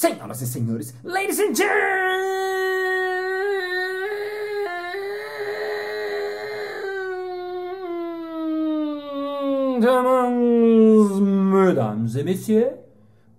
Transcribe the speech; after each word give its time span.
Senhoras 0.00 0.40
e 0.40 0.46
senhores, 0.46 0.94
ladies 1.04 1.38
and 1.38 1.54
gentlemen, 1.54 1.90
mesdames 11.52 12.16
et 12.16 12.24
messieurs, 12.24 12.76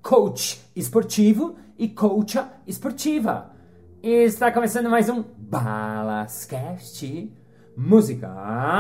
coach 0.03 0.61
esportivo 0.75 1.55
e 1.79 1.89
coacha 1.89 2.47
esportiva. 2.67 3.55
Está 4.03 4.51
começando 4.51 4.87
mais 4.87 5.09
um 5.09 5.23
Balascast 5.39 7.33
Música. 7.75 8.78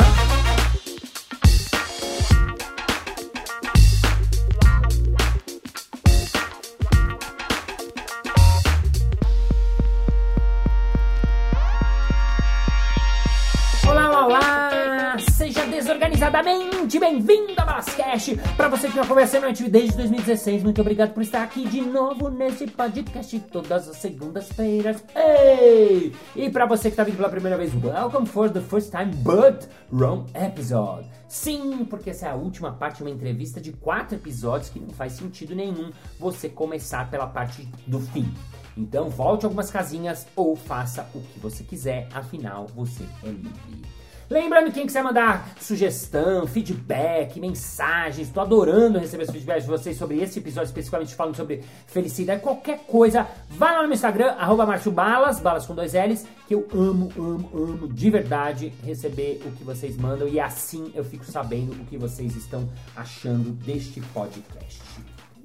Bem-vindo 16.99 17.53
a 17.57 17.65
Balascast! 17.65 18.35
Para 18.57 18.67
você 18.67 18.87
que 18.87 18.95
me 18.95 18.99
acompanha 18.99 19.27
semanalmente 19.27 19.69
desde 19.69 19.95
2016, 19.97 20.63
muito 20.63 20.81
obrigado 20.81 21.13
por 21.13 21.23
estar 21.23 21.43
aqui 21.43 21.67
de 21.67 21.81
novo 21.81 22.29
nesse 22.29 22.67
podcast 22.67 23.39
todas 23.51 23.87
as 23.87 23.97
segundas-feiras. 23.97 25.03
Ei! 25.15 26.13
E 26.35 26.49
para 26.49 26.65
você 26.65 26.83
que 26.83 26.93
está 26.93 27.03
vindo 27.03 27.17
pela 27.17 27.29
primeira 27.29 27.57
vez, 27.57 27.71
welcome 27.83 28.25
for 28.25 28.49
the 28.49 28.61
first 28.61 28.91
time, 28.91 29.13
but 29.23 29.67
wrong 29.91 30.25
episode. 30.33 31.07
Sim, 31.27 31.85
porque 31.85 32.09
essa 32.09 32.27
é 32.27 32.29
a 32.29 32.35
última 32.35 32.73
parte 32.73 32.97
de 32.97 33.03
uma 33.03 33.09
entrevista 33.09 33.61
de 33.61 33.71
quatro 33.71 34.17
episódios 34.17 34.69
que 34.69 34.79
não 34.79 34.89
faz 34.89 35.13
sentido 35.13 35.55
nenhum 35.55 35.91
você 36.19 36.49
começar 36.49 37.09
pela 37.09 37.27
parte 37.27 37.67
do 37.87 37.99
fim. 37.99 38.29
Então 38.75 39.09
volte 39.09 39.45
algumas 39.45 39.69
casinhas 39.69 40.27
ou 40.35 40.55
faça 40.55 41.07
o 41.13 41.21
que 41.21 41.39
você 41.39 41.63
quiser, 41.63 42.07
afinal 42.13 42.67
você 42.67 43.03
é 43.23 43.29
livre. 43.29 44.00
Lembrando, 44.31 44.71
quem 44.71 44.85
quiser 44.85 45.03
mandar 45.03 45.45
sugestão, 45.59 46.47
feedback, 46.47 47.37
mensagens, 47.37 48.29
estou 48.29 48.41
adorando 48.41 48.97
receber 48.97 49.23
os 49.23 49.29
feedbacks 49.29 49.65
de 49.65 49.69
vocês 49.69 49.97
sobre 49.97 50.21
esse 50.21 50.39
episódio, 50.39 50.67
especificamente 50.67 51.13
falando 51.13 51.35
sobre 51.35 51.61
felicidade, 51.85 52.41
qualquer 52.41 52.85
coisa, 52.87 53.27
vai 53.49 53.73
lá 53.73 53.81
no 53.81 53.89
meu 53.89 53.95
Instagram, 53.95 54.27
arroba 54.39 54.65
Márcio 54.65 54.89
Balas, 54.89 55.41
balas 55.41 55.65
com 55.65 55.75
dois 55.75 55.91
L's, 55.91 56.25
que 56.47 56.55
eu 56.55 56.65
amo, 56.73 57.11
amo, 57.17 57.49
amo 57.53 57.87
de 57.89 58.09
verdade 58.09 58.71
receber 58.85 59.41
o 59.45 59.51
que 59.51 59.65
vocês 59.65 59.97
mandam 59.97 60.25
e 60.29 60.39
assim 60.39 60.93
eu 60.95 61.03
fico 61.03 61.25
sabendo 61.25 61.73
o 61.73 61.85
que 61.87 61.97
vocês 61.97 62.33
estão 62.33 62.69
achando 62.95 63.51
deste 63.65 63.99
podcast. 64.13 64.81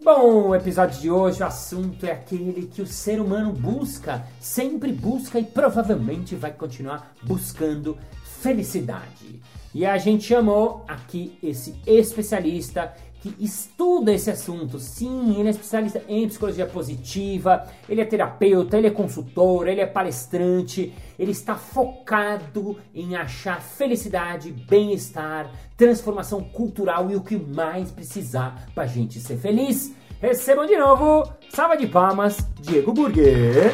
Bom, 0.01 0.51
o 0.51 0.55
episódio 0.55 1.01
de 1.01 1.11
hoje, 1.11 1.43
o 1.43 1.47
assunto 1.47 2.07
é 2.07 2.13
aquele 2.13 2.69
que 2.69 2.81
o 2.81 2.87
ser 2.87 3.21
humano 3.21 3.53
busca, 3.53 4.25
sempre 4.39 4.93
busca 4.93 5.41
e 5.41 5.45
provavelmente 5.45 6.37
vai 6.37 6.53
continuar 6.53 7.13
buscando 7.25 7.99
felicidade. 8.47 9.43
E 9.75 9.85
a 9.85 9.99
gente 9.99 10.25
chamou 10.25 10.85
aqui 10.87 11.37
esse 11.43 11.75
especialista 11.85 12.95
que 13.21 13.35
estuda 13.41 14.13
esse 14.13 14.31
assunto. 14.31 14.79
Sim, 14.79 15.41
ele 15.41 15.49
é 15.49 15.51
especialista 15.51 16.01
em 16.09 16.29
psicologia 16.29 16.65
positiva, 16.65 17.67
ele 17.89 18.01
é 18.01 18.05
terapeuta, 18.05 18.79
ele 18.79 18.87
é 18.87 18.91
consultor, 18.91 19.67
ele 19.67 19.81
é 19.81 19.87
palestrante, 19.87 20.95
ele 21.19 21.33
está 21.33 21.57
focado 21.57 22.79
em 22.95 23.17
achar 23.17 23.61
felicidade, 23.61 24.53
bem-estar, 24.53 25.51
transformação 25.77 26.41
cultural 26.41 27.11
e 27.11 27.17
o 27.17 27.21
que 27.21 27.37
mais 27.37 27.91
precisar 27.91 28.69
pra 28.75 28.87
gente 28.87 29.19
ser 29.19 29.39
feliz. 29.39 29.93
Recebam 30.21 30.67
de 30.67 30.77
novo, 30.77 31.29
salva 31.51 31.77
de 31.77 31.89
palmas, 31.89 32.39
Diego 32.61 32.93
Burger. 32.93 33.73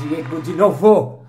Diego, 0.00 0.40
de 0.40 0.52
novo. 0.54 1.20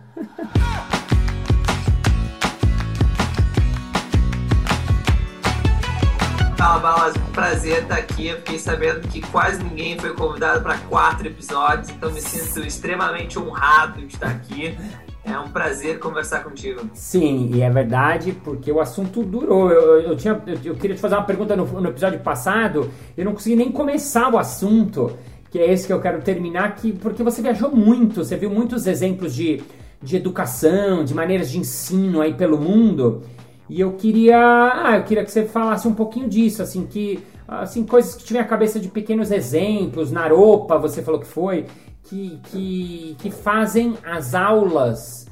Fala, 6.57 6.79
Balas, 6.79 7.17
prazer 7.33 7.83
estar 7.83 7.95
aqui. 7.95 8.27
Eu 8.27 8.37
fiquei 8.37 8.59
sabendo 8.59 9.07
que 9.07 9.19
quase 9.19 9.61
ninguém 9.61 9.99
foi 9.99 10.13
convidado 10.13 10.61
para 10.61 10.77
quatro 10.77 11.27
episódios, 11.27 11.89
então 11.89 12.11
me 12.11 12.21
sinto 12.21 12.65
extremamente 12.65 13.37
honrado 13.37 13.99
de 13.99 14.13
estar 14.13 14.29
aqui. 14.29 14.77
É 15.23 15.37
um 15.37 15.49
prazer 15.49 15.99
conversar 15.99 16.43
contigo. 16.43 16.89
Sim, 16.93 17.51
e 17.53 17.61
é 17.61 17.69
verdade, 17.69 18.31
porque 18.43 18.71
o 18.71 18.79
assunto 18.79 19.21
durou. 19.23 19.69
Eu, 19.69 20.01
eu, 20.01 20.15
tinha, 20.15 20.41
eu, 20.47 20.57
eu 20.63 20.75
queria 20.75 20.95
te 20.95 21.01
fazer 21.01 21.15
uma 21.15 21.25
pergunta 21.25 21.55
no, 21.55 21.65
no 21.65 21.89
episódio 21.89 22.19
passado, 22.21 22.89
eu 23.17 23.25
não 23.25 23.33
consegui 23.33 23.55
nem 23.55 23.71
começar 23.71 24.33
o 24.33 24.37
assunto, 24.37 25.17
que 25.51 25.59
é 25.59 25.71
esse 25.71 25.85
que 25.85 25.91
eu 25.91 25.99
quero 25.99 26.21
terminar, 26.21 26.75
que, 26.75 26.93
porque 26.93 27.21
você 27.21 27.41
viajou 27.41 27.69
muito, 27.69 28.23
você 28.23 28.37
viu 28.37 28.49
muitos 28.49 28.87
exemplos 28.87 29.35
de, 29.35 29.61
de 30.01 30.15
educação, 30.15 31.03
de 31.03 31.13
maneiras 31.13 31.51
de 31.51 31.59
ensino 31.59 32.21
aí 32.21 32.33
pelo 32.33 32.57
mundo. 32.57 33.21
E 33.69 33.79
eu 33.79 33.91
queria, 33.93 34.37
ah, 34.37 34.97
eu 34.97 35.03
queria 35.03 35.25
que 35.25 35.31
você 35.31 35.45
falasse 35.45 35.87
um 35.87 35.93
pouquinho 35.93 36.29
disso, 36.29 36.63
assim, 36.63 36.85
que 36.85 37.19
assim, 37.45 37.85
coisas 37.85 38.15
que 38.15 38.23
tiverem 38.23 38.45
a 38.45 38.49
cabeça 38.49 38.79
de 38.79 38.87
pequenos 38.87 39.29
exemplos, 39.29 40.09
na 40.09 40.25
Europa, 40.25 40.77
você 40.77 41.01
falou 41.01 41.19
que 41.19 41.27
foi, 41.27 41.65
que, 42.03 42.39
que, 42.45 43.15
que 43.19 43.29
fazem 43.29 43.97
as 44.05 44.33
aulas, 44.33 45.27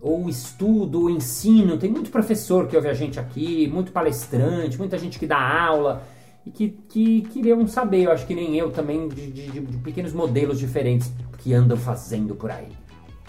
ou 0.00 0.28
estudo, 0.28 1.04
o 1.04 1.10
ensino. 1.10 1.78
Tem 1.78 1.90
muito 1.90 2.10
professor 2.10 2.68
que 2.68 2.76
ouve 2.76 2.88
a 2.88 2.94
gente 2.94 3.18
aqui, 3.18 3.66
muito 3.66 3.90
palestrante, 3.90 4.78
muita 4.78 4.96
gente 4.98 5.18
que 5.18 5.26
dá 5.26 5.38
aula 5.38 6.02
e 6.46 6.50
que, 6.50 6.68
que 6.88 7.22
queriam 7.22 7.66
saber, 7.66 8.02
eu 8.02 8.12
acho 8.12 8.26
que 8.26 8.34
nem 8.34 8.56
eu 8.56 8.70
também, 8.70 9.08
de, 9.08 9.30
de, 9.30 9.50
de 9.50 9.78
pequenos 9.78 10.12
modelos 10.12 10.58
diferentes 10.58 11.10
que 11.38 11.54
andam 11.54 11.76
fazendo 11.76 12.34
por 12.34 12.50
aí. 12.50 12.68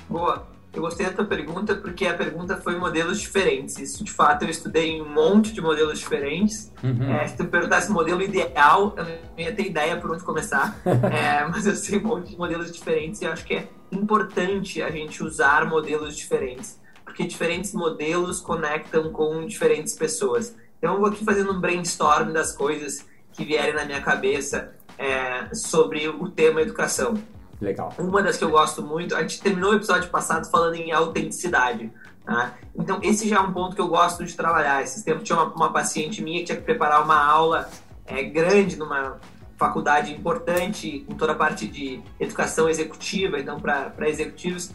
Boa. 0.09 0.55
Eu 0.75 0.81
gostei 0.81 1.05
da 1.05 1.13
tua 1.13 1.25
pergunta 1.25 1.73
porque 1.75 2.05
a 2.05 2.13
pergunta 2.13 2.57
foi 2.57 2.77
modelos 2.77 3.21
diferentes. 3.21 3.79
Isso, 3.79 4.03
de 4.03 4.11
fato, 4.11 4.43
eu 4.43 4.49
estudei 4.49 5.01
um 5.01 5.07
monte 5.07 5.53
de 5.53 5.61
modelos 5.61 5.99
diferentes. 5.99 6.69
Uhum. 6.83 7.09
É, 7.13 7.25
se 7.29 7.37
tu 7.37 7.45
perguntasse 7.45 7.89
modelo 7.89 8.21
ideal, 8.21 8.93
eu 8.97 9.05
não 9.05 9.11
ia 9.37 9.55
ter 9.55 9.67
ideia 9.67 9.95
por 9.95 10.11
onde 10.11 10.23
começar. 10.23 10.77
é, 10.85 11.47
mas 11.47 11.65
eu 11.65 11.75
sei 11.77 11.99
um 11.99 12.03
monte 12.03 12.31
de 12.31 12.37
modelos 12.37 12.73
diferentes 12.73 13.21
e 13.21 13.25
eu 13.25 13.31
acho 13.31 13.45
que 13.45 13.53
é 13.53 13.69
importante 13.89 14.81
a 14.81 14.91
gente 14.91 15.23
usar 15.23 15.65
modelos 15.65 16.17
diferentes. 16.17 16.77
Porque 17.05 17.25
diferentes 17.25 17.73
modelos 17.73 18.41
conectam 18.41 19.13
com 19.13 19.45
diferentes 19.45 19.95
pessoas. 19.95 20.57
Então, 20.85 20.93
eu 20.93 20.99
vou 20.99 21.09
aqui 21.09 21.25
fazendo 21.25 21.51
um 21.51 21.59
brainstorm 21.59 22.31
das 22.31 22.51
coisas 22.51 23.07
que 23.33 23.43
vierem 23.43 23.73
na 23.73 23.85
minha 23.85 24.01
cabeça 24.01 24.75
é, 24.99 25.49
sobre 25.51 26.07
o 26.07 26.29
tema 26.29 26.61
educação. 26.61 27.15
Legal. 27.59 27.91
Uma 27.97 28.21
das 28.21 28.37
que 28.37 28.43
eu 28.43 28.51
gosto 28.51 28.83
muito, 28.83 29.15
a 29.15 29.21
gente 29.23 29.41
terminou 29.41 29.71
o 29.71 29.75
episódio 29.75 30.11
passado 30.11 30.47
falando 30.47 30.75
em 30.75 30.91
autenticidade. 30.91 31.91
Tá? 32.23 32.53
Então, 32.77 32.99
esse 33.01 33.27
já 33.27 33.37
é 33.37 33.39
um 33.39 33.51
ponto 33.51 33.75
que 33.75 33.81
eu 33.81 33.87
gosto 33.87 34.23
de 34.23 34.35
trabalhar. 34.35 34.83
Esses 34.83 35.01
tempos 35.01 35.23
tinha 35.23 35.39
uma, 35.39 35.51
uma 35.55 35.73
paciente 35.73 36.21
minha 36.21 36.41
que 36.41 36.45
tinha 36.45 36.57
que 36.59 36.63
preparar 36.63 37.03
uma 37.03 37.17
aula 37.17 37.67
é, 38.05 38.21
grande 38.21 38.75
numa 38.75 39.19
faculdade 39.57 40.13
importante, 40.13 41.03
com 41.07 41.15
toda 41.15 41.31
a 41.31 41.35
parte 41.35 41.65
de 41.65 41.99
educação 42.19 42.69
executiva, 42.69 43.39
então, 43.39 43.59
para 43.59 44.07
executivos. 44.07 44.69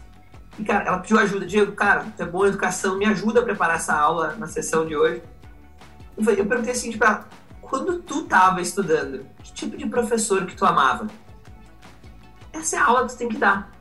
E, 0.59 0.65
cara, 0.65 0.83
ela 0.83 0.99
pediu 0.99 1.17
ajuda. 1.17 1.45
Diego, 1.45 1.71
cara, 1.71 2.01
você 2.01 2.23
é 2.23 2.25
boa 2.25 2.49
educação, 2.49 2.97
me 2.97 3.05
ajuda 3.05 3.39
a 3.39 3.43
preparar 3.43 3.77
essa 3.77 3.97
aula 3.97 4.35
na 4.37 4.47
sessão 4.47 4.85
de 4.85 4.93
hoje. 4.93 5.23
Eu, 6.17 6.23
falei, 6.23 6.39
eu 6.39 6.45
perguntei 6.45 6.73
assim 6.73 6.97
para 6.97 7.07
ela, 7.07 7.29
quando 7.61 7.99
tu 8.01 8.21
estava 8.21 8.61
estudando, 8.61 9.25
que 9.43 9.53
tipo 9.53 9.77
de 9.77 9.87
professor 9.87 10.45
que 10.45 10.55
tu 10.55 10.65
amava? 10.65 11.07
essa 12.61 12.75
é 12.75 12.79
a 12.79 12.85
aula 12.85 13.05
que 13.05 13.11
você 13.11 13.17
tem 13.17 13.29
que 13.29 13.37
dar. 13.37 13.71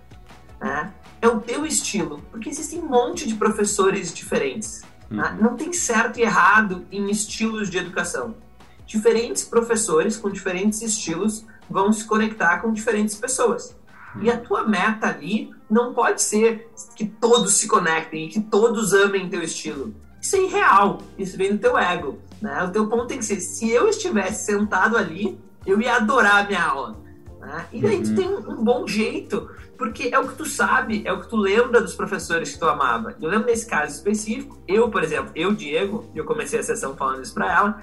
Né? 0.60 0.92
É 1.20 1.28
o 1.28 1.40
teu 1.40 1.66
estilo, 1.66 2.22
porque 2.30 2.48
existem 2.48 2.80
um 2.80 2.88
monte 2.88 3.26
de 3.26 3.34
professores 3.34 4.12
diferentes. 4.12 4.82
Né? 5.10 5.36
Não 5.40 5.56
tem 5.56 5.72
certo 5.72 6.18
e 6.18 6.22
errado 6.22 6.86
em 6.90 7.10
estilos 7.10 7.68
de 7.68 7.78
educação. 7.78 8.34
Diferentes 8.86 9.44
professores 9.44 10.16
com 10.16 10.30
diferentes 10.30 10.82
estilos 10.82 11.44
vão 11.68 11.92
se 11.92 12.04
conectar 12.04 12.58
com 12.58 12.72
diferentes 12.72 13.14
pessoas. 13.14 13.76
E 14.20 14.28
a 14.28 14.36
tua 14.36 14.66
meta 14.66 15.06
ali 15.06 15.54
não 15.70 15.94
pode 15.94 16.20
ser 16.20 16.68
que 16.96 17.06
todos 17.06 17.54
se 17.54 17.68
conectem 17.68 18.26
e 18.26 18.28
que 18.28 18.40
todos 18.40 18.92
amem 18.92 19.28
teu 19.28 19.42
estilo. 19.42 19.94
Isso 20.20 20.36
é 20.36 20.42
irreal, 20.42 21.00
isso 21.18 21.36
vem 21.36 21.52
do 21.52 21.58
teu 21.58 21.78
ego. 21.78 22.18
Né? 22.40 22.62
O 22.64 22.70
teu 22.70 22.86
ponto 22.88 23.06
tem 23.06 23.18
que 23.18 23.24
ser, 23.24 23.40
se 23.40 23.70
eu 23.70 23.88
estivesse 23.88 24.44
sentado 24.44 24.96
ali, 24.96 25.38
eu 25.66 25.80
ia 25.80 25.96
adorar 25.96 26.44
a 26.44 26.46
minha 26.46 26.62
aula. 26.62 26.96
Né? 27.40 27.66
E 27.72 27.80
daí 27.80 28.02
tu 28.02 28.14
tem 28.14 28.28
um, 28.28 28.50
um, 28.50 28.64
bom 28.64 28.86
jeito, 28.86 29.50
porque 29.78 30.10
é 30.12 30.18
o 30.18 30.28
que 30.28 30.36
tu 30.36 30.44
sabe, 30.44 31.02
é 31.06 31.12
o 31.12 31.20
que 31.20 31.28
tu 31.28 31.36
lembra 31.36 31.80
dos 31.80 31.94
professores 31.94 32.52
que 32.52 32.58
tu 32.58 32.68
amava. 32.68 33.16
Eu 33.20 33.30
lembro 33.30 33.46
nesse 33.46 33.66
caso 33.66 33.94
específico, 33.94 34.58
eu, 34.68 34.90
por 34.90 35.02
exemplo, 35.02 35.32
eu, 35.34 35.54
Diego, 35.54 36.10
eu 36.14 36.24
comecei 36.24 36.60
a 36.60 36.62
sessão 36.62 36.96
falando 36.96 37.22
isso 37.22 37.32
para 37.32 37.52
ela, 37.52 37.82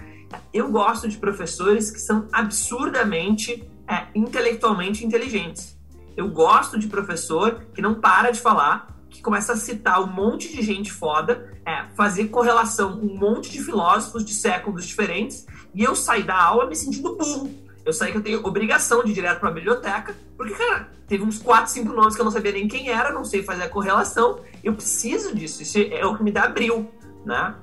eu 0.54 0.70
gosto 0.70 1.08
de 1.08 1.18
professores 1.18 1.90
que 1.90 2.00
são 2.00 2.28
absurdamente 2.32 3.68
é, 3.88 4.08
intelectualmente 4.14 5.06
inteligentes. 5.06 5.78
Eu 6.16 6.30
gosto 6.30 6.78
de 6.78 6.88
professor 6.88 7.62
que 7.74 7.82
não 7.82 7.96
para 7.96 8.32
de 8.32 8.40
falar 8.40 8.97
que 9.10 9.22
começa 9.22 9.54
a 9.54 9.56
citar 9.56 10.02
um 10.02 10.08
monte 10.08 10.56
de 10.56 10.62
gente 10.62 10.92
foda, 10.92 11.54
é, 11.66 11.86
fazer 11.96 12.28
correlação 12.28 13.00
com 13.00 13.06
um 13.06 13.18
monte 13.18 13.50
de 13.50 13.62
filósofos 13.62 14.24
de 14.24 14.34
séculos 14.34 14.86
diferentes, 14.86 15.46
e 15.74 15.84
eu 15.84 15.96
saí 15.96 16.24
da 16.24 16.42
aula 16.42 16.66
me 16.66 16.76
sentindo 16.76 17.16
burro. 17.16 17.50
Eu 17.86 17.94
saí 17.94 18.12
que 18.12 18.18
eu 18.18 18.24
tenho 18.24 18.46
obrigação 18.46 19.04
de 19.04 19.12
ir 19.12 19.14
direto 19.14 19.40
para 19.40 19.50
a 19.50 19.54
biblioteca, 19.54 20.16
porque, 20.36 20.54
cara, 20.54 20.90
teve 21.08 21.24
uns 21.24 21.40
4, 21.40 21.72
5 21.72 21.94
nomes 21.94 22.16
que 22.16 22.22
eu 22.22 22.26
não 22.26 22.32
sabia 22.32 22.52
nem 22.52 22.68
quem 22.68 22.90
era, 22.90 23.14
não 23.14 23.24
sei 23.24 23.42
fazer 23.44 23.64
a 23.64 23.70
correlação, 23.70 24.42
eu 24.64 24.74
preciso 24.74 25.34
disso, 25.34 25.64
isso 25.64 25.78
é 25.80 26.06
o 26.06 26.16
que 26.16 26.24
me 26.24 26.32
dá 26.32 26.48
bril, 26.48 26.92
né? 27.26 27.56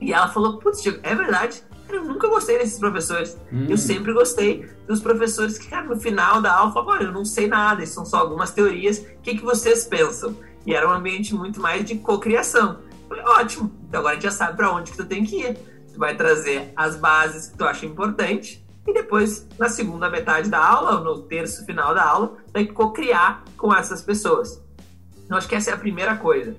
E 0.00 0.14
ela 0.14 0.28
falou, 0.28 0.58
putz, 0.58 0.82
é 1.02 1.14
verdade, 1.14 1.62
eu 1.90 2.04
nunca 2.04 2.26
gostei 2.28 2.58
desses 2.58 2.78
professores. 2.78 3.36
Hum. 3.52 3.66
Eu 3.68 3.76
sempre 3.76 4.12
gostei 4.12 4.66
dos 4.86 5.00
professores 5.00 5.58
que, 5.58 5.68
cara, 5.68 5.86
no 5.86 6.00
final 6.00 6.40
da 6.40 6.52
aula, 6.52 6.72
falavam, 6.72 6.94
olha, 6.94 7.04
eu 7.04 7.12
não 7.12 7.24
sei 7.24 7.46
nada, 7.46 7.82
isso 7.82 7.94
são 7.94 8.04
só 8.04 8.18
algumas 8.18 8.50
teorias, 8.50 8.98
o 8.98 9.20
que, 9.22 9.36
que 9.36 9.44
vocês 9.44 9.84
pensam? 9.84 10.34
E 10.66 10.74
era 10.74 10.88
um 10.88 10.92
ambiente 10.92 11.34
muito 11.34 11.60
mais 11.60 11.84
de 11.84 11.96
cocriação. 11.96 12.80
Falei, 13.08 13.24
ótimo, 13.24 13.72
então 13.88 14.00
agora 14.00 14.12
a 14.12 14.14
gente 14.14 14.24
já 14.24 14.30
sabe 14.30 14.56
para 14.56 14.72
onde 14.72 14.90
que 14.92 14.96
tu 14.96 15.04
tem 15.04 15.24
que 15.24 15.42
ir. 15.42 15.54
Tu 15.92 15.98
vai 15.98 16.16
trazer 16.16 16.72
as 16.76 16.96
bases 16.96 17.48
que 17.48 17.58
tu 17.58 17.64
acha 17.64 17.84
importante 17.84 18.64
e 18.86 18.92
depois, 18.92 19.46
na 19.58 19.68
segunda 19.68 20.08
metade 20.08 20.48
da 20.48 20.58
aula, 20.58 20.98
ou 20.98 21.04
no 21.04 21.22
terço 21.22 21.64
final 21.64 21.94
da 21.94 22.04
aula, 22.04 22.36
vai 22.52 22.66
cocriar 22.66 23.44
com 23.56 23.74
essas 23.74 24.02
pessoas. 24.02 24.62
Então, 25.24 25.36
acho 25.36 25.48
que 25.48 25.54
essa 25.54 25.70
é 25.70 25.74
a 25.74 25.78
primeira 25.78 26.16
coisa 26.16 26.56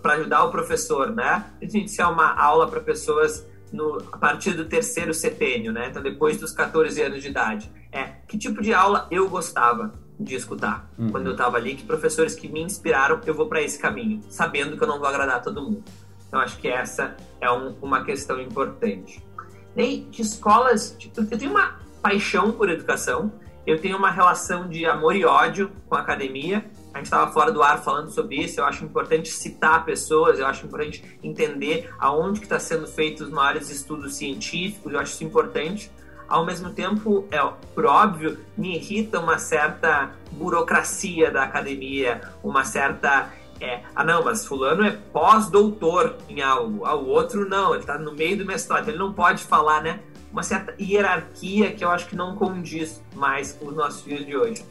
para 0.00 0.14
ajudar 0.14 0.44
o 0.44 0.50
professor, 0.50 1.10
né? 1.12 1.44
A 1.60 1.64
gente 1.64 1.78
iniciar 1.78 2.08
uma 2.08 2.34
aula 2.34 2.66
para 2.66 2.80
pessoas 2.80 3.46
no, 3.72 3.98
a 4.10 4.18
partir 4.18 4.52
do 4.52 4.64
terceiro 4.64 5.12
setênio, 5.12 5.72
né? 5.72 5.88
Então, 5.88 6.02
depois 6.02 6.38
dos 6.38 6.52
14 6.52 7.00
anos 7.02 7.22
de 7.22 7.28
idade. 7.28 7.70
É, 7.90 8.04
que 8.26 8.38
tipo 8.38 8.62
de 8.62 8.72
aula 8.72 9.06
eu 9.10 9.28
gostava 9.28 9.92
de 10.22 10.34
escutar 10.34 10.90
uhum. 10.98 11.10
quando 11.10 11.26
eu 11.26 11.32
estava 11.32 11.56
ali? 11.56 11.74
Que 11.74 11.84
professores 11.84 12.34
que 12.34 12.48
me 12.48 12.62
inspiraram, 12.62 13.20
eu 13.26 13.34
vou 13.34 13.46
para 13.46 13.60
esse 13.60 13.78
caminho, 13.78 14.20
sabendo 14.28 14.76
que 14.76 14.82
eu 14.82 14.88
não 14.88 14.98
vou 14.98 15.08
agradar 15.08 15.42
todo 15.42 15.62
mundo. 15.62 15.84
Então, 16.26 16.40
acho 16.40 16.58
que 16.58 16.68
essa 16.68 17.16
é 17.40 17.50
um, 17.50 17.74
uma 17.82 18.04
questão 18.04 18.40
importante. 18.40 19.22
E 19.76 20.00
de 20.10 20.22
escolas, 20.22 20.96
eu 21.16 21.38
tenho 21.38 21.50
uma 21.50 21.78
paixão 22.00 22.52
por 22.52 22.68
educação, 22.68 23.32
eu 23.66 23.80
tenho 23.80 23.96
uma 23.96 24.10
relação 24.10 24.68
de 24.68 24.84
amor 24.86 25.14
e 25.14 25.24
ódio 25.24 25.70
com 25.88 25.94
a 25.94 26.00
academia, 26.00 26.64
a 26.92 26.98
gente 26.98 27.06
estava 27.06 27.32
fora 27.32 27.50
do 27.50 27.62
ar 27.62 27.82
falando 27.82 28.10
sobre 28.10 28.36
isso. 28.36 28.60
Eu 28.60 28.64
acho 28.64 28.84
importante 28.84 29.30
citar 29.30 29.84
pessoas, 29.84 30.38
eu 30.38 30.46
acho 30.46 30.66
importante 30.66 31.18
entender 31.22 31.90
aonde 31.98 32.40
que 32.40 32.46
está 32.46 32.58
sendo 32.58 32.86
feitos 32.86 33.28
os 33.28 33.32
maiores 33.32 33.70
estudos 33.70 34.14
científicos. 34.14 34.92
Eu 34.92 34.98
acho 35.00 35.14
isso 35.14 35.24
importante. 35.24 35.90
Ao 36.28 36.44
mesmo 36.44 36.70
tempo, 36.70 37.26
é 37.30 37.38
por 37.74 37.86
óbvio, 37.86 38.38
me 38.56 38.76
irrita 38.76 39.20
uma 39.20 39.38
certa 39.38 40.12
burocracia 40.32 41.30
da 41.30 41.42
academia, 41.42 42.20
uma 42.42 42.64
certa 42.64 43.30
é, 43.60 43.82
ah 43.94 44.02
não, 44.02 44.24
mas 44.24 44.44
fulano 44.44 44.84
é 44.84 44.90
pós-doutor 44.90 46.16
em 46.28 46.42
algo, 46.42 46.84
ah, 46.84 46.96
o 46.96 47.06
outro 47.06 47.48
não, 47.48 47.70
ele 47.72 47.80
está 47.80 47.96
no 47.96 48.12
meio 48.12 48.36
do 48.36 48.44
mestrado, 48.44 48.88
ele 48.88 48.98
não 48.98 49.12
pode 49.12 49.44
falar, 49.44 49.80
né? 49.80 50.00
Uma 50.32 50.42
certa 50.42 50.74
hierarquia 50.80 51.72
que 51.72 51.84
eu 51.84 51.90
acho 51.90 52.08
que 52.08 52.16
não 52.16 52.34
condiz 52.34 53.00
mais 53.14 53.52
com 53.52 53.66
os 53.66 53.76
nossos 53.76 54.04
dias 54.04 54.26
de 54.26 54.36
hoje. 54.36 54.64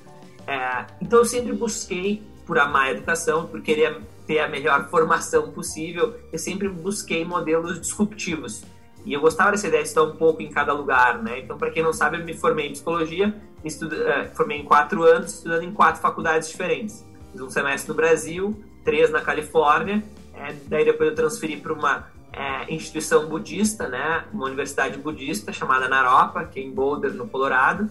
É, 0.46 0.86
então 1.00 1.20
eu 1.20 1.26
sempre 1.26 1.54
busquei 1.54 2.22
por 2.46 2.60
amar 2.60 2.88
a 2.88 2.92
educação, 2.92 3.48
por 3.48 3.62
querer 3.62 4.02
ter 4.28 4.40
a 4.40 4.48
melhor 4.50 4.90
formação 4.90 5.52
possível, 5.52 6.20
eu 6.32 6.40
sempre 6.40 6.68
busquei 6.68 7.24
modelos 7.24 7.80
disruptivos. 7.80 8.64
E 9.06 9.14
eu 9.14 9.22
gostava 9.22 9.52
dessa 9.52 9.68
ideia 9.68 9.84
de 9.84 9.90
estar 9.90 10.04
um 10.04 10.16
pouco 10.16 10.42
em 10.42 10.50
cada 10.50 10.74
lugar, 10.74 11.22
né? 11.22 11.40
Então, 11.40 11.58
para 11.58 11.72
quem 11.72 11.82
não 11.82 11.94
sabe, 11.94 12.18
eu 12.18 12.26
me 12.26 12.34
formei 12.34 12.68
em 12.68 12.72
psicologia, 12.72 13.34
estudo, 13.64 13.96
uh, 13.96 14.36
formei 14.36 14.60
em 14.60 14.64
quatro 14.64 15.04
anos, 15.04 15.36
estudando 15.36 15.64
em 15.64 15.72
quatro 15.72 16.02
faculdades 16.02 16.50
diferentes. 16.50 17.06
Fiz 17.32 17.42
um 17.42 17.50
semestre 17.50 17.90
no 17.90 17.96
Brasil, 17.96 18.64
três 18.84 19.10
na 19.10 19.22
Califórnia, 19.22 20.04
é, 20.34 20.54
daí 20.68 20.86
depois 20.86 21.10
eu 21.10 21.16
transferi 21.16 21.58
para 21.58 21.74
uma 21.74 22.08
é, 22.32 22.74
instituição 22.74 23.28
budista, 23.28 23.88
né? 23.88 24.26
Uma 24.32 24.46
universidade 24.46 24.98
budista 24.98 25.52
chamada 25.52 25.88
Naropa, 25.88 26.44
que 26.46 26.60
é 26.60 26.64
em 26.64 26.72
Boulder, 26.72 27.14
no 27.14 27.28
Colorado 27.28 27.90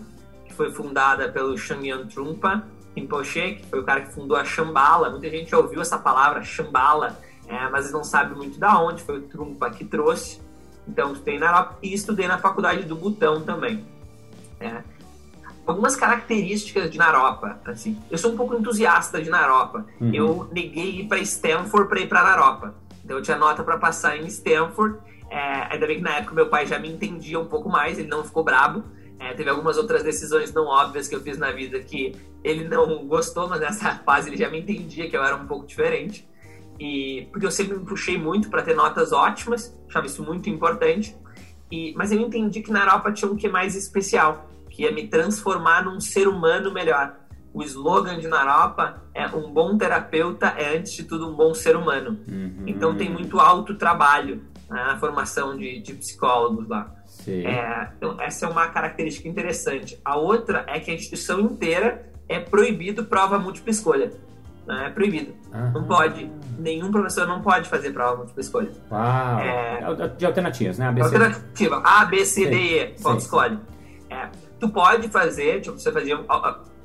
foi 0.61 0.71
fundada 0.71 1.27
pelo 1.27 1.57
Shangyang 1.57 2.07
Trungpa 2.13 2.63
Rinpoche, 2.95 3.55
que 3.55 3.67
foi 3.67 3.81
o 3.81 3.83
cara 3.83 4.03
que 4.03 4.13
fundou 4.13 4.37
a 4.37 4.45
Shambhala. 4.45 5.09
Muita 5.09 5.31
gente 5.31 5.51
já 5.51 5.57
ouviu 5.57 5.81
essa 5.81 5.97
palavra, 5.97 6.43
Shambhala, 6.43 7.19
é, 7.49 7.67
mas 7.71 7.91
não 7.91 8.05
sabe 8.05 8.35
muito 8.35 8.59
da 8.59 8.79
onde, 8.79 9.03
foi 9.03 9.21
o 9.21 9.23
Trungpa 9.23 9.71
que 9.71 9.87
trouxe. 9.87 10.39
Então, 10.91 11.13
estudei 11.13 11.39
na 11.39 11.73
e 11.81 11.95
estudei 11.95 12.27
na 12.27 12.39
faculdade 12.39 12.83
do 12.83 12.97
Butão 12.97 13.41
também. 13.43 13.87
É. 14.59 14.83
Algumas 15.65 15.95
características 15.95 16.91
de 16.91 16.99
Naropa, 16.99 17.61
assim. 17.65 17.97
Eu 18.11 18.19
sou 18.19 18.33
um 18.33 18.37
pouco 18.37 18.57
entusiasta 18.57 19.23
de 19.23 19.31
Naropa. 19.31 19.87
Uhum. 20.01 20.13
Eu 20.13 20.49
neguei 20.53 21.01
ir 21.01 21.05
para 21.07 21.19
Stanford 21.19 21.89
para 21.89 22.01
ir 22.01 22.09
para 22.09 22.25
Naropa. 22.25 22.75
Então, 23.05 23.17
eu 23.17 23.23
tinha 23.23 23.37
nota 23.37 23.63
para 23.63 23.79
passar 23.79 24.17
em 24.17 24.27
Stanford. 24.27 24.99
É, 25.31 25.73
ainda 25.73 25.87
bem 25.87 25.99
que 25.99 26.03
na 26.03 26.17
época 26.17 26.35
meu 26.35 26.49
pai 26.49 26.67
já 26.67 26.77
me 26.77 26.91
entendia 26.91 27.39
um 27.39 27.47
pouco 27.47 27.69
mais, 27.69 28.01
ele 28.01 28.09
não 28.09 28.25
ficou 28.25 28.43
brabo. 28.43 28.83
É, 29.21 29.33
teve 29.35 29.49
algumas 29.49 29.77
outras 29.77 30.03
decisões 30.03 30.53
não 30.53 30.67
óbvias 30.67 31.07
que 31.07 31.15
eu 31.15 31.21
fiz 31.21 31.39
na 31.39 31.53
vida 31.53 31.79
que 31.79 32.17
ele 32.43 32.67
não 32.67 33.07
gostou, 33.07 33.49
mas 33.49 33.61
nessa 33.61 33.95
fase 33.97 34.29
ele 34.29 34.37
já 34.37 34.49
me 34.51 34.59
entendia 34.59 35.09
que 35.09 35.17
eu 35.17 35.23
era 35.23 35.37
um 35.37 35.47
pouco 35.47 35.67
diferente. 35.67 36.29
E 36.81 37.29
porque 37.31 37.45
eu 37.45 37.51
sempre 37.51 37.77
me 37.77 37.85
puxei 37.85 38.17
muito 38.17 38.49
para 38.49 38.63
ter 38.63 38.75
notas 38.75 39.13
ótimas, 39.13 39.79
achava 39.87 40.07
isso 40.07 40.25
muito 40.25 40.49
importante. 40.49 41.15
E, 41.71 41.93
mas 41.95 42.11
eu 42.11 42.19
entendi 42.19 42.63
que 42.63 42.73
na 42.73 42.81
Europa 42.81 43.13
tinha 43.13 43.31
um 43.31 43.37
que 43.37 43.49
mais 43.49 43.77
especial, 43.77 44.49
que 44.71 44.83
ia 44.83 44.91
me 44.91 45.07
transformar 45.07 45.85
num 45.85 46.01
ser 46.01 46.27
humano 46.27 46.73
melhor. 46.73 47.15
O 47.53 47.63
slogan 47.63 48.19
de 48.19 48.29
Naropa 48.29 49.03
é 49.15 49.27
um 49.27 49.53
bom 49.53 49.77
terapeuta 49.77 50.55
é 50.57 50.77
antes 50.79 50.93
de 50.93 51.05
tudo 51.05 51.29
um 51.29 51.35
bom 51.35 51.53
ser 51.53 51.77
humano. 51.77 52.19
Uhum. 52.27 52.65
Então 52.67 52.97
tem 52.97 53.11
muito 53.11 53.39
alto 53.39 53.75
trabalho 53.75 54.43
na 54.69 54.97
formação 54.99 55.57
de, 55.57 55.81
de 55.81 55.95
psicólogos 55.95 56.67
lá. 56.67 56.95
É, 57.45 57.89
então, 57.97 58.17
essa 58.21 58.47
é 58.47 58.49
uma 58.49 58.69
característica 58.69 59.29
interessante. 59.29 60.01
A 60.05 60.17
outra 60.17 60.65
é 60.67 60.81
que 60.81 60.91
a 60.91 60.95
instituição 60.95 61.41
inteira 61.41 62.11
é 62.29 62.39
proibido 62.39 63.05
prova 63.05 63.39
múltipla 63.39 63.71
escolha. 63.71 64.13
Né? 64.71 64.87
É 64.87 64.91
proibido. 64.91 65.35
Uhum. 65.53 65.73
Não 65.73 65.85
pode. 65.85 66.31
Nenhum 66.57 66.93
professor 66.93 67.27
não 67.27 67.43
pode 67.43 67.69
fazer 67.69 67.91
prova 67.91 68.19
múltipla 68.19 68.41
escolha. 68.41 68.71
Uau. 68.89 69.41
É, 69.41 70.09
de 70.17 70.25
alternativas, 70.25 70.79
né? 70.79 70.87
A, 70.87 70.93
B, 70.93 71.03
Alternativa. 71.03 71.83
A, 71.85 72.05
B, 72.05 72.25
C, 72.25 72.47
D, 72.47 72.57
E. 72.57 72.95
Qual 73.03 73.17
escolhe? 73.17 73.59
É, 74.09 74.29
tu 74.61 74.69
pode 74.69 75.09
fazer, 75.09 75.61
tipo, 75.61 75.77
você 75.77 75.91
fazia 75.91 76.17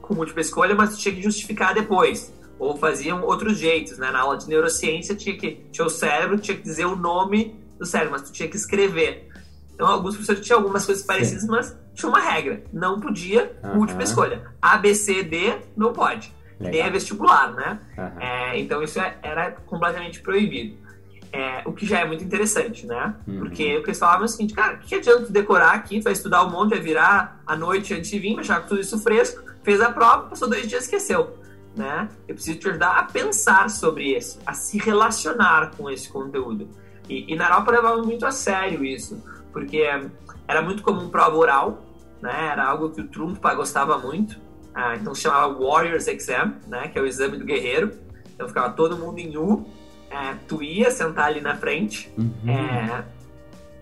com 0.01 0.15
múltipla 0.15 0.41
escolha, 0.41 0.73
mas 0.73 0.95
tu 0.95 0.97
tinha 0.97 1.13
que 1.13 1.21
justificar 1.21 1.75
depois. 1.75 2.33
Ou 2.57 2.75
faziam 2.75 3.21
outros 3.21 3.59
jeitos, 3.59 3.99
né? 3.99 4.09
Na 4.09 4.21
aula 4.21 4.37
de 4.37 4.47
neurociência 4.47 5.15
tinha 5.15 5.37
que. 5.37 5.67
Tinha 5.71 5.85
o 5.85 5.89
cérebro, 5.89 6.39
tinha 6.39 6.57
que 6.57 6.63
dizer 6.63 6.85
o 6.85 6.95
nome 6.95 7.55
do 7.77 7.85
cérebro, 7.85 8.13
mas 8.13 8.23
tu 8.23 8.31
tinha 8.31 8.49
que 8.49 8.55
escrever. 8.55 9.29
Então, 9.75 9.85
alguns 9.85 10.15
professores 10.15 10.43
tinham 10.43 10.57
algumas 10.57 10.85
coisas 10.85 11.03
parecidas, 11.03 11.43
Sim. 11.43 11.49
mas 11.49 11.77
tinha 11.93 12.09
uma 12.09 12.19
regra. 12.19 12.63
Não 12.73 12.99
podia 12.99 13.59
uhum. 13.63 13.75
múltipla 13.75 14.03
escolha. 14.03 14.41
A, 14.59 14.75
B, 14.77 14.95
C, 14.95 15.21
D, 15.21 15.59
não 15.77 15.93
pode. 15.93 16.33
Legal. 16.59 16.71
Nem 16.73 16.81
é 16.81 16.89
vestibular, 16.89 17.53
né? 17.53 17.79
Uhum. 17.97 18.21
É, 18.21 18.59
então, 18.59 18.81
isso 18.81 18.99
é, 18.99 19.15
era 19.21 19.51
completamente 19.51 20.21
proibido. 20.21 20.77
É, 21.31 21.63
o 21.65 21.73
que 21.73 21.85
já 21.85 21.99
é 21.99 22.05
muito 22.05 22.23
interessante, 22.23 22.85
né? 22.85 23.13
Uhum. 23.27 23.39
Porque 23.39 23.77
o 23.77 23.83
que 23.83 23.89
eles 23.89 23.99
falavam 23.99 24.21
é 24.21 24.25
o 24.25 24.27
seguinte, 24.29 24.53
cara, 24.53 24.75
o 24.75 24.79
que 24.79 24.95
adianta 24.95 25.31
decorar 25.31 25.71
aqui, 25.71 25.99
vai 25.99 26.13
estudar 26.13 26.45
um 26.45 26.49
monte, 26.49 26.69
vai 26.69 26.79
virar 26.79 27.41
a 27.45 27.55
noite 27.55 27.93
antes 27.93 28.09
de 28.09 28.19
vir, 28.19 28.39
achar 28.39 28.65
tudo 28.65 28.79
isso 28.79 28.97
fresco, 28.99 29.43
fez 29.63 29.81
a 29.81 29.91
prova, 29.91 30.29
passou 30.29 30.49
dois 30.49 30.67
dias 30.67 30.83
e 30.83 30.85
esqueceu. 30.85 31.37
Né? 31.75 32.07
Eu 32.25 32.35
preciso 32.35 32.57
te 32.57 32.69
ajudar 32.69 32.99
a 32.99 33.03
pensar 33.03 33.69
sobre 33.69 34.15
isso, 34.15 34.39
a 34.45 34.53
se 34.53 34.77
relacionar 34.77 35.71
com 35.75 35.89
esse 35.89 36.07
conteúdo. 36.07 36.69
E, 37.09 37.33
e 37.33 37.35
na 37.35 37.49
Europa 37.49 37.71
levava 37.71 38.01
muito 38.01 38.25
a 38.25 38.31
sério 38.31 38.85
isso 38.85 39.21
porque 39.55 39.87
era 40.45 40.61
muito 40.61 40.83
comum 40.83 41.07
prova 41.07 41.37
oral, 41.37 41.81
né? 42.21 42.49
Era 42.51 42.65
algo 42.65 42.89
que 42.89 42.99
o 42.99 43.07
Trump 43.07 43.41
gostava 43.55 43.97
muito. 43.97 44.37
Ah, 44.75 44.95
então 44.95 45.15
chamava 45.15 45.57
Warriors 45.57 46.07
Exam, 46.07 46.55
né? 46.67 46.89
Que 46.89 46.99
é 46.99 47.01
o 47.01 47.05
exame 47.07 47.37
do 47.37 47.45
guerreiro. 47.45 47.91
Então 48.33 48.47
ficava 48.47 48.71
todo 48.73 48.97
mundo 48.97 49.17
em 49.19 49.37
U. 49.37 49.65
É, 50.09 50.35
tu 50.47 50.61
ia 50.61 50.91
sentar 50.91 51.27
ali 51.27 51.41
na 51.41 51.55
frente 51.55 52.11
uhum. 52.17 52.49
é, 52.49 53.03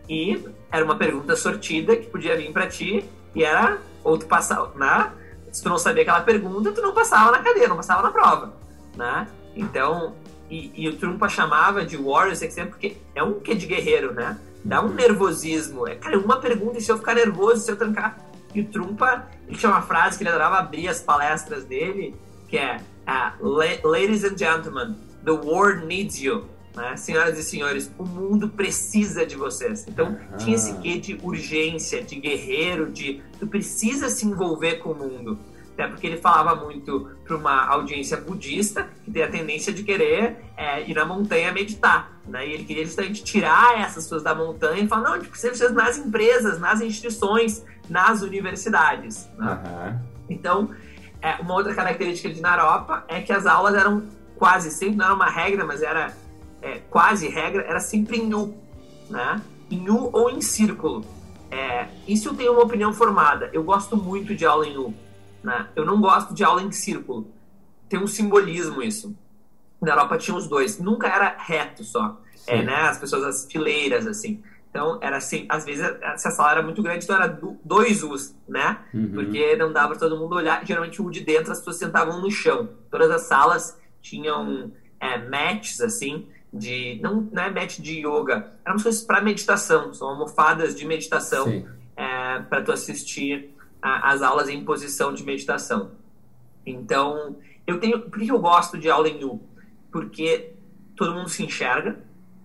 e 0.08 0.42
era 0.72 0.86
uma 0.86 0.96
pergunta 0.96 1.36
sortida 1.36 1.98
que 1.98 2.08
podia 2.08 2.36
vir 2.38 2.52
para 2.52 2.66
ti 2.66 3.04
e 3.36 3.44
era 3.44 3.78
ou 4.04 4.18
tu 4.18 4.26
passava, 4.26 4.72
né? 4.76 5.12
Se 5.52 5.62
tu 5.62 5.70
não 5.70 5.78
sabia 5.78 6.04
aquela 6.04 6.22
pergunta, 6.22 6.72
tu 6.72 6.82
não 6.82 6.94
passava 6.94 7.32
na 7.32 7.40
cadeira, 7.40 7.68
não 7.68 7.76
passava 7.76 8.02
na 8.02 8.10
prova, 8.10 8.54
né? 8.96 9.28
Então, 9.56 10.16
e, 10.50 10.72
e 10.76 10.88
o 10.88 10.96
Trump 10.96 11.22
chamava 11.30 11.86
de 11.86 11.98
Warriors 11.98 12.42
Exam 12.42 12.68
porque 12.68 12.98
é 13.14 13.22
um 13.22 13.40
que 13.40 13.54
de 13.54 13.68
guerreiro, 13.68 14.14
né? 14.14 14.40
dá 14.64 14.82
um 14.82 14.90
nervosismo. 14.90 15.88
É, 15.88 15.96
cara, 15.96 16.18
uma 16.18 16.40
pergunta 16.40 16.78
e 16.78 16.82
se 16.82 16.92
eu 16.92 16.98
ficar 16.98 17.16
nervoso, 17.16 17.64
se 17.64 17.72
eu 17.72 17.76
trancar. 17.76 18.18
E 18.54 18.62
o 18.62 18.66
Trumpa, 18.66 19.28
ele 19.48 19.58
tinha 19.58 19.72
uma 19.72 19.82
frase 19.82 20.18
que 20.18 20.24
ele 20.24 20.30
adorava 20.30 20.58
abrir 20.58 20.88
as 20.88 21.02
palestras 21.02 21.66
dele, 21.66 22.16
que 22.48 22.58
é 22.58 22.78
uh, 23.08 23.48
Ladies 23.84 24.24
and 24.24 24.38
gentlemen, 24.38 24.96
the 25.24 25.32
world 25.32 25.86
needs 25.86 26.22
you. 26.22 26.46
Né? 26.76 26.96
Senhoras 26.98 27.38
e 27.38 27.44
senhores, 27.44 27.92
o 27.98 28.04
mundo 28.04 28.50
precisa 28.50 29.26
de 29.26 29.36
vocês. 29.36 29.86
Então, 29.88 30.18
ah. 30.32 30.38
tinha 30.38 30.56
esse 30.56 30.74
quê 30.80 30.98
de 30.98 31.20
urgência, 31.22 32.02
de 32.02 32.16
guerreiro, 32.16 32.92
de 32.92 33.22
tu 33.40 33.48
precisa 33.48 34.10
se 34.10 34.26
envolver 34.26 34.78
com 34.78 34.90
o 34.90 34.96
mundo. 34.96 35.38
até 35.74 35.88
porque 35.88 36.08
ele 36.08 36.18
falava 36.18 36.56
muito 36.56 37.12
para 37.26 37.38
uma 37.38 37.68
audiência 37.68 38.18
budista 38.18 38.90
que 39.06 39.12
tem 39.12 39.24
a 39.24 39.30
tendência 39.30 39.72
de 39.72 39.84
querer 39.84 40.38
é, 40.58 40.90
ir 40.90 40.96
na 40.96 41.06
montanha 41.06 41.52
meditar. 41.52 42.20
Né? 42.28 42.48
E 42.48 42.54
ele 42.54 42.64
queria 42.64 42.86
justamente 42.86 43.24
tirar 43.24 43.80
essas 43.80 44.06
pessoas 44.06 44.24
da 44.24 44.34
montanha 44.34 44.84
e 44.84 44.88
falar: 44.88 45.04
não, 45.04 45.14
a 45.14 45.20
gente 45.20 45.30
precisa 45.30 45.54
vocês 45.54 45.74
nas 45.74 45.98
empresas, 45.98 46.60
nas 46.60 46.82
instituições, 46.82 47.64
nas 47.90 48.22
universidades. 48.22 49.30
Né? 49.38 49.60
Uhum. 49.66 50.00
Então, 50.30 50.70
é, 51.22 51.36
uma 51.42 51.54
outra 51.54 51.74
característica 51.74 52.34
de 52.34 52.42
Naropa 52.42 53.04
é 53.08 53.22
que 53.22 53.32
as 53.32 53.46
aulas 53.46 53.76
eram 53.76 54.04
quase 54.36 54.72
sempre, 54.72 54.98
não 54.98 55.06
era 55.06 55.14
uma 55.14 55.30
regra, 55.30 55.66
mas 55.66 55.82
era 55.82 56.14
é, 56.62 56.80
quase 56.90 57.28
regra, 57.28 57.64
era 57.64 57.80
sempre 57.80 58.18
em 58.18 58.34
U, 58.34 58.58
né? 59.10 59.42
Em 59.70 59.90
U 59.90 60.10
ou 60.12 60.30
em 60.30 60.42
círculo. 60.42 61.06
É, 61.50 61.88
isso 62.08 62.30
eu 62.30 62.34
tenho 62.34 62.54
uma 62.54 62.64
opinião 62.64 62.92
formada. 62.92 63.50
Eu 63.54 63.64
gosto 63.64 63.96
muito 63.96 64.36
de 64.36 64.46
aula 64.46 64.66
em 64.66 64.76
U. 64.78 64.94
Né? 65.44 65.68
Eu 65.76 65.86
não 65.86 66.02
gosto 66.02 66.34
de 66.34 66.44
aula 66.44 66.62
em 66.62 66.72
círculo. 66.72 67.28
Tem 67.88 68.00
um 68.00 68.08
simbolismo 68.08 68.82
isso. 68.82 69.16
Na 69.80 69.92
Europa 69.92 70.18
tinha 70.18 70.36
os 70.36 70.48
dois. 70.48 70.80
Nunca 70.80 71.08
era 71.08 71.36
reto 71.38 71.84
só. 71.84 72.20
É, 72.48 72.62
né? 72.64 72.76
As 72.76 72.98
pessoas, 72.98 73.24
as 73.24 73.46
fileiras, 73.46 74.08
assim. 74.08 74.42
Então, 74.74 74.98
era 75.04 75.18
assim, 75.18 75.46
às 75.48 75.64
vezes, 75.64 75.86
essa 76.02 76.32
sala 76.32 76.54
era 76.54 76.64
muito 76.64 76.82
grande, 76.82 77.04
então 77.04 77.16
era 77.16 77.28
dois 77.64 78.02
U's, 78.02 78.36
né? 78.48 78.80
Uhum. 78.92 79.12
Porque 79.14 79.56
não 79.56 79.72
dava 79.72 79.90
para 79.90 80.00
todo 80.00 80.18
mundo 80.18 80.34
olhar. 80.34 80.66
Geralmente, 80.66 81.00
o 81.00 81.12
de 81.12 81.20
dentro, 81.20 81.52
as 81.52 81.60
pessoas 81.60 81.78
sentavam 81.78 82.20
no 82.20 82.32
chão. 82.32 82.70
Todas 82.90 83.12
as 83.12 83.22
salas 83.22 83.80
tinham 84.02 84.72
é, 85.00 85.20
mats, 85.30 85.80
assim, 85.80 86.28
de. 86.52 87.00
Não, 87.04 87.22
não 87.32 87.44
é 87.44 87.52
mat 87.52 87.78
de 87.78 88.00
yoga, 88.00 88.52
eram 88.66 88.80
coisas 88.80 89.04
para 89.04 89.22
meditação, 89.22 89.94
são 89.94 90.10
almofadas 90.10 90.74
de 90.74 90.88
meditação 90.88 91.68
é, 91.96 92.40
para 92.40 92.64
tu 92.64 92.72
assistir 92.72 93.54
a, 93.80 94.12
as 94.12 94.24
aulas 94.24 94.50
em 94.50 94.66
posição 94.66 95.14
de 95.14 95.24
meditação. 95.24 95.92
Então, 96.66 97.36
eu 97.68 97.80
tenho. 97.80 98.10
Por 98.10 98.20
que 98.20 98.28
eu 98.28 98.40
gosto 98.40 98.80
de 98.80 98.90
aula 98.90 99.08
em 99.08 99.24
U? 99.24 99.40
Porque 99.92 100.56
todo 100.96 101.14
mundo 101.14 101.30
se 101.30 101.44
enxerga, 101.44 101.96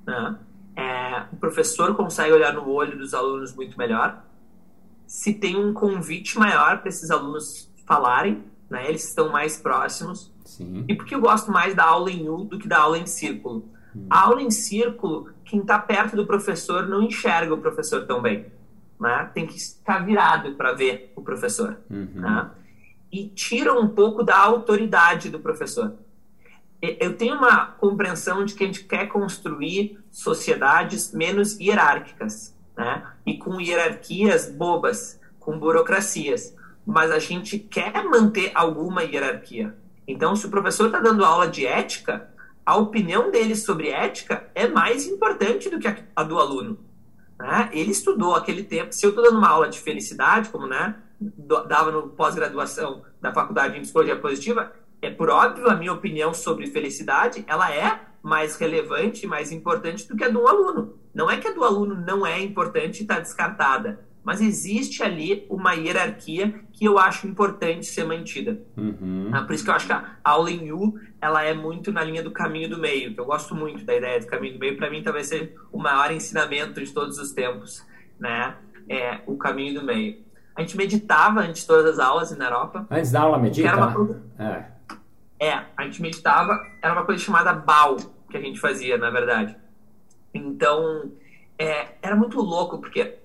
né? 0.07 0.39
É, 0.81 1.25
o 1.33 1.37
professor 1.37 1.95
consegue 1.97 2.33
olhar 2.33 2.53
no 2.53 2.69
olho 2.69 2.97
dos 2.97 3.13
alunos 3.15 3.55
muito 3.55 3.77
melhor. 3.77 4.25
Se 5.07 5.35
tem 5.35 5.57
um 5.57 5.73
convite 5.73 6.39
maior 6.39 6.79
para 6.79 6.89
esses 6.89 7.11
alunos 7.11 7.71
falarem, 7.87 8.45
né? 8.71 8.89
Eles 8.89 9.09
estão 9.09 9.31
mais 9.31 9.57
próximos. 9.57 10.33
Sim. 10.45 10.85
E 10.87 10.95
porque 10.95 11.15
eu 11.15 11.21
gosto 11.21 11.51
mais 11.51 11.75
da 11.75 11.85
aula 11.85 12.11
em 12.11 12.29
U 12.29 12.45
do 12.45 12.59
que 12.59 12.69
da 12.69 12.79
aula 12.79 12.99
em 12.99 13.07
círculo. 13.07 13.69
Hum. 13.97 14.07
A 14.09 14.27
aula 14.27 14.43
em 14.43 14.51
círculo, 14.51 15.31
quem 15.45 15.61
está 15.61 15.79
perto 15.79 16.15
do 16.15 16.27
professor 16.27 16.87
não 16.87 17.03
enxerga 17.03 17.55
o 17.55 17.59
professor 17.59 18.07
tão 18.07 18.23
bem 18.23 18.47
né? 19.01 19.31
Tem 19.33 19.47
que 19.47 19.57
estar 19.57 20.05
virado 20.05 20.55
para 20.55 20.73
ver 20.73 21.13
o 21.15 21.23
professor, 21.23 21.79
uhum. 21.89 22.09
né? 22.15 22.51
E 23.11 23.29
tira 23.29 23.73
um 23.73 23.89
pouco 23.89 24.23
da 24.23 24.37
autoridade 24.37 25.31
do 25.31 25.39
professor. 25.39 25.95
Eu 26.81 27.17
tenho 27.17 27.37
uma 27.37 27.67
compreensão 27.67 28.45
de 28.45 28.55
que 28.55 28.63
a 28.63 28.67
gente 28.67 28.85
quer 28.85 29.09
construir 29.09 29.99
sociedades 30.11 31.13
menos 31.13 31.59
hierárquicas, 31.59 32.57
né? 32.77 33.05
E 33.27 33.37
com 33.37 33.61
hierarquias 33.61 34.49
bobas, 34.49 35.21
com 35.41 35.59
burocracias. 35.59 36.55
Mas 36.87 37.11
a 37.11 37.19
gente 37.19 37.59
quer 37.59 38.05
manter 38.05 38.53
alguma 38.55 39.03
hierarquia. 39.03 39.77
Então, 40.07 40.37
se 40.37 40.47
o 40.47 40.51
professor 40.51 40.87
está 40.87 41.01
dando 41.01 41.25
aula 41.25 41.49
de 41.49 41.67
ética, 41.67 42.31
a 42.65 42.77
opinião 42.77 43.31
dele 43.31 43.57
sobre 43.57 43.89
ética 43.89 44.49
é 44.55 44.69
mais 44.69 45.07
importante 45.07 45.69
do 45.69 45.79
que 45.79 45.89
a 46.15 46.23
do 46.23 46.39
aluno. 46.39 46.79
Né? 47.39 47.71
Ele 47.73 47.91
estudou 47.91 48.35
aquele 48.35 48.63
tempo. 48.63 48.93
Se 48.93 49.05
eu 49.05 49.11
estou 49.11 49.25
dando 49.25 49.39
uma 49.39 49.49
aula 49.49 49.69
de 49.69 49.79
felicidade, 49.79 50.49
como 50.51 50.67
né, 50.67 50.95
dava 51.67 51.91
no 51.91 52.11
pós-graduação 52.11 53.03
da 53.21 53.33
faculdade 53.33 53.75
de 53.75 53.81
psicologia 53.81 54.17
positiva, 54.17 54.73
é 55.01 55.11
por 55.11 55.31
óbvio 55.31 55.69
a 55.69 55.77
minha 55.77 55.93
opinião 55.93 56.35
sobre 56.35 56.67
felicidade, 56.67 57.45
ela 57.47 57.73
é 57.73 58.01
mais 58.23 58.57
relevante, 58.57 59.27
mais 59.27 59.53
importante 59.53 60.07
do 60.09 60.17
que 60.17 60.25
a 60.25 60.29
do 60.29 60.47
aluno. 60.47 60.99
Não 61.15 61.31
é 61.31 61.37
que 61.37 61.49
a 61.49 61.53
do 61.53 61.65
aluno 61.65 61.95
não 61.95 62.27
é 62.27 62.41
importante 62.41 63.01
e 63.01 63.03
está 63.03 63.19
descartada, 63.19 64.07
mas 64.23 64.41
existe 64.41 65.03
ali 65.03 65.47
uma 65.49 65.73
hierarquia 65.73 66.63
que 66.73 66.85
eu 66.85 66.99
acho 66.99 67.27
importante 67.27 67.87
ser 67.87 68.05
mantida. 68.05 68.61
Uhum. 68.77 69.31
Ah, 69.33 69.43
por 69.43 69.55
isso 69.55 69.65
que 69.65 69.71
eu 69.71 69.75
acho 69.75 69.87
que 69.87 69.93
a 69.93 70.17
aula 70.23 70.51
em 70.51 70.71
U 70.73 70.99
ela 71.21 71.43
é 71.43 71.55
muito 71.55 71.91
na 71.91 72.05
linha 72.05 72.23
do 72.23 72.31
caminho 72.31 72.69
do 72.69 72.79
meio, 72.79 73.15
que 73.15 73.21
eu 73.21 73.25
gosto 73.25 73.55
muito 73.55 73.85
da 73.85 73.97
ideia 73.97 74.21
do 74.21 74.27
caminho 74.27 74.55
do 74.55 74.61
meio. 74.61 74.77
Para 74.77 74.91
mim, 74.91 75.03
talvez 75.03 75.29
seja 75.29 75.51
o 75.73 75.79
maior 75.79 76.13
ensinamento 76.13 76.85
de 76.85 76.93
todos 76.93 77.19
os 77.19 77.33
tempos, 77.33 77.85
né? 78.19 78.57
É 78.89 79.21
o 79.27 79.37
caminho 79.37 79.81
do 79.81 79.87
meio. 79.87 80.19
A 80.55 80.61
gente 80.61 80.77
meditava 80.77 81.41
antes 81.41 81.63
de 81.63 81.69
todas 81.69 81.87
as 81.95 81.99
aulas 81.99 82.37
na 82.37 82.47
Europa. 82.47 82.87
Antes 82.91 83.13
da 83.13 83.21
aula 83.21 83.39
medita? 83.39 83.69
Era 83.69 83.87
uma... 83.87 84.23
é. 84.39 84.78
É, 85.41 85.53
a 85.77 85.85
gente 85.85 86.03
meditava, 86.03 86.59
era 86.83 86.93
uma 86.93 87.05
coisa 87.05 87.23
chamada 87.23 87.53
BAU 87.53 87.97
que 88.31 88.37
a 88.37 88.41
gente 88.41 88.61
fazia, 88.61 88.99
na 88.99 89.11
verdade. 89.11 89.57
Então, 90.35 91.11
é, 91.59 91.95
era 92.03 92.15
muito 92.15 92.41
louco, 92.41 92.79
porque 92.79 93.19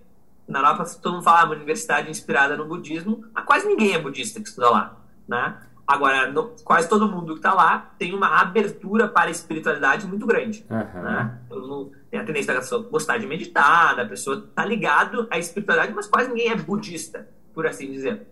na 0.48 0.60
Europa 0.60 0.86
todo 1.02 1.14
mundo 1.14 1.24
fala 1.24 1.42
ah, 1.42 1.46
uma 1.46 1.56
universidade 1.56 2.10
inspirada 2.10 2.56
no 2.56 2.66
budismo, 2.66 3.26
mas 3.34 3.46
quase 3.46 3.68
ninguém 3.68 3.94
é 3.94 4.00
budista 4.00 4.40
que 4.40 4.48
estuda 4.48 4.70
lá, 4.70 4.98
né? 5.28 5.58
Agora, 5.86 6.32
no, 6.32 6.56
quase 6.64 6.88
todo 6.88 7.10
mundo 7.10 7.34
que 7.34 7.40
está 7.40 7.54
lá 7.54 7.94
tem 8.00 8.14
uma 8.14 8.40
abertura 8.40 9.08
para 9.08 9.28
a 9.28 9.32
espiritualidade 9.32 10.08
muito 10.08 10.26
grande. 10.26 10.66
Uhum. 10.70 11.02
Né? 11.04 11.40
Mundo 11.50 11.92
tem 12.10 12.20
a 12.20 12.24
tendência 12.24 12.54
da 12.54 12.62
pessoa 12.62 12.88
gostar 12.90 13.18
de 13.18 13.28
meditar, 13.28 13.96
da 13.96 14.06
pessoa 14.06 14.50
tá 14.56 14.66
ligado 14.66 15.28
à 15.30 15.38
espiritualidade, 15.38 15.94
mas 15.94 16.08
quase 16.08 16.30
ninguém 16.30 16.52
é 16.52 16.56
budista, 16.56 17.28
por 17.54 17.68
assim 17.68 17.92
dizer. 17.92 18.26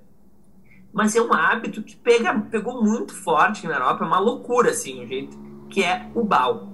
Mas 0.93 1.15
é 1.15 1.21
um 1.21 1.33
hábito 1.33 1.81
que 1.81 1.95
pega, 1.95 2.33
pegou 2.51 2.83
muito 2.83 3.13
forte 3.13 3.65
na 3.65 3.75
Europa, 3.75 4.03
é 4.03 4.07
uma 4.07 4.19
loucura, 4.19 4.71
assim, 4.71 5.03
o 5.03 5.07
jeito, 5.07 5.37
que 5.69 5.83
é 5.83 6.09
o 6.13 6.23
Bao. 6.23 6.69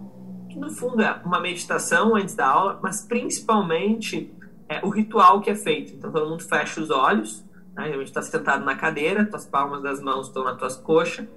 Que 0.50 0.58
no 0.58 0.72
fundo 0.72 1.02
é 1.02 1.22
uma 1.24 1.40
meditação 1.40 2.16
antes 2.16 2.36
da 2.36 2.48
aula, 2.48 2.80
mas 2.82 3.02
principalmente 3.06 4.34
é 4.68 4.84
o 4.84 4.90
ritual 4.90 5.40
que 5.42 5.50
é 5.50 5.56
feito. 5.56 5.94
Então 5.94 6.12
todo 6.12 6.30
mundo 6.30 6.44
fecha 6.44 6.82
os 6.82 6.90
olhos, 6.90 7.46
né? 7.76 7.86
a 7.86 7.92
gente 7.92 8.06
está 8.06 8.22
sentado 8.22 8.66
na 8.66 8.76
cadeira, 8.76 9.26
tuas 9.26 9.46
palmas 9.46 9.84
das 9.84 10.02
mãos 10.02 10.28
estão 10.28 10.44
nas 10.44 10.58
tuas 10.58 10.76
coxas, 10.76 11.28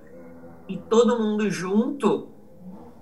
e 0.68 0.78
todo 0.78 1.18
mundo 1.18 1.50
junto 1.50 2.28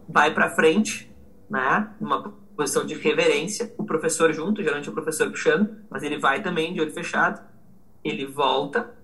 vai 0.09 0.33
para 0.33 0.51
frente, 0.51 1.15
né? 1.51 1.95
Numa 2.01 2.33
posição 2.57 2.85
de 2.85 2.95
reverência, 2.95 3.73
o 3.79 3.85
professor 3.85 4.33
junto, 4.33 4.63
geralmente 4.63 4.91
o 4.91 4.93
professor 4.93 5.31
puxando, 5.31 5.77
mas 5.89 6.03
ele 6.03 6.19
vai 6.19 6.43
também 6.43 6.73
de 6.73 6.81
olho 6.81 6.91
fechado, 6.91 7.41
ele 8.03 8.27
volta, 8.27 8.98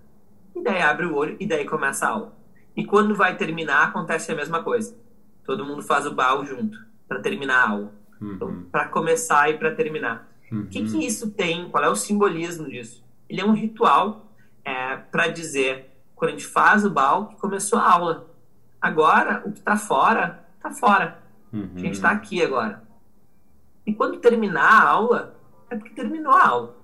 e 0.55 0.63
daí 0.63 0.81
abre 0.81 1.05
o 1.05 1.15
olho, 1.15 1.35
e 1.39 1.45
daí 1.45 1.65
começa 1.65 2.05
a 2.05 2.09
aula. 2.09 2.37
E 2.75 2.85
quando 2.85 3.15
vai 3.15 3.37
terminar, 3.37 3.89
acontece 3.89 4.31
a 4.31 4.35
mesma 4.35 4.63
coisa. 4.63 4.95
Todo 5.43 5.65
mundo 5.65 5.81
faz 5.81 6.05
o 6.05 6.13
bal 6.13 6.45
junto, 6.45 6.77
para 7.07 7.19
terminar 7.19 7.57
a 7.57 7.69
aula. 7.69 7.93
Então, 8.21 8.47
uhum. 8.47 8.53
Então, 8.53 8.69
para 8.71 8.87
começar 8.87 9.49
e 9.49 9.57
para 9.57 9.73
terminar. 9.73 10.31
O 10.51 10.55
uhum. 10.55 10.65
que, 10.67 10.83
que 10.83 11.05
isso 11.05 11.31
tem? 11.31 11.69
Qual 11.69 11.83
é 11.83 11.89
o 11.89 11.95
simbolismo 11.95 12.69
disso? 12.69 13.03
Ele 13.29 13.41
é 13.41 13.45
um 13.45 13.53
ritual 13.53 14.31
é, 14.63 14.97
para 14.97 15.27
dizer, 15.27 15.91
quando 16.15 16.29
a 16.29 16.33
gente 16.33 16.47
faz 16.47 16.85
o 16.85 16.89
bal, 16.89 17.27
que 17.27 17.35
começou 17.35 17.79
a 17.79 17.91
aula. 17.91 18.29
Agora, 18.81 19.41
o 19.45 19.51
que 19.51 19.59
está 19.59 19.75
fora, 19.77 20.45
está 20.55 20.71
fora. 20.71 21.19
Uhum. 21.51 21.69
A 21.75 21.79
gente 21.79 21.93
está 21.93 22.11
aqui 22.11 22.43
agora. 22.43 22.83
E 23.85 23.93
quando 23.93 24.17
terminar 24.17 24.81
a 24.81 24.89
aula, 24.89 25.35
é 25.69 25.75
porque 25.75 25.93
terminou 25.93 26.33
a 26.33 26.47
aula. 26.47 26.77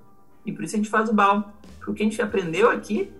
E 0.45 0.51
por 0.51 0.63
isso 0.63 0.75
a 0.75 0.77
gente 0.77 0.89
faz 0.89 1.09
o 1.09 1.13
bal. 1.13 1.53
Porque 1.77 1.91
o 1.91 1.93
que 1.93 2.03
a 2.03 2.05
gente 2.05 2.21
aprendeu 2.21 2.69
aqui, 2.69 3.11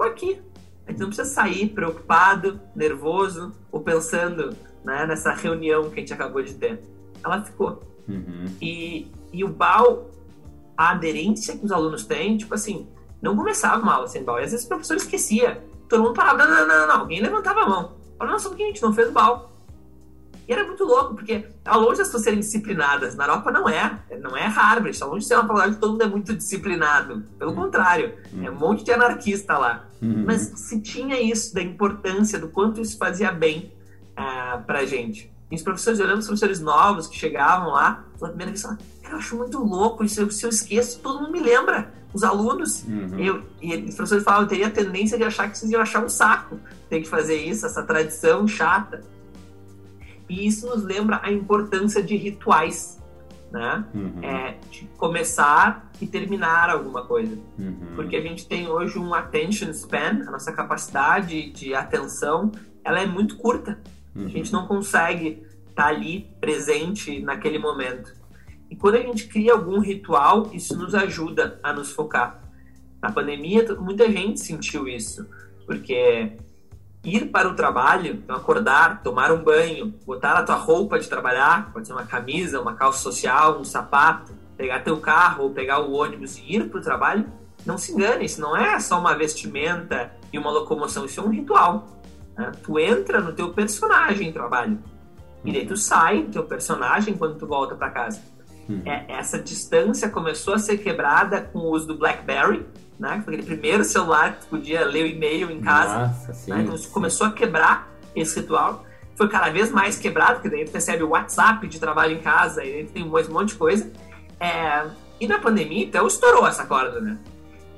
ficou 0.00 0.06
aqui. 0.06 0.42
A 0.86 0.90
gente 0.90 1.00
não 1.00 1.08
precisa 1.08 1.28
sair 1.28 1.68
preocupado, 1.68 2.60
nervoso 2.74 3.52
ou 3.70 3.80
pensando 3.80 4.56
né, 4.84 5.06
nessa 5.06 5.32
reunião 5.32 5.90
que 5.90 5.96
a 5.96 6.00
gente 6.00 6.12
acabou 6.12 6.42
de 6.42 6.54
ter. 6.54 6.80
Ela 7.22 7.42
ficou. 7.44 7.82
Uhum. 8.08 8.46
E 8.60 9.10
e 9.32 9.44
o 9.44 9.48
BAL, 9.48 10.10
a 10.76 10.90
aderência 10.90 11.56
que 11.56 11.64
os 11.64 11.70
alunos 11.70 12.04
têm, 12.04 12.36
tipo 12.36 12.52
assim, 12.52 12.88
não 13.22 13.36
começava 13.36 13.80
uma 13.80 13.94
aula 13.94 14.08
sem 14.08 14.24
BAL. 14.24 14.40
E 14.40 14.44
às 14.44 14.50
vezes 14.50 14.66
o 14.66 14.68
professor 14.68 14.96
esquecia. 14.96 15.62
Todo 15.88 16.02
mundo 16.02 16.14
parava, 16.14 16.44
não, 16.46 16.66
não, 16.66 16.66
não, 16.66 16.86
não. 16.88 17.00
Alguém 17.00 17.20
levantava 17.20 17.60
a 17.60 17.68
mão. 17.68 17.92
Falava, 18.18 18.34
nossa, 18.34 18.48
por 18.48 18.56
que 18.56 18.64
a 18.64 18.66
gente 18.66 18.82
não 18.82 18.92
fez 18.92 19.08
o 19.08 19.12
BAL? 19.12 19.49
E 20.50 20.52
era 20.52 20.64
muito 20.64 20.82
louco, 20.82 21.14
porque 21.14 21.46
ao 21.64 21.80
longe 21.80 21.98
das 21.98 22.08
pessoas 22.08 22.24
serem 22.24 22.40
disciplinadas, 22.40 23.14
na 23.14 23.22
Europa 23.22 23.52
não 23.52 23.68
é, 23.68 24.00
não 24.20 24.36
é 24.36 24.48
Harvard, 24.48 24.90
está 24.90 25.06
longe 25.06 25.20
de 25.20 25.26
ser 25.26 25.34
uma 25.34 25.42
faculdade 25.42 25.74
que 25.74 25.80
todo 25.80 25.92
mundo 25.92 26.02
é 26.02 26.08
muito 26.08 26.34
disciplinado. 26.34 27.22
Pelo 27.38 27.54
contrário, 27.54 28.14
uhum. 28.32 28.44
é 28.44 28.50
um 28.50 28.56
monte 28.56 28.82
de 28.82 28.90
anarquista 28.90 29.56
lá. 29.56 29.84
Uhum. 30.02 30.24
Mas 30.26 30.40
se 30.56 30.80
tinha 30.80 31.22
isso, 31.22 31.54
da 31.54 31.62
importância, 31.62 32.36
do 32.36 32.48
quanto 32.48 32.80
isso 32.80 32.98
fazia 32.98 33.30
bem 33.30 33.72
uh, 34.18 34.60
pra 34.64 34.84
gente. 34.84 35.32
E 35.52 35.54
os 35.54 35.62
professores, 35.62 36.00
olhando 36.00 36.18
os 36.18 36.26
professores 36.26 36.58
novos 36.58 37.06
que 37.06 37.16
chegavam 37.16 37.70
lá, 37.70 38.04
pela 38.18 38.30
primeira 38.30 38.50
vez, 38.50 38.60
falavam, 38.60 38.84
eu 39.08 39.16
acho 39.18 39.36
muito 39.36 39.62
louco 39.62 40.02
isso. 40.02 40.28
Se 40.32 40.44
eu 40.44 40.50
esqueço, 40.50 40.98
todo 40.98 41.20
mundo 41.20 41.30
me 41.30 41.38
lembra. 41.38 41.94
Os 42.12 42.24
alunos. 42.24 42.82
Uhum. 42.88 43.20
Eu, 43.20 43.44
e 43.62 43.76
os 43.76 43.94
professores 43.94 44.24
falavam, 44.24 44.46
eu 44.46 44.48
teria 44.48 44.66
a 44.66 44.70
tendência 44.70 45.16
de 45.16 45.22
achar 45.22 45.48
que 45.48 45.56
vocês 45.56 45.70
iam 45.70 45.80
achar 45.80 46.04
um 46.04 46.08
saco 46.08 46.58
ter 46.88 47.02
que 47.02 47.08
fazer 47.08 47.36
isso, 47.36 47.64
essa 47.64 47.84
tradição 47.84 48.48
chata. 48.48 49.00
E 50.30 50.46
isso 50.46 50.68
nos 50.68 50.84
lembra 50.84 51.20
a 51.24 51.32
importância 51.32 52.00
de 52.00 52.16
rituais. 52.16 52.98
né? 53.50 53.84
Uhum. 53.92 54.22
É 54.22 54.56
de 54.70 54.84
começar 54.96 55.90
e 56.00 56.06
terminar 56.06 56.70
alguma 56.70 57.04
coisa. 57.04 57.36
Uhum. 57.58 57.94
Porque 57.96 58.14
a 58.14 58.20
gente 58.20 58.46
tem 58.46 58.68
hoje 58.68 58.96
um 58.96 59.12
attention 59.12 59.70
span, 59.70 60.22
a 60.28 60.30
nossa 60.30 60.52
capacidade 60.52 61.50
de 61.50 61.74
atenção, 61.74 62.52
ela 62.84 63.00
é 63.00 63.06
muito 63.06 63.36
curta. 63.38 63.80
Uhum. 64.14 64.26
A 64.26 64.28
gente 64.28 64.52
não 64.52 64.68
consegue 64.68 65.42
estar 65.68 65.82
tá 65.82 65.88
ali 65.88 66.28
presente 66.40 67.20
naquele 67.20 67.58
momento. 67.58 68.14
E 68.70 68.76
quando 68.76 68.94
a 68.94 69.02
gente 69.02 69.26
cria 69.26 69.52
algum 69.52 69.80
ritual, 69.80 70.48
isso 70.52 70.78
nos 70.78 70.94
ajuda 70.94 71.58
a 71.60 71.72
nos 71.72 71.90
focar. 71.90 72.40
Na 73.02 73.10
pandemia, 73.10 73.66
muita 73.74 74.08
gente 74.08 74.38
sentiu 74.38 74.86
isso, 74.86 75.26
porque 75.66 76.36
ir 77.02 77.26
para 77.26 77.48
o 77.48 77.54
trabalho, 77.54 78.14
então 78.14 78.36
acordar, 78.36 79.02
tomar 79.02 79.32
um 79.32 79.42
banho, 79.42 79.94
botar 80.04 80.34
a 80.34 80.42
tua 80.42 80.56
roupa 80.56 80.98
de 80.98 81.08
trabalhar, 81.08 81.72
pode 81.72 81.86
ser 81.86 81.92
uma 81.92 82.04
camisa, 82.04 82.60
uma 82.60 82.74
calça 82.74 82.98
social, 82.98 83.58
um 83.58 83.64
sapato, 83.64 84.32
pegar 84.56 84.80
teu 84.80 84.98
carro 84.98 85.44
ou 85.44 85.50
pegar 85.50 85.80
o 85.80 85.92
ônibus 85.92 86.36
e 86.38 86.56
ir 86.56 86.68
para 86.68 86.78
o 86.78 86.82
trabalho, 86.82 87.26
não 87.64 87.78
se 87.78 87.92
engane, 87.92 88.24
isso 88.24 88.40
não 88.40 88.56
é 88.56 88.78
só 88.80 88.98
uma 88.98 89.14
vestimenta 89.14 90.12
e 90.32 90.38
uma 90.38 90.50
locomoção, 90.50 91.04
isso 91.04 91.20
é 91.20 91.22
um 91.22 91.30
ritual. 91.30 91.86
Né? 92.36 92.52
Tu 92.62 92.78
entra 92.78 93.20
no 93.20 93.32
teu 93.32 93.52
personagem 93.52 94.28
em 94.28 94.32
trabalho 94.32 94.78
e 95.44 95.52
daí 95.52 95.66
tu 95.66 95.76
sai 95.76 96.22
do 96.22 96.32
teu 96.32 96.44
personagem 96.44 97.14
quando 97.16 97.38
tu 97.38 97.46
volta 97.46 97.74
para 97.74 97.90
casa. 97.90 98.20
Hum. 98.68 98.82
É, 98.84 99.04
essa 99.08 99.38
distância 99.38 100.08
começou 100.08 100.54
a 100.54 100.58
ser 100.58 100.78
quebrada 100.78 101.40
com 101.40 101.60
o 101.60 101.70
uso 101.70 101.86
do 101.86 101.96
BlackBerry, 101.96 102.66
né? 103.00 103.14
Aquele 103.26 103.42
primeiro 103.42 103.82
celular 103.82 104.36
que 104.38 104.46
podia 104.46 104.84
ler 104.84 105.04
o 105.04 105.06
e-mail 105.06 105.50
em 105.50 105.60
casa. 105.60 106.06
Nossa, 106.06 106.34
sim, 106.34 106.50
né? 106.50 106.60
Então 106.60 106.76
sim. 106.76 106.90
começou 106.90 107.26
a 107.26 107.32
quebrar 107.32 107.90
esse 108.14 108.40
ritual. 108.40 108.84
Foi 109.16 109.26
cada 109.26 109.50
vez 109.50 109.70
mais 109.70 109.98
quebrado, 109.98 110.34
porque 110.34 110.50
daí 110.50 110.66
tu 110.66 110.72
recebe 110.72 111.02
o 111.02 111.08
WhatsApp 111.08 111.66
de 111.66 111.80
trabalho 111.80 112.14
em 112.14 112.20
casa, 112.20 112.62
e 112.62 112.84
tem 112.84 113.02
um 113.02 113.08
monte 113.08 113.48
de 113.48 113.54
coisa. 113.54 113.90
É... 114.38 114.86
E 115.18 115.26
na 115.26 115.38
pandemia, 115.38 115.84
então, 115.84 116.06
estourou 116.06 116.46
essa 116.46 116.66
corda, 116.66 117.00
né? 117.00 117.18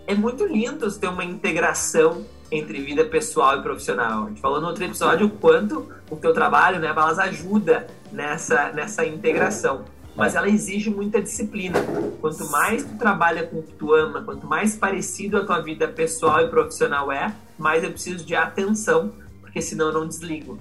É 0.07 0.14
muito 0.14 0.45
lindo 0.45 0.91
ter 0.93 1.09
uma 1.09 1.25
integração 1.25 2.26
entre 2.50 2.81
vida 2.81 3.05
pessoal 3.05 3.59
e 3.59 3.62
profissional. 3.62 4.25
A 4.25 4.29
gente 4.29 4.41
falou 4.41 4.61
no 4.61 4.67
outro 4.67 4.85
episódio 4.85 5.26
o 5.26 5.31
quanto 5.31 5.88
o 6.11 6.17
teu 6.17 6.35
trabalho, 6.35 6.79
né, 6.81 6.93
Balas, 6.93 7.19
ajuda 7.19 7.87
nessa, 8.12 8.71
nessa 8.73 9.07
integração 9.07 9.85
mas 10.14 10.35
ela 10.35 10.49
exige 10.49 10.90
muita 10.90 11.21
disciplina. 11.21 11.78
Quanto 12.21 12.50
mais 12.50 12.85
tu 12.85 12.97
trabalha 12.97 13.47
com 13.47 13.59
o 13.59 13.62
que 13.62 13.73
tu 13.73 13.95
ama, 13.95 14.23
quanto 14.23 14.47
mais 14.47 14.76
parecido 14.76 15.38
a 15.38 15.45
tua 15.45 15.61
vida 15.61 15.88
pessoal 15.88 16.40
e 16.42 16.49
profissional 16.49 17.11
é, 17.11 17.35
mais 17.59 17.83
eu 17.83 17.90
preciso 17.90 18.25
de 18.25 18.35
atenção, 18.35 19.12
porque 19.40 19.62
senão 19.62 19.87
eu 19.87 19.92
não 19.92 20.07
desligo. 20.07 20.59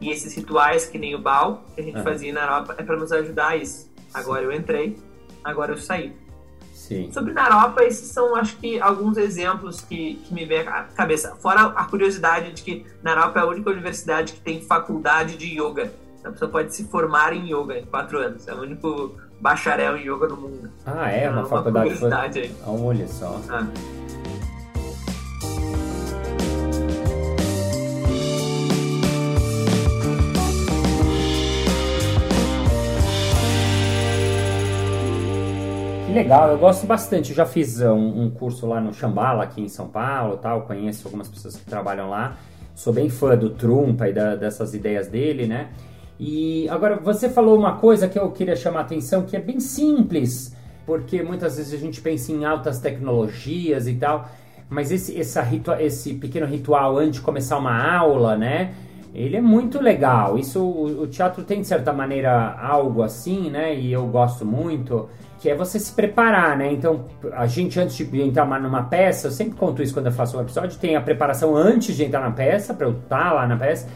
E 0.00 0.10
esses 0.10 0.34
rituais, 0.34 0.86
que 0.86 0.98
nem 0.98 1.14
o 1.14 1.18
Bal, 1.18 1.64
que 1.74 1.80
a 1.80 1.84
gente 1.84 1.98
é. 1.98 2.02
fazia 2.02 2.32
na 2.32 2.42
Europa, 2.42 2.74
é 2.78 2.82
para 2.82 2.96
nos 2.96 3.12
ajudar 3.12 3.48
a 3.48 3.56
isso. 3.56 3.90
Agora 4.12 4.42
eu 4.42 4.52
entrei, 4.52 4.98
agora 5.44 5.72
eu 5.72 5.76
saí. 5.76 6.16
Sim. 6.72 7.12
Sobre 7.12 7.32
Naropa, 7.32 7.84
esses 7.84 8.08
são, 8.08 8.34
acho 8.34 8.56
que, 8.56 8.80
alguns 8.80 9.16
exemplos 9.16 9.80
que, 9.80 10.14
que 10.24 10.34
me 10.34 10.44
vem 10.44 10.60
à 10.60 10.84
cabeça. 10.84 11.36
Fora 11.36 11.66
a 11.66 11.84
curiosidade 11.84 12.52
de 12.52 12.62
que 12.62 12.86
Naropa 13.02 13.38
é 13.38 13.42
a 13.42 13.46
única 13.46 13.70
universidade 13.70 14.32
que 14.32 14.40
tem 14.40 14.62
faculdade 14.62 15.36
de 15.36 15.46
yoga. 15.60 15.92
A 16.22 16.30
pessoa 16.30 16.50
pode 16.50 16.74
se 16.74 16.84
formar 16.84 17.32
em 17.32 17.46
yoga 17.46 17.78
em 17.78 17.86
quatro 17.86 18.18
anos. 18.18 18.46
É 18.46 18.52
o 18.52 18.60
único 18.60 19.14
bacharel 19.40 19.96
em 19.96 20.02
yoga 20.02 20.28
no 20.28 20.36
mundo. 20.36 20.70
Ah, 20.84 21.10
é? 21.10 21.30
Uma, 21.30 21.40
uma 21.40 21.46
faculdade. 21.48 21.94
Foi... 21.96 22.12
Aí. 22.12 22.54
Olha 22.66 23.08
só. 23.08 23.40
Ah. 23.48 23.66
Que 36.06 36.12
legal, 36.12 36.50
eu 36.50 36.58
gosto 36.58 36.86
bastante. 36.86 37.30
Eu 37.30 37.36
já 37.36 37.46
fiz 37.46 37.80
um, 37.80 38.24
um, 38.24 38.30
curso 38.30 38.66
lá 38.66 38.78
no 38.78 38.92
Chambala, 38.92 39.44
aqui 39.44 39.62
em 39.62 39.68
São 39.68 39.88
Paulo, 39.88 40.36
tal. 40.36 40.62
Conheço 40.62 41.08
algumas 41.08 41.28
pessoas 41.28 41.56
que 41.56 41.64
trabalham 41.64 42.10
lá. 42.10 42.36
Sou 42.74 42.92
bem 42.92 43.08
fã 43.08 43.36
do 43.36 43.50
Trumpa 43.50 44.08
e 44.08 44.12
da, 44.12 44.36
dessas 44.36 44.74
ideias 44.74 45.08
dele, 45.08 45.46
né? 45.46 45.70
E 46.22 46.68
agora 46.68 46.96
você 46.96 47.30
falou 47.30 47.58
uma 47.58 47.76
coisa 47.76 48.06
que 48.06 48.18
eu 48.18 48.30
queria 48.30 48.54
chamar 48.54 48.80
a 48.80 48.82
atenção, 48.82 49.22
que 49.22 49.34
é 49.34 49.40
bem 49.40 49.58
simples, 49.58 50.54
porque 50.84 51.22
muitas 51.22 51.56
vezes 51.56 51.72
a 51.72 51.78
gente 51.78 51.98
pensa 52.02 52.30
em 52.30 52.44
altas 52.44 52.78
tecnologias 52.78 53.88
e 53.88 53.94
tal, 53.94 54.28
mas 54.68 54.92
esse, 54.92 55.18
essa 55.18 55.40
ritua, 55.40 55.82
esse 55.82 56.12
pequeno 56.12 56.44
ritual 56.44 56.98
antes 56.98 57.14
de 57.14 57.20
começar 57.22 57.56
uma 57.56 57.90
aula, 57.96 58.36
né? 58.36 58.74
Ele 59.14 59.34
é 59.34 59.40
muito 59.40 59.80
legal. 59.80 60.38
Isso 60.38 60.62
o, 60.62 61.04
o 61.04 61.06
teatro 61.06 61.42
tem 61.42 61.62
de 61.62 61.66
certa 61.66 61.90
maneira 61.90 62.54
algo 62.60 63.02
assim, 63.02 63.48
né? 63.48 63.74
E 63.74 63.90
eu 63.90 64.06
gosto 64.06 64.44
muito 64.44 65.08
que 65.40 65.48
é 65.48 65.54
você 65.54 65.80
se 65.80 65.90
preparar, 65.90 66.54
né? 66.54 66.70
Então, 66.70 67.06
a 67.32 67.46
gente 67.46 67.80
antes 67.80 67.96
de 67.96 68.20
entrar 68.20 68.44
numa 68.60 68.82
peça, 68.82 69.28
eu 69.28 69.30
sempre 69.30 69.56
conto 69.56 69.82
isso 69.82 69.94
quando 69.94 70.06
eu 70.06 70.12
faço 70.12 70.36
um 70.36 70.42
episódio, 70.42 70.78
tem 70.78 70.96
a 70.96 71.00
preparação 71.00 71.56
antes 71.56 71.96
de 71.96 72.04
entrar 72.04 72.20
na 72.20 72.30
peça, 72.30 72.74
para 72.74 72.86
eu 72.86 72.92
estar 72.92 73.24
tá 73.24 73.32
lá 73.32 73.46
na 73.46 73.56
peça, 73.56 73.88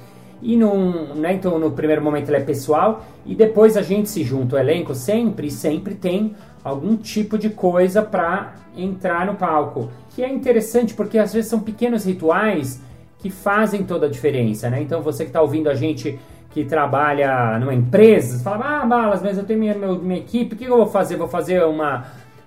e 0.43 0.57
num, 0.57 1.15
né, 1.15 1.35
então 1.35 1.59
no 1.59 1.71
primeiro 1.71 2.03
momento 2.03 2.29
ele 2.29 2.37
é 2.37 2.41
pessoal 2.41 3.05
e 3.25 3.35
depois 3.35 3.77
a 3.77 3.83
gente 3.83 4.09
se 4.09 4.23
junta. 4.23 4.57
O 4.57 4.59
elenco 4.59 4.95
sempre 4.95 5.51
sempre 5.51 5.95
tem 5.95 6.35
algum 6.63 6.97
tipo 6.97 7.39
de 7.39 7.51
coisa 7.51 8.03
para 8.03 8.55
entrar 8.77 9.27
no 9.27 9.35
palco. 9.35 9.91
Que 10.15 10.23
é 10.23 10.33
interessante 10.33 10.95
porque 10.95 11.19
às 11.19 11.33
vezes 11.33 11.51
são 11.51 11.61
pequenos 11.61 12.05
rituais 12.05 12.81
que 13.19 13.31
fazem 13.31 13.85
toda 13.85 14.07
a 14.07 14.11
diferença 14.11 14.69
né? 14.69 14.83
Então 14.83 15.01
você 15.01 15.25
que 15.25 15.31
está 15.31 15.41
ouvindo 15.41 15.71
a 15.71 15.75
gente 15.75 16.19
que 16.51 16.65
trabalha 16.65 17.59
numa 17.59 17.75
empresa 17.75 18.43
fala 18.45 18.83
ah 18.83 18.87
balas 18.87 19.23
mas 19.23 19.39
eu 19.39 19.45
tenho 19.45 19.59
minha, 19.59 19.75
minha 19.75 20.21
equipe 20.21 20.55
o 20.55 20.59
que 20.59 20.65
eu 20.65 20.77
vou 20.77 20.87
fazer? 20.87 21.17
Vou 21.17 21.29
fazer 21.29 21.65
uma 21.65 22.05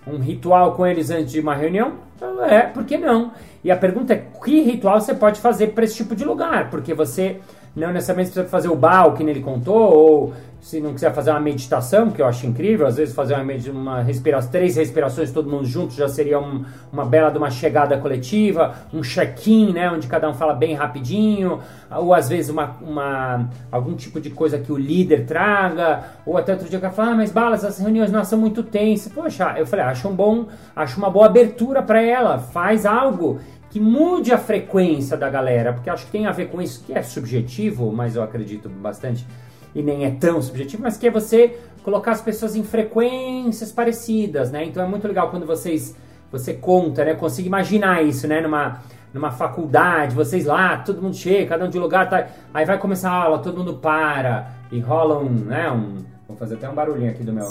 um 0.08 0.20
ritual 0.20 0.74
com 0.74 0.86
eles 0.86 1.10
antes 1.10 1.32
de 1.32 1.40
uma 1.40 1.54
reunião? 1.54 1.94
Então, 2.16 2.44
é 2.44 2.62
por 2.62 2.86
que 2.86 2.98
não? 2.98 3.32
E 3.64 3.70
a 3.70 3.76
pergunta 3.76 4.14
é 4.14 4.24
que 4.44 4.62
ritual 4.62 5.00
você 5.00 5.14
pode 5.14 5.42
fazer 5.42 5.68
para 5.68 5.84
esse 5.84 5.96
tipo 5.96 6.16
de 6.16 6.24
lugar? 6.24 6.70
Porque 6.70 6.94
você 6.94 7.40
não 7.78 7.94
necessariamente 7.94 8.32
precisa 8.32 8.50
fazer 8.50 8.70
o 8.70 8.76
BAL 8.76 9.14
que 9.14 9.22
ele 9.22 9.40
contou, 9.40 9.94
ou 9.94 10.34
se 10.60 10.82
não 10.82 10.94
quiser 10.94 11.14
fazer 11.14 11.30
uma 11.30 11.40
meditação, 11.40 12.10
que 12.10 12.22
eu 12.22 12.26
acho 12.26 12.48
incrível, 12.48 12.88
às 12.88 12.98
vezes 12.98 13.14
fazer 13.14 13.36
uma, 13.36 13.54
uma 13.72 14.02
respiração, 14.02 14.52
três 14.52 14.76
respirações 14.76 15.32
todo 15.32 15.50
mundo 15.50 15.66
junto 15.66 15.94
já 15.94 16.10
seria 16.10 16.40
um, 16.40 16.66
uma 16.92 17.06
bela 17.06 17.30
de 17.30 17.38
uma 17.38 17.52
chegada 17.52 17.96
coletiva, 18.00 18.74
um 18.92 19.02
check-in, 19.02 19.72
né, 19.72 19.92
onde 19.92 20.08
cada 20.08 20.28
um 20.28 20.34
fala 20.34 20.56
bem 20.56 20.74
rapidinho, 20.74 21.60
ou 21.92 22.14
às 22.14 22.28
vezes 22.28 22.50
uma, 22.50 22.76
uma, 22.82 23.48
algum 23.72 23.96
tipo 23.96 24.20
de 24.20 24.32
coisa 24.32 24.58
que 24.58 24.72
o 24.72 24.78
líder 24.78 25.28
traga, 25.28 26.04
ou 26.26 26.36
até 26.36 26.54
outro 26.54 26.68
dia 26.68 26.80
que 26.80 26.90
fala, 26.90 27.12
ah, 27.12 27.16
mas 27.16 27.32
Balas, 27.32 27.64
as 27.64 27.78
reuniões 27.78 28.12
nossas 28.12 28.30
são 28.30 28.40
muito 28.40 28.64
tensas. 28.64 29.12
Poxa, 29.12 29.54
eu 29.56 29.68
falei, 29.68 29.86
acho 29.86 30.08
um 30.10 30.16
bom, 30.16 30.48
acho 30.76 30.98
uma 30.98 31.10
boa 31.10 31.28
abertura 31.28 31.84
para 31.84 32.02
ela, 32.02 32.40
faz 32.40 32.86
algo 32.86 33.40
que 33.70 33.80
mude 33.80 34.32
a 34.32 34.38
frequência 34.38 35.18
da 35.18 35.30
galera, 35.30 35.74
porque 35.74 35.90
acho 35.90 36.06
que 36.06 36.12
tem 36.12 36.26
a 36.26 36.32
ver 36.32 36.50
com 36.50 36.62
isso, 36.62 36.84
que 36.86 36.94
é 36.94 37.02
subjetivo, 37.04 37.92
mas 37.92 38.16
eu 38.16 38.24
acredito 38.24 38.70
bastante, 38.70 39.28
e 39.76 39.82
nem 39.82 40.06
é 40.06 40.12
tão 40.12 40.42
subjetivo, 40.42 40.84
mas 40.84 40.98
que 40.98 41.08
é 41.08 41.12
você 41.12 41.60
colocar 41.84 42.12
as 42.12 42.22
pessoas 42.22 42.56
em 42.56 42.64
frequências 42.64 43.72
parecidas, 43.72 44.52
né? 44.52 44.66
Então 44.66 44.84
é 44.84 44.88
muito 44.88 45.08
legal 45.08 45.30
quando 45.30 45.46
vocês 45.46 45.96
você 46.32 46.54
conta, 46.54 47.06
né? 47.06 47.12
Eu 47.12 47.18
consigo 47.18 47.48
imaginar 47.48 48.04
isso, 48.04 48.28
né? 48.28 48.42
Numa, 48.42 48.82
numa 49.14 49.32
faculdade, 49.32 50.14
vocês 50.14 50.46
lá, 50.46 50.78
todo 50.78 51.02
mundo 51.02 51.16
chega, 51.16 51.50
cada 51.50 51.66
um 51.66 51.70
de 51.70 51.80
lugar, 51.80 52.10
tá, 52.10 52.28
aí 52.54 52.66
vai 52.66 52.78
começar 52.78 53.12
a 53.12 53.24
aula, 53.24 53.40
todo 53.40 53.58
mundo 53.58 53.76
para 53.76 54.52
e 54.72 54.80
rola 54.80 55.18
um, 55.20 55.30
né? 55.30 55.72
Um, 55.72 56.04
vou 56.28 56.36
fazer 56.38 56.56
até 56.56 56.70
um 56.70 56.76
barulhinho 56.76 57.12
aqui 57.12 57.24
do 57.24 57.32
meu. 57.32 57.48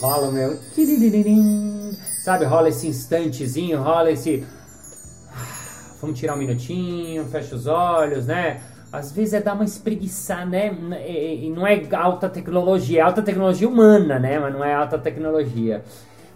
Rola 0.00 0.28
o 0.28 0.32
meu. 0.32 0.58
Sabe, 2.26 2.44
rola 2.44 2.70
esse 2.70 2.88
instantezinho, 2.88 3.80
rola 3.80 4.10
esse. 4.10 4.44
Vamos 6.02 6.18
tirar 6.18 6.34
um 6.34 6.38
minutinho, 6.38 7.24
fecha 7.26 7.54
os 7.54 7.68
olhos, 7.68 8.26
né? 8.26 8.62
Às 8.92 9.12
vezes 9.12 9.34
é 9.34 9.40
dar 9.40 9.54
uma 9.54 9.62
espreguiçada, 9.62 10.44
né? 10.44 10.76
E 11.08 11.48
não 11.54 11.64
é 11.64 11.80
alta 11.94 12.28
tecnologia, 12.28 12.98
é 12.98 13.02
alta 13.02 13.22
tecnologia 13.22 13.68
humana, 13.68 14.18
né? 14.18 14.40
Mas 14.40 14.52
não 14.52 14.64
é 14.64 14.74
alta 14.74 14.98
tecnologia. 14.98 15.84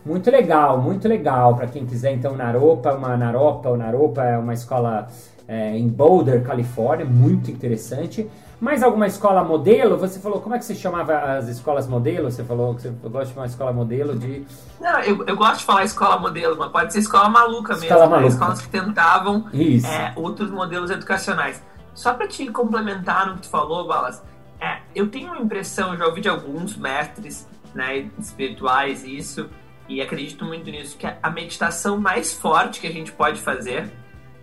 Muito 0.07 0.31
legal, 0.31 0.81
muito 0.81 1.09
legal. 1.09 1.57
Para 1.57 1.67
quem 1.67 1.85
quiser, 1.85 2.13
então, 2.13 2.37
Naropa, 2.37 2.95
uma 2.95 3.17
Naropa, 3.17 3.71
ou 3.71 3.77
Naropa 3.77 4.23
é 4.23 4.39
uma 4.39 4.55
escola 4.55 5.09
é, 5.49 5.77
em 5.77 5.89
Boulder, 5.89 6.45
Califórnia, 6.45 7.05
muito 7.05 7.51
interessante. 7.51 8.31
Mais 8.61 8.83
alguma 8.83 9.07
escola 9.07 9.43
modelo? 9.43 9.97
Você 9.97 10.21
falou, 10.21 10.41
como 10.41 10.55
é 10.55 10.59
que 10.59 10.65
você 10.67 10.75
chamava 10.75 11.39
as 11.39 11.49
escolas 11.49 11.87
modelo? 11.87 12.31
Você 12.31 12.45
falou 12.45 12.75
que 12.75 12.83
você 12.83 12.91
gosta 13.09 13.33
de 13.33 13.39
uma 13.39 13.47
escola 13.47 13.73
modelo 13.73 14.19
de. 14.19 14.45
Não, 14.79 15.01
eu, 15.01 15.25
eu 15.27 15.35
gosto 15.35 15.61
de 15.61 15.65
falar 15.65 15.85
escola 15.85 16.19
modelo, 16.19 16.57
mas 16.59 16.71
pode 16.71 16.93
ser 16.93 16.99
escola 16.99 17.31
maluca 17.31 17.73
mesmo. 17.73 17.87
Escola 17.87 18.05
né? 18.05 18.11
maluca. 18.11 18.29
Escolas 18.29 18.61
que 18.61 18.69
tentavam 18.69 19.47
é, 19.55 20.13
outros 20.15 20.51
modelos 20.51 20.91
educacionais. 20.91 21.63
Só 21.95 22.13
para 22.13 22.29
te 22.29 22.47
complementar 22.49 23.27
no 23.27 23.37
que 23.37 23.43
tu 23.43 23.49
falou, 23.49 23.87
Balas, 23.87 24.23
é, 24.61 24.81
eu 24.95 25.09
tenho 25.09 25.33
a 25.33 25.39
impressão, 25.39 25.97
já 25.97 26.07
ouvi 26.07 26.21
de 26.21 26.29
alguns 26.29 26.77
mestres 26.77 27.49
né, 27.75 28.11
espirituais 28.19 29.05
isso, 29.05 29.49
e 29.89 30.03
acredito 30.03 30.45
muito 30.45 30.71
nisso, 30.71 30.97
que 30.99 31.07
a 31.07 31.31
meditação 31.31 31.99
mais 31.99 32.35
forte 32.35 32.81
que 32.81 32.87
a 32.87 32.93
gente 32.93 33.11
pode 33.11 33.41
fazer 33.41 33.91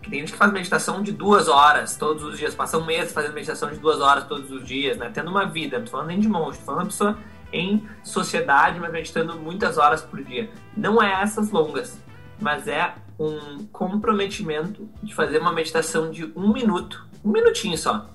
tem 0.02 0.20
gente 0.20 0.32
que 0.32 0.38
faz 0.38 0.52
meditação 0.52 1.02
de 1.02 1.12
duas 1.12 1.48
horas 1.48 1.98
todos 1.98 2.24
os 2.24 2.38
dias, 2.38 2.56
passa 2.56 2.78
um 2.78 2.86
mês 2.86 3.12
fazendo 3.12 3.34
meditação 3.34 3.70
de 3.70 3.78
duas 3.78 4.00
horas 4.00 4.26
todos 4.26 4.52
os 4.52 4.66
dias, 4.66 4.98
né? 4.98 5.12
Tendo 5.14 5.30
uma 5.30 5.46
vida, 5.46 5.78
não 5.78 5.86
tô 5.86 5.92
falando 5.92 6.08
nem 6.08 6.20
de 6.20 6.28
monge, 6.28 6.58
tô 6.60 6.66
falando 6.66 6.82
uma 6.82 6.88
pessoa 6.88 7.18
em 7.52 7.88
sociedade, 8.04 8.80
mas 8.80 8.92
meditando 8.92 9.38
muitas 9.38 9.78
horas 9.78 10.02
por 10.02 10.24
dia. 10.24 10.50
Não 10.76 11.02
é 11.02 11.22
essas 11.22 11.52
longas, 11.52 12.00
mas 12.40 12.68
é 12.68 12.94
um 13.20 13.66
comprometimento 13.72 14.88
de 15.02 15.14
fazer 15.14 15.40
uma 15.40 15.52
meditação 15.52 16.12
de 16.12 16.32
um 16.36 16.54
minuto, 16.54 17.06
um 17.24 17.32
minutinho 17.32 17.78
só, 17.78 18.10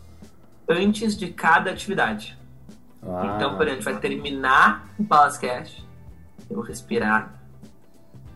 antes 0.69 1.17
de 1.17 1.29
cada 1.29 1.71
atividade. 1.71 2.39
Ah. 3.03 3.35
Então, 3.35 3.57
por 3.57 3.67
exemplo, 3.67 3.71
a 3.71 3.75
gente 3.75 3.85
vai 3.85 3.99
terminar 3.99 4.89
o 4.99 5.05
Palascast, 5.05 5.85
eu 6.49 6.57
vou 6.57 6.65
respirar. 6.65 7.35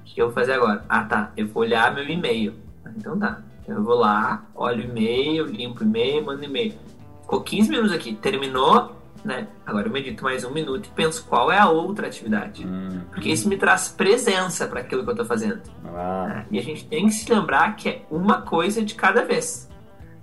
O 0.00 0.04
que 0.04 0.20
eu 0.20 0.26
vou 0.26 0.34
fazer 0.34 0.54
agora? 0.54 0.84
Ah, 0.88 1.04
tá, 1.04 1.32
eu 1.36 1.46
vou 1.46 1.62
olhar 1.62 1.94
meu 1.94 2.08
e-mail. 2.08 2.54
Então 2.96 3.18
tá, 3.18 3.40
eu 3.68 3.82
vou 3.82 3.96
lá, 3.96 4.44
olho 4.54 4.86
o 4.86 4.90
e-mail, 4.90 5.46
limpo 5.46 5.82
o 5.82 5.86
e-mail, 5.86 6.24
mando 6.24 6.44
e-mail. 6.44 6.74
Ficou 7.22 7.42
15 7.42 7.70
minutos 7.70 7.92
aqui, 7.92 8.14
terminou, 8.14 8.96
né? 9.24 9.48
Agora 9.66 9.88
eu 9.88 9.92
medito 9.92 10.22
mais 10.22 10.44
um 10.44 10.50
minuto 10.50 10.86
e 10.86 10.90
penso 10.90 11.24
qual 11.26 11.50
é 11.50 11.58
a 11.58 11.68
outra 11.68 12.06
atividade. 12.06 12.64
Hum, 12.64 13.00
Porque 13.10 13.28
isso 13.28 13.48
me 13.48 13.56
traz 13.56 13.88
presença 13.88 14.66
para 14.68 14.80
aquilo 14.80 15.02
que 15.02 15.08
eu 15.08 15.12
estou 15.12 15.26
fazendo. 15.26 15.60
Ah. 15.84 16.26
Né? 16.28 16.46
E 16.52 16.58
a 16.58 16.62
gente 16.62 16.86
tem 16.86 17.06
que 17.06 17.14
se 17.14 17.32
lembrar 17.32 17.74
que 17.74 17.88
é 17.88 18.02
uma 18.10 18.42
coisa 18.42 18.82
de 18.82 18.94
cada 18.94 19.24
vez. 19.24 19.68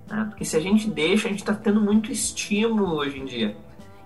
Né? 0.09 0.25
Porque 0.29 0.45
se 0.45 0.55
a 0.55 0.59
gente 0.59 0.89
deixa, 0.89 1.27
a 1.27 1.31
gente 1.31 1.41
está 1.41 1.53
tendo 1.53 1.81
muito 1.81 2.11
estímulo 2.11 2.95
hoje 2.95 3.19
em 3.19 3.25
dia. 3.25 3.57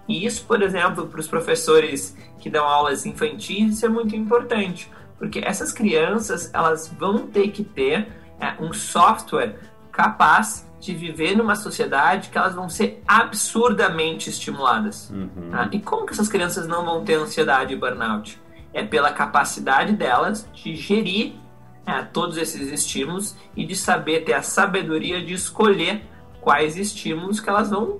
E 0.08 0.25
isso, 0.25 0.45
por 0.45 0.62
exemplo, 0.62 1.06
para 1.08 1.19
os 1.19 1.27
professores 1.27 2.17
que 2.39 2.49
dão 2.49 2.65
aulas 2.65 3.06
infantis, 3.06 3.75
isso 3.75 3.86
é 3.86 3.89
muito 3.89 4.15
importante. 4.15 4.89
Porque 5.19 5.39
essas 5.39 5.71
crianças, 5.71 6.49
elas 6.53 6.88
vão 6.88 7.27
ter 7.27 7.49
que 7.49 7.63
ter 7.63 8.08
um 8.60 8.73
software 8.73 9.56
capaz 9.91 10.67
de 10.80 10.93
viver 10.93 11.36
numa 11.36 11.56
sociedade 11.56 12.30
que 12.30 12.38
elas 12.38 12.54
vão 12.54 12.69
ser 12.69 13.02
absurdamente 13.08 14.30
estimuladas. 14.30 15.10
Uhum. 15.10 15.50
Tá? 15.50 15.69
E 15.71 15.80
como 15.80 16.06
que 16.06 16.13
essas 16.13 16.28
crianças 16.28 16.67
não 16.67 16.86
vão 16.86 17.04
ter 17.04 17.15
ansiedade 17.15 17.73
e 17.73 17.76
burnout? 17.76 18.39
É 18.73 18.84
pela 18.84 19.12
capacidade 19.12 19.93
delas 19.93 20.47
de 20.54 20.76
gerir 20.76 21.34
é, 21.86 22.04
todos 22.04 22.38
esses 22.38 22.71
estímulos 22.71 23.36
e 23.56 23.65
de 23.65 23.76
saber 23.76 24.23
ter 24.23 24.34
a 24.34 24.41
sabedoria 24.43 25.23
de 25.23 25.34
escolher 25.34 26.06
quais 26.41 26.78
estímulos 26.78 27.39
que 27.39 27.50
elas 27.50 27.71
vão 27.71 28.00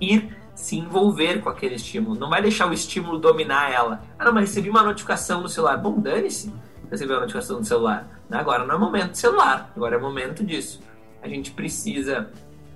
ir 0.00 0.34
se 0.54 0.76
envolver 0.76 1.40
com 1.40 1.48
aquele 1.48 1.74
estímulo. 1.74 2.18
Não 2.18 2.30
vai 2.30 2.40
deixar 2.40 2.68
o 2.68 2.72
estímulo 2.72 3.18
dominar 3.18 3.70
ela. 3.70 4.02
Ah, 4.18 4.24
não, 4.24 4.32
mas 4.32 4.48
recebi 4.48 4.70
uma 4.70 4.82
notificação 4.82 5.40
no 5.40 5.48
celular. 5.48 5.76
Bom, 5.76 6.00
dane-se. 6.00 6.52
Recebeu 6.90 7.16
uma 7.16 7.22
notificação 7.22 7.58
no 7.58 7.64
celular. 7.64 8.08
Agora 8.30 8.64
não 8.64 8.74
é 8.74 8.78
momento 8.78 9.12
de 9.12 9.18
celular. 9.18 9.70
Agora 9.76 9.96
é 9.96 9.98
momento 9.98 10.44
disso 10.44 10.80
a 11.24 11.28
gente 11.28 11.50
precisa 11.52 12.28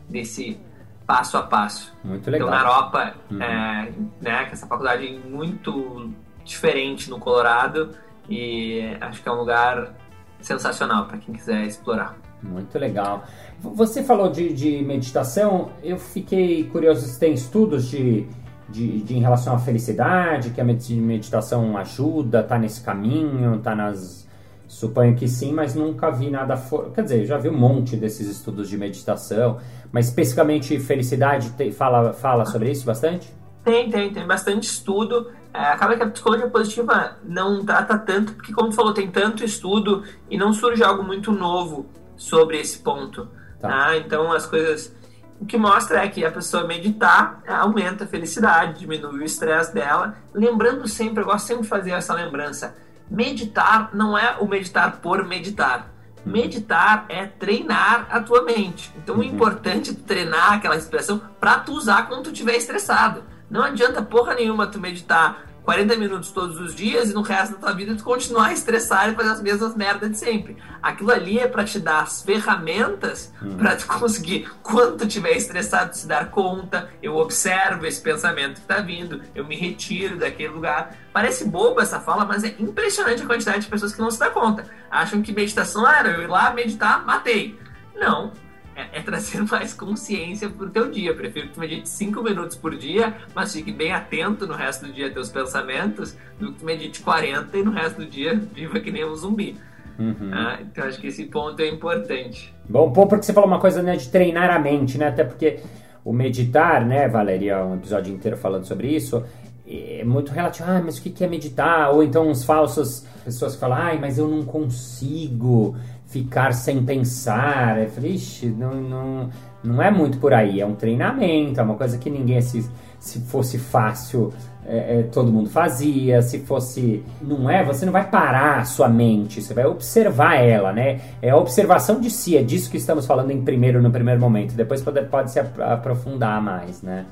desse 0.08 0.58
passo 1.06 1.36
a 1.36 1.42
passo. 1.42 1.94
Muito 2.02 2.30
legal. 2.30 2.48
Então, 2.48 2.58
na 2.58 2.64
Europa, 2.64 3.14
uhum. 3.30 3.42
é, 3.42 3.92
né, 4.20 4.44
que 4.46 4.54
essa 4.54 4.66
faculdade 4.66 5.06
é 5.06 5.28
muito 5.28 6.10
diferente 6.44 7.10
no 7.10 7.18
Colorado 7.18 7.90
e 8.28 8.96
acho 9.00 9.22
que 9.22 9.28
é 9.28 9.32
um 9.32 9.36
lugar 9.36 9.94
sensacional 10.40 11.06
para 11.06 11.18
quem 11.18 11.34
quiser 11.34 11.66
explorar. 11.66 12.16
Muito 12.42 12.78
legal. 12.78 13.24
Você 13.60 14.02
falou 14.02 14.30
de, 14.30 14.52
de 14.52 14.82
meditação, 14.82 15.72
eu 15.82 15.98
fiquei 15.98 16.64
curioso 16.64 17.06
se 17.06 17.18
tem 17.18 17.34
estudos 17.34 17.90
de, 17.90 18.26
de, 18.68 19.02
de, 19.02 19.16
em 19.16 19.20
relação 19.20 19.54
à 19.54 19.58
felicidade, 19.58 20.50
que 20.50 20.60
a 20.60 20.64
meditação 20.64 21.76
ajuda, 21.76 22.42
tá 22.42 22.58
nesse 22.58 22.80
caminho, 22.80 23.58
tá 23.58 23.74
nas 23.74 24.27
Suponho 24.68 25.16
que 25.16 25.26
sim, 25.26 25.52
mas 25.52 25.74
nunca 25.74 26.10
vi 26.10 26.30
nada. 26.30 26.54
For... 26.54 26.92
Quer 26.92 27.02
dizer, 27.02 27.24
já 27.24 27.38
vi 27.38 27.48
um 27.48 27.56
monte 27.56 27.96
desses 27.96 28.28
estudos 28.28 28.68
de 28.68 28.76
meditação, 28.76 29.58
mas 29.90 30.08
especificamente 30.08 30.78
felicidade 30.78 31.50
tem, 31.52 31.72
fala, 31.72 32.12
fala 32.12 32.44
sobre 32.44 32.70
isso 32.70 32.84
bastante? 32.84 33.34
Tem, 33.64 33.90
tem, 33.90 34.12
tem 34.12 34.26
bastante 34.26 34.64
estudo. 34.64 35.32
É, 35.54 35.60
acaba 35.60 35.96
que 35.96 36.02
a 36.02 36.10
psicologia 36.10 36.48
positiva 36.48 37.16
não 37.24 37.64
trata 37.64 37.96
tanto, 37.96 38.34
porque, 38.34 38.52
como 38.52 38.70
falou, 38.70 38.92
tem 38.92 39.10
tanto 39.10 39.42
estudo 39.42 40.04
e 40.30 40.36
não 40.36 40.52
surge 40.52 40.84
algo 40.84 41.02
muito 41.02 41.32
novo 41.32 41.86
sobre 42.14 42.60
esse 42.60 42.78
ponto. 42.80 43.26
Tá. 43.58 43.68
Tá? 43.68 43.96
Então, 43.96 44.30
as 44.30 44.44
coisas. 44.44 44.94
O 45.40 45.46
que 45.46 45.56
mostra 45.56 46.04
é 46.04 46.08
que 46.08 46.24
a 46.24 46.32
pessoa 46.32 46.66
meditar 46.66 47.42
aumenta 47.46 48.04
a 48.04 48.06
felicidade, 48.06 48.80
diminui 48.80 49.20
o 49.20 49.24
estresse 49.24 49.72
dela. 49.72 50.16
Lembrando 50.34 50.86
sempre, 50.88 51.22
eu 51.22 51.26
gosto 51.26 51.46
sempre 51.46 51.62
de 51.62 51.68
fazer 51.68 51.92
essa 51.92 52.12
lembrança 52.12 52.74
Meditar 53.10 53.90
não 53.94 54.16
é 54.16 54.36
o 54.38 54.46
meditar 54.46 54.98
por 54.98 55.26
meditar. 55.26 55.90
Meditar 56.24 57.06
é 57.08 57.26
treinar 57.26 58.06
a 58.10 58.20
tua 58.20 58.42
mente. 58.42 58.92
Então 58.96 59.16
uhum. 59.16 59.20
o 59.22 59.24
importante 59.24 59.90
é 59.90 59.94
treinar 59.94 60.54
aquela 60.54 60.76
expressão 60.76 61.20
para 61.40 61.58
tu 61.58 61.72
usar 61.72 62.06
quando 62.06 62.24
tu 62.24 62.32
estiver 62.32 62.56
estressado. 62.56 63.24
Não 63.50 63.62
adianta 63.62 64.02
porra 64.02 64.34
nenhuma 64.34 64.66
tu 64.66 64.78
meditar 64.78 65.47
40 65.68 65.96
minutos 65.96 66.32
todos 66.32 66.58
os 66.58 66.74
dias 66.74 67.10
e 67.10 67.12
no 67.12 67.20
resto 67.20 67.52
da 67.52 67.58
tua 67.58 67.72
vida 67.74 67.94
tu 67.94 68.02
continuar 68.02 68.54
estressado 68.54 69.12
e 69.12 69.14
fazer 69.14 69.28
as 69.28 69.42
mesmas 69.42 69.76
merdas 69.76 70.10
de 70.12 70.16
sempre. 70.16 70.56
Aquilo 70.80 71.12
ali 71.12 71.38
é 71.38 71.46
para 71.46 71.62
te 71.62 71.78
dar 71.78 72.04
as 72.04 72.22
ferramentas 72.22 73.30
hum. 73.42 73.54
para 73.58 73.76
tu 73.76 73.86
conseguir, 73.86 74.50
quando 74.62 74.96
tu 74.96 75.06
estiver 75.06 75.36
estressado, 75.36 75.94
se 75.94 76.06
dar 76.06 76.30
conta. 76.30 76.88
Eu 77.02 77.16
observo 77.16 77.84
esse 77.84 78.00
pensamento 78.00 78.62
que 78.62 78.66
tá 78.66 78.80
vindo, 78.80 79.20
eu 79.34 79.44
me 79.44 79.56
retiro 79.56 80.16
daquele 80.16 80.54
lugar. 80.54 80.96
Parece 81.12 81.44
boba 81.44 81.82
essa 81.82 82.00
fala, 82.00 82.24
mas 82.24 82.44
é 82.44 82.54
impressionante 82.58 83.22
a 83.22 83.26
quantidade 83.26 83.60
de 83.60 83.68
pessoas 83.68 83.94
que 83.94 84.00
não 84.00 84.10
se 84.10 84.18
dá 84.18 84.30
conta. 84.30 84.64
Acham 84.90 85.20
que 85.20 85.32
meditação 85.32 85.86
era 85.86 86.08
eu 86.12 86.22
ir 86.22 86.28
lá 86.28 86.50
meditar, 86.50 87.04
matei. 87.04 87.60
Não, 87.94 88.32
é, 88.78 89.00
é, 89.00 89.02
trazer 89.02 89.42
mais 89.42 89.74
consciência 89.74 90.48
pro 90.48 90.70
teu 90.70 90.88
dia. 90.88 91.12
Prefiro 91.12 91.48
que 91.48 91.54
tu 91.54 91.60
medite 91.60 91.88
5 91.88 92.22
minutos 92.22 92.56
por 92.56 92.76
dia, 92.76 93.12
mas 93.34 93.52
fique 93.52 93.72
bem 93.72 93.92
atento 93.92 94.46
no 94.46 94.54
resto 94.54 94.86
do 94.86 94.92
dia 94.92 95.08
a 95.08 95.10
teus 95.10 95.30
pensamentos, 95.30 96.16
do 96.38 96.52
que 96.52 96.60
tu 96.60 96.64
medite 96.64 97.00
40 97.00 97.58
e 97.58 97.62
no 97.64 97.72
resto 97.72 97.96
do 97.96 98.06
dia 98.06 98.40
viva 98.54 98.78
que 98.78 98.92
nem 98.92 99.04
um 99.04 99.16
zumbi. 99.16 99.56
Uhum. 99.98 100.30
Ah, 100.32 100.58
então 100.60 100.84
acho 100.84 101.00
que 101.00 101.08
esse 101.08 101.24
ponto 101.24 101.60
é 101.60 101.68
importante. 101.68 102.54
Bom, 102.68 102.88
bom, 102.88 103.08
porque 103.08 103.24
você 103.24 103.32
falou 103.32 103.48
uma 103.48 103.58
coisa 103.58 103.82
né, 103.82 103.96
de 103.96 104.08
treinar 104.08 104.48
a 104.48 104.60
mente, 104.60 104.96
né? 104.96 105.08
Até 105.08 105.24
porque 105.24 105.58
o 106.04 106.12
meditar, 106.12 106.86
né, 106.86 107.08
Valeria, 107.08 107.64
um 107.64 107.74
episódio 107.74 108.14
inteiro 108.14 108.36
falando 108.36 108.64
sobre 108.64 108.86
isso, 108.86 109.24
é 109.66 110.04
muito 110.04 110.30
relativo. 110.30 110.70
Ah, 110.70 110.80
mas 110.84 110.98
o 110.98 111.02
que 111.02 111.24
é 111.24 111.26
meditar? 111.26 111.90
Ou 111.92 112.04
então 112.04 112.28
uns 112.28 112.44
falsos 112.44 113.04
pessoas 113.24 113.54
que 113.54 113.60
falam, 113.60 113.76
ai, 113.76 113.98
mas 113.98 114.18
eu 114.18 114.28
não 114.28 114.44
consigo 114.44 115.76
ficar 116.08 116.52
sem 116.52 116.82
pensar. 116.82 117.80
Eu 117.80 117.90
falei, 117.90 118.12
ixi, 118.12 118.46
não, 118.46 118.74
não, 118.74 119.30
não 119.62 119.82
é 119.82 119.90
muito 119.90 120.18
por 120.18 120.32
aí. 120.32 120.60
É 120.60 120.66
um 120.66 120.74
treinamento, 120.74 121.60
é 121.60 121.62
uma 121.62 121.74
coisa 121.74 121.98
que 121.98 122.10
ninguém, 122.10 122.40
se, 122.40 122.68
se 122.98 123.20
fosse 123.20 123.58
fácil, 123.58 124.32
é, 124.66 125.00
é, 125.00 125.02
todo 125.04 125.30
mundo 125.30 125.48
fazia. 125.48 126.20
Se 126.22 126.40
fosse. 126.40 127.04
Não 127.20 127.48
é, 127.48 127.64
você 127.64 127.84
não 127.84 127.92
vai 127.92 128.08
parar 128.08 128.58
a 128.58 128.64
sua 128.64 128.88
mente, 128.88 129.42
você 129.42 129.54
vai 129.54 129.66
observar 129.66 130.36
ela, 130.36 130.72
né? 130.72 131.00
É 131.22 131.30
a 131.30 131.36
observação 131.36 132.00
de 132.00 132.10
si, 132.10 132.36
é 132.36 132.42
disso 132.42 132.70
que 132.70 132.78
estamos 132.78 133.06
falando 133.06 133.30
em 133.30 133.42
primeiro, 133.42 133.80
no 133.82 133.90
primeiro 133.90 134.20
momento. 134.20 134.54
Depois 134.54 134.82
pode, 134.82 135.02
pode 135.06 135.30
se 135.30 135.38
aprofundar 135.38 136.42
mais, 136.42 136.82
né? 136.82 137.04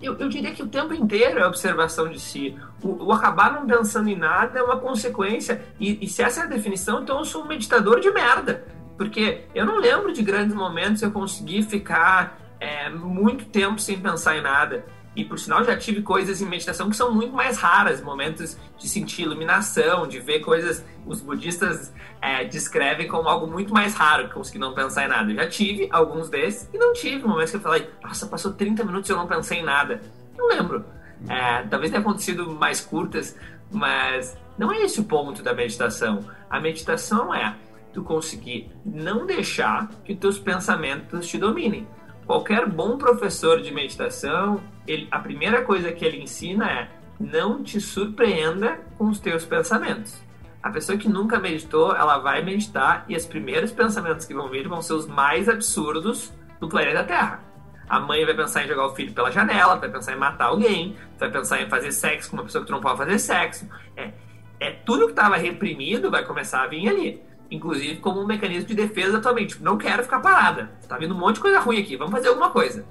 Eu, 0.00 0.16
eu, 0.18 0.28
diria 0.28 0.52
que 0.52 0.62
o 0.62 0.68
tempo 0.68 0.92
inteiro 0.94 1.38
é 1.38 1.46
observação 1.46 2.08
de 2.08 2.18
si. 2.18 2.56
O, 2.82 3.06
o, 3.06 3.12
acabar 3.12 3.52
não 3.52 3.66
pensando 3.66 4.08
em 4.08 4.16
nada 4.16 4.58
é 4.58 4.62
uma 4.62 4.78
consequência. 4.78 5.62
E, 5.78 6.04
e, 6.04 6.08
se 6.08 6.22
essa 6.22 6.40
é 6.40 6.44
a 6.44 6.46
definição, 6.46 7.02
então 7.02 7.18
eu 7.18 7.24
sou 7.24 7.44
um 7.44 7.46
meditador 7.46 8.00
de 8.00 8.10
merda. 8.10 8.64
Porque 8.96 9.44
eu 9.54 9.64
não 9.64 9.78
lembro 9.78 10.12
de 10.12 10.22
grandes 10.22 10.54
momentos 10.54 11.02
eu 11.02 11.10
consegui 11.10 11.62
ficar 11.62 12.38
é, 12.60 12.90
muito 12.90 13.46
tempo 13.46 13.80
sem 13.80 13.98
pensar 13.98 14.36
em 14.36 14.42
nada. 14.42 14.84
E 15.14 15.24
por 15.24 15.38
sinal 15.38 15.64
já 15.64 15.76
tive 15.76 16.02
coisas 16.02 16.40
em 16.40 16.46
meditação 16.46 16.88
que 16.88 16.96
são 16.96 17.12
muito 17.12 17.34
mais 17.34 17.58
raras, 17.58 18.00
momentos 18.00 18.56
de 18.78 18.88
sentir 18.88 19.22
iluminação, 19.22 20.06
de 20.06 20.20
ver 20.20 20.40
coisas. 20.40 20.84
Os 21.04 21.20
budistas 21.20 21.92
é, 22.20 22.44
descrevem 22.44 23.08
como 23.08 23.28
algo 23.28 23.46
muito 23.46 23.72
mais 23.74 23.94
raro 23.94 24.28
que 24.28 24.34
conseguir 24.34 24.58
não 24.58 24.72
pensar 24.72 25.06
em 25.06 25.08
nada. 25.08 25.30
Eu 25.30 25.36
já 25.36 25.48
tive 25.48 25.88
alguns 25.90 26.28
desses 26.28 26.68
e 26.72 26.78
não 26.78 26.92
tive 26.92 27.26
momentos 27.26 27.50
que 27.50 27.56
eu 27.56 27.60
falei, 27.60 27.90
nossa, 28.02 28.26
passou 28.26 28.52
30 28.52 28.84
minutos 28.84 29.10
e 29.10 29.12
eu 29.12 29.16
não 29.16 29.26
pensei 29.26 29.58
em 29.58 29.64
nada. 29.64 30.00
Não 30.38 30.48
lembro. 30.48 30.84
É, 31.28 31.62
talvez 31.64 31.90
tenha 31.90 32.00
acontecido 32.00 32.50
mais 32.52 32.80
curtas, 32.80 33.36
mas 33.70 34.36
não 34.56 34.72
é 34.72 34.82
esse 34.82 35.00
o 35.00 35.04
ponto 35.04 35.42
da 35.42 35.52
meditação. 35.52 36.24
A 36.48 36.60
meditação 36.60 37.34
é 37.34 37.56
tu 37.92 38.02
conseguir 38.02 38.70
não 38.84 39.26
deixar 39.26 39.88
que 40.04 40.14
teus 40.14 40.38
pensamentos 40.38 41.26
te 41.26 41.36
dominem. 41.36 41.86
Qualquer 42.30 42.64
bom 42.64 42.96
professor 42.96 43.60
de 43.60 43.74
meditação, 43.74 44.62
ele, 44.86 45.08
a 45.10 45.18
primeira 45.18 45.62
coisa 45.64 45.90
que 45.90 46.04
ele 46.04 46.22
ensina 46.22 46.70
é 46.70 46.88
não 47.18 47.60
te 47.60 47.80
surpreenda 47.80 48.78
com 48.96 49.08
os 49.08 49.18
teus 49.18 49.44
pensamentos. 49.44 50.16
A 50.62 50.70
pessoa 50.70 50.96
que 50.96 51.08
nunca 51.08 51.40
meditou, 51.40 51.92
ela 51.92 52.18
vai 52.18 52.40
meditar 52.40 53.04
e 53.08 53.16
os 53.16 53.26
primeiros 53.26 53.72
pensamentos 53.72 54.26
que 54.26 54.32
vão 54.32 54.48
vir 54.48 54.68
vão 54.68 54.80
ser 54.80 54.92
os 54.92 55.08
mais 55.08 55.48
absurdos 55.48 56.32
do 56.60 56.68
planeta 56.68 57.02
Terra. 57.02 57.42
A 57.88 57.98
mãe 57.98 58.24
vai 58.24 58.36
pensar 58.36 58.64
em 58.64 58.68
jogar 58.68 58.86
o 58.86 58.94
filho 58.94 59.12
pela 59.12 59.32
janela, 59.32 59.74
vai 59.74 59.90
pensar 59.90 60.12
em 60.12 60.16
matar 60.16 60.44
alguém, 60.44 60.96
vai 61.18 61.32
pensar 61.32 61.60
em 61.60 61.68
fazer 61.68 61.90
sexo 61.90 62.30
com 62.30 62.36
uma 62.36 62.44
pessoa 62.44 62.62
que 62.62 62.68
tu 62.68 62.72
não 62.72 62.80
pode 62.80 62.96
fazer 62.96 63.18
sexo. 63.18 63.68
É, 63.96 64.12
é 64.60 64.70
tudo 64.70 65.06
que 65.06 65.12
estava 65.14 65.36
reprimido 65.36 66.12
vai 66.12 66.24
começar 66.24 66.62
a 66.62 66.68
vir 66.68 66.88
ali 66.88 67.29
inclusive 67.50 67.96
como 67.96 68.20
um 68.20 68.26
mecanismo 68.26 68.68
de 68.68 68.74
defesa 68.74 69.12
da 69.12 69.20
tua 69.20 69.32
mente. 69.32 69.50
Tipo, 69.50 69.64
não 69.64 69.76
quero 69.76 70.02
ficar 70.02 70.20
parada. 70.20 70.70
Tá 70.88 70.96
vindo 70.96 71.14
um 71.14 71.18
monte 71.18 71.36
de 71.36 71.40
coisa 71.42 71.60
ruim 71.60 71.80
aqui, 71.80 71.96
vamos 71.96 72.12
fazer 72.12 72.28
alguma 72.28 72.50
coisa. 72.50 72.84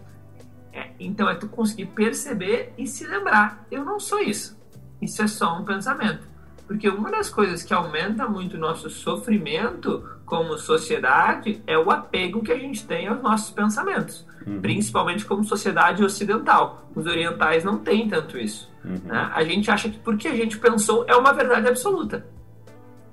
É, 0.72 0.90
então 1.00 1.30
é 1.30 1.36
tu 1.36 1.48
conseguir 1.48 1.88
perceber 1.88 2.74
e 2.78 2.86
se 2.86 3.06
lembrar. 3.08 3.66
Eu 3.72 3.84
não 3.84 4.00
sou 4.00 4.20
isso. 4.20 4.58
isso 5.02 5.22
é 5.22 5.28
só 5.28 5.58
um 5.58 5.64
pensamento. 5.64 6.28
Porque 6.68 6.88
uma 6.88 7.10
das 7.10 7.30
coisas 7.30 7.64
que 7.64 7.74
aumenta 7.74 8.28
muito 8.28 8.56
o 8.56 8.60
nosso 8.60 8.92
sofrimento 8.92 10.08
como 10.24 10.56
sociedade 10.60 11.64
é 11.66 11.76
o 11.76 11.90
apego 11.90 12.44
que 12.44 12.52
a 12.52 12.60
gente 12.60 12.86
tem 12.86 13.08
aos 13.08 13.20
nossos 13.24 13.50
pensamentos. 13.50 14.24
Uhum. 14.46 14.62
Principalmente 14.62 15.26
como 15.26 15.44
sociedade 15.44 16.04
ocidental. 16.04 16.88
Os 16.96 17.08
orientais 17.08 17.64
não 17.64 17.80
têm 17.80 18.08
tanto 18.08 18.38
isso. 18.38 18.72
Uhum. 18.86 19.00
Né? 19.04 19.32
A 19.34 19.44
gente 19.44 19.72
acha 19.72 19.90
que 19.90 19.98
porque 19.98 20.28
a 20.28 20.36
gente 20.36 20.60
pensou 20.60 21.06
é 21.08 21.16
uma 21.16 21.34
verdade 21.34 21.68
absoluta. 21.68 22.26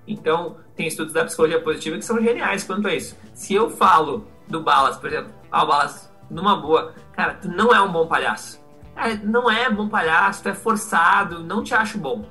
Então, 0.07 0.57
tem 0.75 0.87
estudos 0.87 1.13
da 1.13 1.25
psicologia 1.25 1.61
positiva 1.61 1.97
que 1.97 2.05
são 2.05 2.21
geniais 2.21 2.65
quanto 2.65 2.87
a 2.89 2.95
isso. 2.95 3.17
Se 3.35 3.55
eu 3.55 3.71
falo 3.71 4.27
do 4.49 4.63
Balas, 4.63 4.97
por 4.97 5.09
exemplo, 5.09 5.33
ah, 5.51 5.65
o 5.65 5.67
Balas, 5.67 6.13
numa 6.31 6.57
boa, 6.57 6.95
cara, 7.13 7.35
tu 7.35 7.49
não 7.49 7.75
é 7.75 7.81
um 7.81 7.91
bom 7.91 8.07
palhaço. 8.07 8.65
É, 8.95 9.15
não 9.17 9.51
é 9.51 9.69
bom 9.69 9.89
palhaço, 9.89 10.43
tu 10.43 10.49
é 10.49 10.55
forçado, 10.55 11.41
não 11.41 11.63
te 11.63 11.75
acho 11.75 11.99
bom 11.99 12.25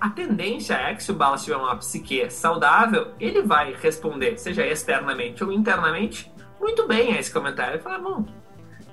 a 0.00 0.08
tendência 0.08 0.74
é 0.74 0.94
que 0.94 1.02
se 1.02 1.10
o 1.10 1.14
Balas 1.14 1.44
tiver 1.44 1.56
uma 1.56 1.76
psique 1.76 2.28
saudável, 2.30 3.12
ele 3.20 3.42
vai 3.42 3.74
responder, 3.74 4.38
seja 4.38 4.66
externamente 4.66 5.44
ou 5.44 5.52
internamente, 5.52 6.32
muito 6.58 6.88
bem 6.88 7.14
a 7.14 7.20
esse 7.20 7.30
comentário. 7.30 7.74
Ele 7.74 7.82
fala, 7.82 7.98
bom, 7.98 8.24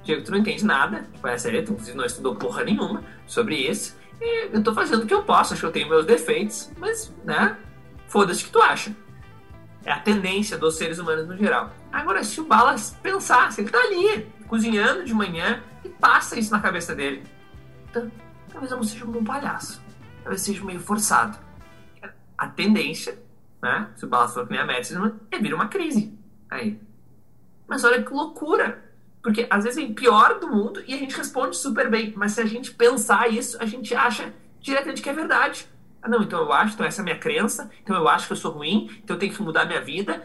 Diego, 0.04 0.24
tu 0.24 0.32
não 0.32 0.40
entende 0.40 0.66
nada, 0.66 1.08
parece 1.22 1.48
ele, 1.48 1.62
tu 1.62 1.78
não 1.96 2.06
estudou 2.06 2.36
porra 2.36 2.64
nenhuma 2.64 3.04
sobre 3.26 3.56
isso, 3.56 3.98
e 4.20 4.50
eu 4.52 4.62
tô 4.62 4.74
fazendo 4.74 5.04
o 5.04 5.08
que 5.08 5.14
eu 5.14 5.24
posso, 5.24 5.54
acho 5.54 5.62
que 5.62 5.66
eu 5.66 5.72
tenho 5.72 5.88
meus 5.88 6.06
defeitos, 6.06 6.72
mas, 6.78 7.14
né, 7.24 7.58
foda-se 8.08 8.44
o 8.44 8.46
que 8.46 8.52
tu 8.52 8.62
acha. 8.62 8.96
É 9.86 9.92
a 9.92 10.00
tendência 10.00 10.58
dos 10.58 10.76
seres 10.76 11.00
humanos 11.00 11.28
no 11.28 11.38
geral. 11.38 11.72
Agora, 11.92 12.24
se 12.24 12.42
o 12.42 12.46
Balas 12.46 12.98
pensar, 13.02 13.52
se 13.52 13.62
ele 13.62 13.70
tá 13.70 13.80
ali, 13.80 14.28
cozinhando 14.48 15.06
de 15.06 15.14
manhã, 15.14 15.64
e 15.84 15.90
passa 15.90 16.38
isso 16.38 16.52
na 16.52 16.60
cabeça 16.60 16.94
dele, 16.94 17.24
então, 17.90 18.12
talvez 18.52 18.72
eu 18.72 18.78
não 18.78 18.84
seja 18.84 19.06
um 19.06 19.12
bom 19.12 19.24
palhaço 19.24 19.82
talvez 20.28 20.42
seja 20.42 20.64
meio 20.64 20.80
forçado. 20.80 21.38
A 22.38 22.48
tendência, 22.48 23.18
né? 23.62 23.90
Se 23.96 24.06
o 24.06 24.10
balanço 24.10 24.34
for 24.34 24.46
que 24.46 24.52
nem 24.52 24.62
a 24.62 24.66
Médici, 24.66 24.94
é 25.32 25.40
vir 25.40 25.54
uma 25.54 25.70
crise. 25.70 26.14
Aí. 26.50 26.80
Mas 27.66 27.84
olha 27.84 28.04
que 28.04 28.14
loucura! 28.14 28.84
Porque 29.24 29.48
às 29.50 29.64
vezes 29.64 29.84
é 29.84 29.94
pior 29.94 30.40
do 30.40 30.48
mundo 30.48 30.84
e 30.86 30.94
a 30.94 30.98
gente 30.98 31.16
responde 31.16 31.56
super 31.56 31.90
bem. 31.90 32.14
Mas 32.16 32.34
se 32.34 32.42
a 32.42 32.46
gente 32.46 32.72
pensar 32.72 33.30
isso, 33.30 33.58
a 33.62 33.66
gente 33.66 33.96
acha 33.96 34.34
diretamente 34.60 35.02
que 35.02 35.10
é 35.10 35.14
verdade. 35.14 35.68
Ah, 36.08 36.10
não, 36.10 36.24
então 36.24 36.40
eu 36.40 36.54
acho, 36.54 36.74
então 36.74 36.86
essa 36.86 37.02
é 37.02 37.04
a 37.04 37.06
minha 37.06 37.18
crença, 37.18 37.70
então 37.84 37.96
eu 37.96 38.08
acho 38.08 38.28
que 38.28 38.34
eu 38.34 38.38
sou 38.38 38.52
ruim, 38.52 38.90
então 39.04 39.16
eu 39.16 39.20
tenho 39.20 39.34
que 39.34 39.42
mudar 39.42 39.66
minha 39.66 39.82
vida. 39.82 40.24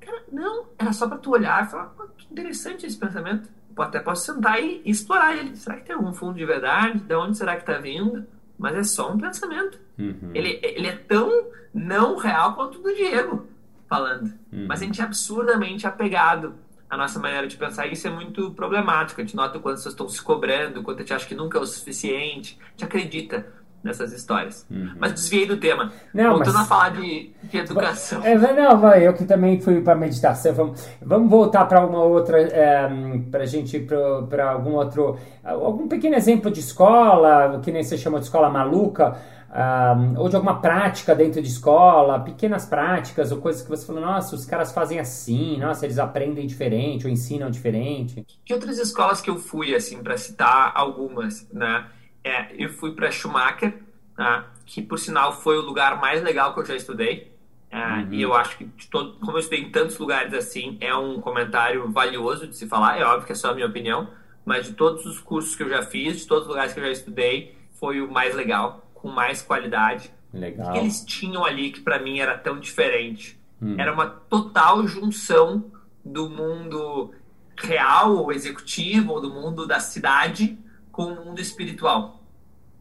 Cara, 0.00 0.22
não, 0.30 0.66
era 0.78 0.92
só 0.92 1.08
para 1.08 1.18
tu 1.18 1.30
olhar 1.30 1.64
e 1.64 1.70
falar, 1.70 1.94
que 2.18 2.26
interessante 2.30 2.86
esse 2.86 2.98
pensamento. 2.98 3.48
Eu 3.74 3.82
até 3.82 4.00
posso 4.00 4.26
sentar 4.26 4.62
e 4.62 4.82
explorar 4.84 5.34
ele. 5.34 5.56
Será 5.56 5.76
que 5.76 5.86
tem 5.86 5.94
algum 5.94 6.12
fundo 6.12 6.34
de 6.34 6.44
verdade? 6.44 6.98
De 6.98 7.14
onde 7.14 7.38
será 7.38 7.54
que 7.54 7.62
está 7.62 7.78
vindo? 7.78 8.26
mas 8.62 8.76
é 8.76 8.84
só 8.84 9.12
um 9.12 9.18
pensamento. 9.18 9.80
Uhum. 9.98 10.30
Ele, 10.32 10.60
ele 10.62 10.86
é 10.86 10.96
tão 10.96 11.48
não 11.74 12.16
real 12.16 12.54
quanto 12.54 12.78
o 12.78 12.82
do 12.82 12.94
Diego 12.94 13.48
falando. 13.88 14.32
Uhum. 14.52 14.66
Mas 14.68 14.80
a 14.80 14.84
gente 14.84 15.00
é 15.00 15.04
absurdamente 15.04 15.84
apegado 15.84 16.54
à 16.88 16.96
nossa 16.96 17.18
maneira 17.18 17.48
de 17.48 17.56
pensar. 17.56 17.88
E 17.88 17.94
isso 17.94 18.06
é 18.06 18.10
muito 18.10 18.52
problemático. 18.52 19.20
A 19.20 19.24
gente 19.24 19.34
nota 19.34 19.58
quando 19.58 19.74
as 19.74 19.80
pessoas 19.80 19.94
estão 19.94 20.08
se 20.08 20.22
cobrando, 20.22 20.80
quando 20.80 20.98
a 20.98 21.00
gente 21.00 21.12
acha 21.12 21.26
que 21.26 21.34
nunca 21.34 21.58
é 21.58 21.60
o 21.60 21.66
suficiente. 21.66 22.56
A 22.62 22.70
gente 22.70 22.84
acredita 22.84 23.52
nessas 23.82 24.12
histórias. 24.12 24.66
Uhum. 24.70 24.92
Mas 24.98 25.12
desviei 25.12 25.46
do 25.46 25.56
tema. 25.56 25.92
Não, 26.14 26.34
Voltando 26.34 26.54
mas... 26.54 26.64
a 26.64 26.66
falar 26.66 26.88
de, 26.90 27.30
de 27.42 27.56
educação. 27.58 28.24
É, 28.24 28.36
não, 28.36 28.94
eu 28.94 29.12
que 29.14 29.24
também 29.24 29.60
fui 29.60 29.80
para 29.80 29.94
meditação. 29.94 30.52
Vamos, 30.54 30.88
vamos 31.00 31.30
voltar 31.30 31.64
para 31.66 31.84
uma 31.84 32.02
outra, 32.02 32.40
é, 32.40 32.88
para 33.30 33.42
a 33.42 33.46
gente 33.46 33.76
ir 33.76 33.86
para 34.28 34.50
algum 34.50 34.72
outro, 34.72 35.18
algum 35.42 35.88
pequeno 35.88 36.16
exemplo 36.16 36.50
de 36.50 36.60
escola, 36.60 37.60
que 37.62 37.72
nem 37.72 37.82
você 37.82 37.98
chama 37.98 38.18
de 38.18 38.26
escola 38.26 38.48
maluca. 38.48 39.16
Um, 39.52 40.18
ou 40.18 40.30
de 40.30 40.36
alguma 40.36 40.62
prática 40.62 41.14
dentro 41.14 41.42
de 41.42 41.48
escola, 41.48 42.18
pequenas 42.20 42.64
práticas 42.64 43.30
ou 43.30 43.36
coisas 43.36 43.60
que 43.60 43.68
você 43.68 43.84
falou, 43.84 44.00
nossa, 44.00 44.34
os 44.34 44.46
caras 44.46 44.72
fazem 44.72 44.98
assim, 44.98 45.58
nossa, 45.58 45.84
eles 45.84 45.98
aprendem 45.98 46.46
diferente 46.46 47.06
ou 47.06 47.12
ensinam 47.12 47.50
diferente. 47.50 48.24
Que 48.46 48.54
outras 48.54 48.78
escolas 48.78 49.20
que 49.20 49.28
eu 49.28 49.36
fui, 49.36 49.74
assim, 49.74 50.02
para 50.02 50.16
citar 50.16 50.72
algumas, 50.74 51.46
né? 51.52 51.84
É, 52.24 52.54
eu 52.56 52.68
fui 52.68 52.92
para 52.92 53.10
Schumacher, 53.10 53.74
né, 54.16 54.44
que 54.64 54.80
por 54.82 54.98
sinal 54.98 55.32
foi 55.32 55.58
o 55.58 55.62
lugar 55.62 56.00
mais 56.00 56.22
legal 56.22 56.54
que 56.54 56.60
eu 56.60 56.64
já 56.64 56.76
estudei. 56.76 57.32
É, 57.70 57.78
uhum. 57.78 58.12
E 58.12 58.22
eu 58.22 58.34
acho 58.34 58.58
que, 58.58 58.66
todo, 58.90 59.18
como 59.18 59.32
eu 59.32 59.38
estudei 59.38 59.60
em 59.60 59.70
tantos 59.70 59.98
lugares 59.98 60.34
assim, 60.34 60.76
é 60.78 60.94
um 60.94 61.20
comentário 61.20 61.90
valioso 61.90 62.46
de 62.46 62.54
se 62.54 62.68
falar. 62.68 62.98
É 62.98 63.04
óbvio 63.04 63.26
que 63.26 63.32
é 63.32 63.34
só 63.34 63.50
a 63.50 63.54
minha 63.54 63.66
opinião, 63.66 64.10
mas 64.44 64.66
de 64.66 64.74
todos 64.74 65.06
os 65.06 65.18
cursos 65.18 65.56
que 65.56 65.62
eu 65.62 65.70
já 65.70 65.82
fiz, 65.82 66.18
de 66.18 66.26
todos 66.26 66.44
os 66.44 66.48
lugares 66.48 66.74
que 66.74 66.80
eu 66.80 66.84
já 66.84 66.90
estudei, 66.90 67.56
foi 67.80 68.02
o 68.02 68.10
mais 68.10 68.34
legal, 68.34 68.90
com 68.92 69.08
mais 69.08 69.40
qualidade. 69.40 70.12
Legal. 70.34 70.68
O 70.68 70.72
que 70.72 70.78
eles 70.78 71.02
tinham 71.04 71.44
ali 71.44 71.70
que 71.70 71.80
para 71.80 71.98
mim 71.98 72.18
era 72.20 72.36
tão 72.36 72.60
diferente? 72.60 73.40
Hum. 73.60 73.76
Era 73.78 73.92
uma 73.92 74.06
total 74.06 74.86
junção 74.86 75.72
do 76.04 76.28
mundo 76.28 77.12
real 77.56 78.16
ou 78.16 78.32
executivo, 78.32 79.12
ou 79.12 79.20
do 79.20 79.30
mundo 79.30 79.66
da 79.66 79.80
cidade, 79.80 80.58
com 80.92 81.04
o 81.04 81.24
mundo 81.24 81.40
espiritual. 81.40 82.22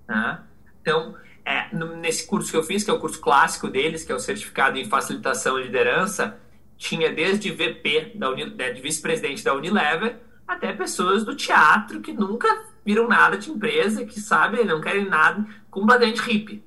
Né? 0.07 0.39
Então, 0.81 1.15
é, 1.45 1.73
nesse 1.73 2.27
curso 2.27 2.51
que 2.51 2.57
eu 2.57 2.63
fiz, 2.63 2.83
que 2.83 2.91
é 2.91 2.93
o 2.93 2.99
curso 2.99 3.19
clássico 3.19 3.67
deles, 3.67 4.03
que 4.03 4.11
é 4.11 4.15
o 4.15 4.19
certificado 4.19 4.77
em 4.77 4.85
facilitação 4.85 5.57
e 5.57 5.63
liderança, 5.63 6.39
tinha 6.77 7.11
desde 7.11 7.51
VP, 7.51 8.13
da 8.15 8.29
Uni, 8.29 8.45
né, 8.55 8.71
de 8.71 8.81
vice-presidente 8.81 9.43
da 9.43 9.53
Unilever, 9.53 10.17
até 10.47 10.73
pessoas 10.73 11.23
do 11.23 11.35
teatro 11.35 12.01
que 12.01 12.11
nunca 12.11 12.47
viram 12.83 13.07
nada 13.07 13.37
de 13.37 13.49
empresa, 13.49 14.05
que 14.05 14.19
sabem, 14.19 14.65
não 14.65 14.81
querem 14.81 15.07
nada, 15.07 15.45
completamente 15.69 16.21
hippie. 16.21 16.63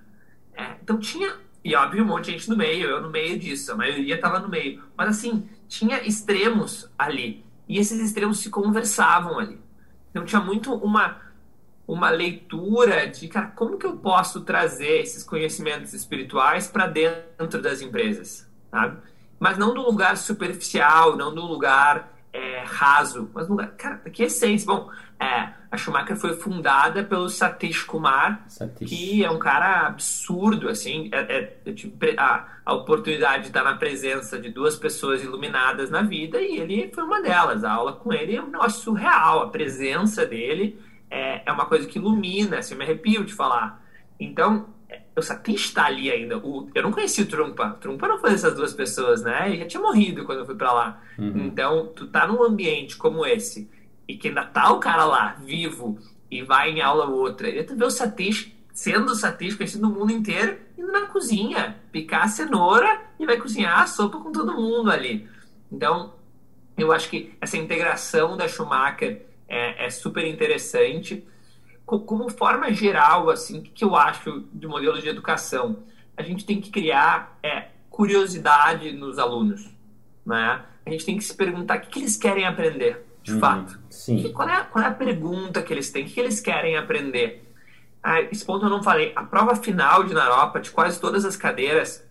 É, 0.54 0.76
então 0.82 0.98
tinha, 0.98 1.34
e 1.62 1.74
óbvio, 1.74 2.04
um 2.04 2.06
monte 2.06 2.26
de 2.26 2.32
gente 2.32 2.48
no 2.48 2.56
meio, 2.56 2.88
eu 2.88 3.02
no 3.02 3.10
meio 3.10 3.38
disso, 3.38 3.72
a 3.72 3.76
maioria 3.76 4.14
estava 4.14 4.38
no 4.38 4.48
meio. 4.48 4.82
Mas 4.96 5.08
assim, 5.08 5.48
tinha 5.68 6.02
extremos 6.06 6.88
ali. 6.98 7.44
E 7.68 7.78
esses 7.78 8.00
extremos 8.00 8.38
se 8.38 8.50
conversavam 8.50 9.38
ali. 9.38 9.60
Então 10.10 10.24
tinha 10.24 10.40
muito 10.40 10.72
uma 10.72 11.20
uma 11.86 12.10
leitura 12.10 13.06
de, 13.06 13.28
cara, 13.28 13.48
como 13.48 13.78
que 13.78 13.86
eu 13.86 13.96
posso 13.96 14.40
trazer 14.40 15.00
esses 15.02 15.22
conhecimentos 15.22 15.92
espirituais 15.92 16.66
para 16.66 16.86
dentro 16.86 17.60
das 17.60 17.80
empresas, 17.80 18.48
sabe? 18.70 18.98
Mas 19.38 19.58
não 19.58 19.74
do 19.74 19.82
lugar 19.82 20.16
superficial, 20.16 21.16
não 21.16 21.34
do 21.34 21.42
lugar 21.42 22.14
é, 22.32 22.64
raso, 22.66 23.30
mas 23.34 23.46
no 23.48 23.54
lugar, 23.54 23.70
cara, 23.72 23.98
que 24.10 24.22
essência. 24.22 24.66
Bom, 24.66 24.90
é, 25.20 25.50
a 25.70 25.76
Schumacher 25.76 26.16
foi 26.16 26.34
fundada 26.36 27.04
pelo 27.04 27.28
Satish 27.28 27.82
Kumar, 27.82 28.44
Satish. 28.48 28.88
que 28.88 29.24
é 29.24 29.30
um 29.30 29.38
cara 29.38 29.86
absurdo, 29.86 30.68
assim, 30.68 31.10
é, 31.12 31.20
é, 31.20 31.56
eu 31.64 31.74
tive 31.74 32.14
a, 32.16 32.46
a 32.64 32.74
oportunidade 32.74 33.42
de 33.42 33.48
estar 33.48 33.62
na 33.62 33.74
presença 33.74 34.38
de 34.38 34.48
duas 34.50 34.76
pessoas 34.76 35.22
iluminadas 35.22 35.90
na 35.90 36.02
vida 36.02 36.40
e 36.40 36.58
ele 36.58 36.90
foi 36.94 37.04
uma 37.04 37.20
delas. 37.20 37.62
A 37.62 37.72
aula 37.72 37.92
com 37.92 38.12
ele 38.12 38.36
é 38.36 38.42
um 38.42 38.50
negócio 38.50 38.82
surreal, 38.82 39.42
a 39.42 39.50
presença 39.50 40.24
dele 40.24 40.80
é, 41.14 41.42
é 41.46 41.52
uma 41.52 41.66
coisa 41.66 41.86
que 41.86 41.98
ilumina, 41.98 42.58
assim, 42.58 42.74
eu 42.74 42.78
me 42.78 42.84
arrepio 42.84 43.24
de 43.24 43.32
falar. 43.32 43.82
Então, 44.18 44.66
eu 45.14 45.22
quem 45.42 45.54
está 45.54 45.86
ali 45.86 46.10
ainda. 46.10 46.38
O, 46.38 46.68
eu 46.74 46.82
não 46.82 46.90
conheci 46.90 47.22
o 47.22 47.26
Trumpa. 47.26 47.68
O 47.68 47.74
Trumpa 47.74 48.08
não 48.08 48.18
foi 48.18 48.30
dessas 48.30 48.54
duas 48.54 48.72
pessoas, 48.72 49.22
né? 49.22 49.48
Ele 49.48 49.58
já 49.58 49.66
tinha 49.66 49.82
morrido 49.82 50.24
quando 50.24 50.40
eu 50.40 50.46
fui 50.46 50.56
para 50.56 50.72
lá. 50.72 51.02
Uhum. 51.16 51.46
Então, 51.46 51.86
tu 51.94 52.08
tá 52.08 52.26
num 52.26 52.42
ambiente 52.42 52.96
como 52.96 53.24
esse 53.24 53.70
e 54.08 54.16
que 54.16 54.28
ainda 54.28 54.44
tá 54.44 54.72
o 54.72 54.80
cara 54.80 55.04
lá, 55.04 55.36
vivo, 55.44 55.98
e 56.30 56.42
vai 56.42 56.70
em 56.70 56.82
aula 56.82 57.06
outra. 57.06 57.48
E 57.48 57.62
tu 57.62 57.76
vê 57.76 57.84
o 57.84 57.90
Satish 57.90 58.52
sendo 58.72 59.12
o 59.12 59.14
Satish 59.14 59.54
conhecido 59.54 59.88
no 59.88 59.94
mundo 59.94 60.12
inteiro, 60.12 60.58
indo 60.76 60.90
na 60.90 61.06
cozinha, 61.06 61.76
picar 61.92 62.24
a 62.24 62.28
cenoura 62.28 63.02
e 63.18 63.24
vai 63.24 63.36
cozinhar 63.36 63.80
a 63.80 63.86
sopa 63.86 64.18
com 64.18 64.32
todo 64.32 64.54
mundo 64.54 64.90
ali. 64.90 65.28
Então, 65.70 66.12
eu 66.76 66.90
acho 66.90 67.08
que 67.08 67.32
essa 67.40 67.56
integração 67.56 68.36
da 68.36 68.48
Schumacher 68.48 69.24
é, 69.54 69.86
é 69.86 69.90
super 69.90 70.26
interessante. 70.26 71.24
Como 71.86 72.28
forma 72.28 72.72
geral, 72.72 73.30
assim, 73.30 73.58
o 73.58 73.62
que 73.62 73.84
eu 73.84 73.94
acho 73.94 74.40
do 74.52 74.68
modelo 74.68 75.00
de 75.00 75.08
educação? 75.08 75.84
A 76.16 76.22
gente 76.22 76.44
tem 76.44 76.60
que 76.60 76.70
criar 76.70 77.38
é, 77.42 77.68
curiosidade 77.88 78.92
nos 78.92 79.18
alunos, 79.18 79.70
né? 80.26 80.62
A 80.84 80.90
gente 80.90 81.04
tem 81.04 81.16
que 81.16 81.24
se 81.24 81.34
perguntar 81.34 81.78
o 81.78 81.80
que, 81.82 81.88
que 81.88 81.98
eles 82.00 82.16
querem 82.16 82.44
aprender, 82.44 83.06
de 83.22 83.34
uhum, 83.34 83.40
fato. 83.40 83.78
Sim. 83.88 84.32
qual, 84.32 84.48
é, 84.48 84.64
qual 84.64 84.84
é 84.84 84.88
a 84.88 84.94
pergunta 84.94 85.62
que 85.62 85.72
eles 85.72 85.90
têm? 85.90 86.02
O 86.02 86.06
que, 86.06 86.14
que 86.14 86.20
eles 86.20 86.40
querem 86.40 86.76
aprender? 86.76 87.44
Ah, 88.02 88.20
esse 88.22 88.44
ponto 88.44 88.66
eu 88.66 88.70
não 88.70 88.82
falei. 88.82 89.12
A 89.14 89.22
prova 89.22 89.54
final 89.54 90.04
de 90.04 90.12
Naropa, 90.12 90.60
de 90.60 90.70
quase 90.70 91.00
todas 91.00 91.24
as 91.24 91.36
cadeiras, 91.36 92.04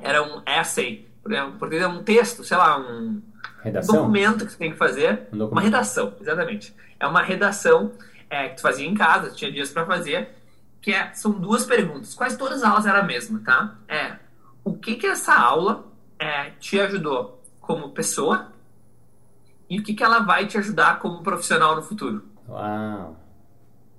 era 0.00 0.22
um 0.22 0.42
essay, 0.46 1.08
por 1.22 1.32
exemplo, 1.32 1.54
porque 1.58 1.76
é 1.76 1.88
um 1.88 2.02
texto, 2.02 2.44
sei 2.44 2.56
lá, 2.56 2.78
um, 2.78 3.22
Redação? 3.66 3.94
Um 3.94 3.98
documento 3.98 4.44
que 4.44 4.52
você 4.52 4.58
tem 4.58 4.70
que 4.70 4.76
fazer. 4.76 5.28
Um 5.32 5.44
uma 5.46 5.60
redação, 5.60 6.14
exatamente. 6.20 6.74
É 6.98 7.06
uma 7.06 7.22
redação 7.22 7.92
é, 8.30 8.48
que 8.48 8.56
tu 8.56 8.62
fazia 8.62 8.86
em 8.86 8.94
casa, 8.94 9.30
tinha 9.30 9.50
dias 9.52 9.70
para 9.70 9.84
fazer, 9.84 10.30
que 10.80 10.92
é, 10.92 11.12
são 11.12 11.32
duas 11.32 11.64
perguntas. 11.64 12.14
Quase 12.14 12.38
todas 12.38 12.62
as 12.62 12.70
aulas 12.70 12.86
eram 12.86 13.00
a 13.00 13.02
mesma, 13.02 13.40
tá? 13.44 13.76
É, 13.88 14.16
o 14.64 14.74
que 14.74 14.96
que 14.96 15.06
essa 15.06 15.34
aula 15.34 15.84
é, 16.18 16.50
te 16.58 16.80
ajudou 16.80 17.42
como 17.60 17.90
pessoa 17.90 18.52
e 19.68 19.78
o 19.78 19.82
que 19.82 19.94
que 19.94 20.02
ela 20.02 20.20
vai 20.20 20.46
te 20.46 20.56
ajudar 20.58 20.98
como 20.98 21.22
profissional 21.22 21.76
no 21.76 21.82
futuro? 21.82 22.24
Uau! 22.48 23.16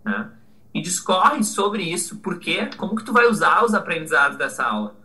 Né? 0.04 0.32
e 0.78 0.82
discorre 0.82 1.44
sobre 1.44 1.82
isso, 1.82 2.20
porque 2.20 2.68
como 2.78 2.96
que 2.96 3.04
tu 3.04 3.12
vai 3.12 3.26
usar 3.26 3.66
os 3.66 3.74
aprendizados 3.74 4.38
dessa 4.38 4.64
aula. 4.64 4.96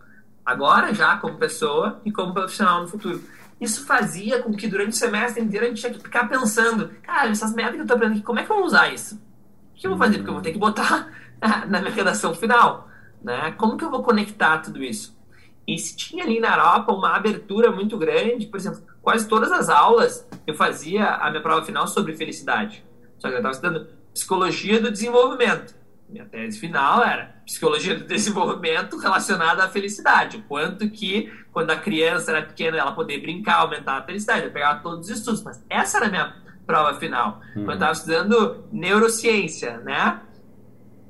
Agora 0.45 0.93
já 0.93 1.17
como 1.17 1.39
pessoa 1.39 1.99
e 2.05 2.11
como 2.11 2.31
profissional 2.31 2.81
no 2.81 2.87
futuro. 2.87 3.19
Isso 3.63 3.85
fazia 3.85 4.43
com 4.43 4.53
que 4.53 4.67
durante 4.67 4.89
o 4.89 4.95
semestre 4.95 5.41
inteiro 5.41 5.65
a 5.65 5.69
gente 5.69 5.79
tinha 5.79 5.93
que 5.93 5.99
ficar 5.99 6.27
pensando, 6.27 6.89
cara, 7.01 7.29
essas 7.29 7.53
metas 7.53 7.75
que 7.75 7.81
eu 7.81 7.87
tô 7.87 7.93
aprendendo 7.93 8.17
aqui, 8.17 8.25
como 8.25 8.39
é 8.39 8.43
que 8.43 8.51
eu 8.51 8.57
vou 8.57 8.65
usar 8.65 8.93
isso? 8.93 9.15
O 9.15 9.79
que 9.79 9.87
eu 9.87 9.91
vou 9.91 9.97
fazer? 9.97 10.17
Porque 10.17 10.29
eu 10.29 10.33
vou 10.33 10.43
ter 10.43 10.51
que 10.51 10.59
botar 10.59 11.09
na 11.69 11.79
minha 11.79 11.93
redação 11.93 12.35
final. 12.35 12.89
Né? 13.23 13.53
Como 13.53 13.77
que 13.77 13.85
eu 13.85 13.89
vou 13.89 14.03
conectar 14.03 14.57
tudo 14.57 14.83
isso? 14.83 15.17
E 15.65 15.79
se 15.79 15.95
tinha 15.95 16.25
ali 16.25 16.41
na 16.41 16.57
Europa 16.57 16.91
uma 16.91 17.15
abertura 17.15 17.71
muito 17.71 17.97
grande, 17.97 18.47
por 18.47 18.57
exemplo, 18.57 18.81
quase 19.01 19.29
todas 19.29 19.49
as 19.49 19.69
aulas 19.69 20.27
eu 20.45 20.53
fazia 20.53 21.07
a 21.07 21.29
minha 21.29 21.41
prova 21.41 21.65
final 21.65 21.87
sobre 21.87 22.13
felicidade. 22.17 22.83
Só 23.17 23.29
que 23.29 23.35
eu 23.35 23.37
estava 23.37 23.53
estudando 23.53 23.87
psicologia 24.13 24.81
do 24.81 24.91
desenvolvimento. 24.91 25.73
Minha 26.13 26.25
tese 26.25 26.59
final 26.59 27.03
era 27.03 27.41
psicologia 27.43 27.97
do 27.97 28.05
desenvolvimento 28.05 28.99
relacionada 28.99 29.63
à 29.63 29.67
felicidade. 29.67 30.45
Quanto 30.47 30.87
que, 30.87 31.33
quando 31.51 31.71
a 31.71 31.75
criança 31.75 32.29
era 32.29 32.43
pequena, 32.43 32.77
ela 32.77 32.91
poder 32.91 33.19
brincar, 33.19 33.61
aumentar 33.61 33.97
a 33.97 34.03
felicidade. 34.03 34.45
Eu 34.45 34.51
pegava 34.51 34.79
todos 34.81 35.09
os 35.09 35.17
estudos. 35.17 35.41
Mas 35.41 35.65
essa 35.67 35.97
era 35.97 36.05
a 36.05 36.09
minha 36.09 36.35
prova 36.67 36.99
final. 36.99 37.41
Uhum. 37.55 37.65
Quando 37.65 37.69
eu 37.69 37.73
estava 37.73 37.91
estudando 37.93 38.63
neurociência, 38.71 39.79
né? 39.79 40.21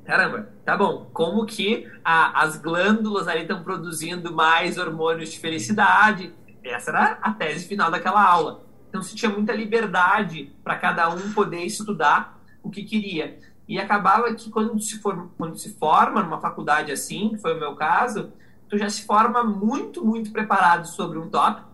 Caramba, 0.06 0.48
tá 0.64 0.74
bom. 0.74 1.10
Como 1.12 1.44
que 1.44 1.86
a, 2.02 2.42
as 2.42 2.56
glândulas 2.56 3.28
ali 3.28 3.42
estão 3.42 3.62
produzindo 3.62 4.32
mais 4.32 4.78
hormônios 4.78 5.32
de 5.32 5.38
felicidade? 5.38 6.32
Essa 6.64 6.90
era 6.90 7.18
a 7.20 7.30
tese 7.30 7.68
final 7.68 7.90
daquela 7.90 8.26
aula. 8.26 8.64
Então 8.88 9.02
se 9.02 9.14
tinha 9.14 9.30
muita 9.30 9.52
liberdade 9.52 10.50
para 10.64 10.76
cada 10.76 11.10
um 11.10 11.30
poder 11.34 11.62
estudar 11.62 12.40
o 12.62 12.70
que 12.70 12.84
queria. 12.84 13.38
E 13.66 13.78
acabava 13.78 14.32
que 14.34 14.50
quando 14.50 14.78
se, 14.80 14.98
for, 15.00 15.30
quando 15.38 15.56
se 15.56 15.74
forma 15.74 16.22
numa 16.22 16.40
faculdade 16.40 16.92
assim, 16.92 17.30
que 17.30 17.38
foi 17.38 17.54
o 17.54 17.58
meu 17.60 17.74
caso, 17.74 18.32
tu 18.68 18.76
já 18.76 18.90
se 18.90 19.06
forma 19.06 19.42
muito, 19.42 20.04
muito 20.04 20.30
preparado 20.30 20.86
sobre 20.86 21.18
um 21.18 21.28
tópico 21.28 21.68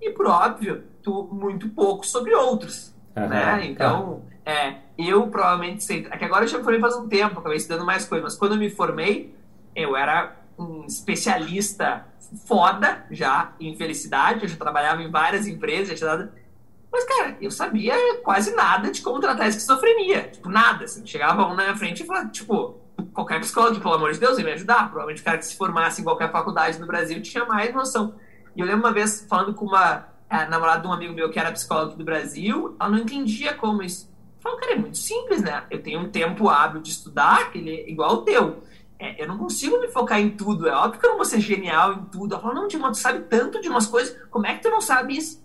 e, 0.00 0.10
por 0.10 0.26
óbvio, 0.26 0.84
tu 1.02 1.28
muito 1.32 1.68
pouco 1.70 2.06
sobre 2.06 2.34
outros. 2.34 2.94
Uhum, 3.16 3.28
né? 3.28 3.66
Então, 3.66 4.22
é, 4.44 4.76
eu 4.98 5.26
provavelmente 5.28 5.84
sei. 5.84 6.06
É 6.10 6.16
que 6.16 6.24
agora 6.24 6.44
eu 6.44 6.48
já 6.48 6.58
me 6.58 6.64
formei 6.64 6.80
faz 6.80 6.96
um 6.96 7.08
tempo, 7.08 7.38
acabei 7.38 7.56
estudando 7.56 7.86
mais 7.86 8.04
coisas, 8.04 8.24
mas 8.24 8.38
quando 8.38 8.52
eu 8.52 8.58
me 8.58 8.68
formei, 8.68 9.34
eu 9.74 9.96
era 9.96 10.36
um 10.58 10.84
especialista 10.84 12.06
foda 12.46 13.04
já 13.10 13.52
em 13.60 13.76
felicidade, 13.76 14.42
eu 14.42 14.48
já 14.48 14.56
trabalhava 14.56 15.02
em 15.02 15.10
várias 15.10 15.46
empresas, 15.46 15.88
já 15.88 15.94
tinha 15.94 16.16
dado. 16.16 16.32
Mas, 16.92 17.04
cara, 17.04 17.36
eu 17.40 17.50
sabia 17.50 17.94
quase 18.22 18.54
nada 18.54 18.90
de 18.90 19.00
como 19.00 19.18
tratar 19.18 19.44
a 19.44 19.48
esquizofrenia. 19.48 20.28
Tipo, 20.28 20.50
nada. 20.50 20.84
Assim. 20.84 21.06
Chegava 21.06 21.46
um 21.46 21.54
na 21.54 21.64
minha 21.64 21.76
frente 21.76 22.02
e 22.02 22.06
falava, 22.06 22.28
tipo, 22.28 22.78
qualquer 23.14 23.40
psicólogo, 23.40 23.80
pelo 23.80 23.94
amor 23.94 24.12
de 24.12 24.20
Deus, 24.20 24.38
ia 24.38 24.44
me 24.44 24.52
ajudar. 24.52 24.90
Provavelmente 24.90 25.22
o 25.22 25.24
cara 25.24 25.38
que 25.38 25.46
se 25.46 25.56
formasse 25.56 26.02
em 26.02 26.04
qualquer 26.04 26.30
faculdade 26.30 26.78
no 26.78 26.86
Brasil 26.86 27.22
tinha 27.22 27.46
mais 27.46 27.74
noção. 27.74 28.14
E 28.54 28.60
eu 28.60 28.66
lembro 28.66 28.82
uma 28.82 28.92
vez 28.92 29.26
falando 29.28 29.54
com 29.54 29.64
uma 29.64 30.12
a 30.32 30.46
namorada 30.46 30.80
de 30.80 30.88
um 30.88 30.92
amigo 30.92 31.12
meu 31.12 31.30
que 31.30 31.38
era 31.38 31.52
psicólogo 31.52 31.94
do 31.94 32.04
Brasil, 32.04 32.74
ela 32.80 32.88
não 32.88 32.98
entendia 32.98 33.52
como 33.52 33.82
isso. 33.82 34.10
Eu 34.36 34.42
falo, 34.42 34.56
cara, 34.56 34.72
é 34.72 34.76
muito 34.76 34.96
simples, 34.96 35.42
né? 35.42 35.64
Eu 35.70 35.82
tenho 35.82 36.00
um 36.00 36.10
tempo 36.10 36.48
hábil 36.48 36.80
de 36.80 36.90
estudar, 36.90 37.50
que 37.50 37.58
ele 37.58 37.70
é 37.70 37.90
igual 37.90 38.14
o 38.14 38.22
teu. 38.22 38.62
É, 38.98 39.22
eu 39.22 39.28
não 39.28 39.36
consigo 39.36 39.78
me 39.78 39.88
focar 39.88 40.18
em 40.20 40.30
tudo. 40.30 40.66
É 40.66 40.72
óbvio 40.72 40.98
que 40.98 41.06
eu 41.06 41.10
não 41.10 41.16
vou 41.18 41.26
ser 41.26 41.38
genial 41.38 41.92
em 41.92 42.04
tudo. 42.06 42.32
Ela 42.32 42.42
fala, 42.42 42.54
não, 42.54 42.66
Dilma, 42.66 42.90
tu 42.90 42.96
sabe 42.96 43.20
tanto 43.28 43.60
de 43.60 43.68
umas 43.68 43.86
coisas, 43.86 44.16
como 44.30 44.46
é 44.46 44.54
que 44.54 44.62
tu 44.62 44.70
não 44.70 44.80
sabe 44.80 45.18
isso? 45.18 45.41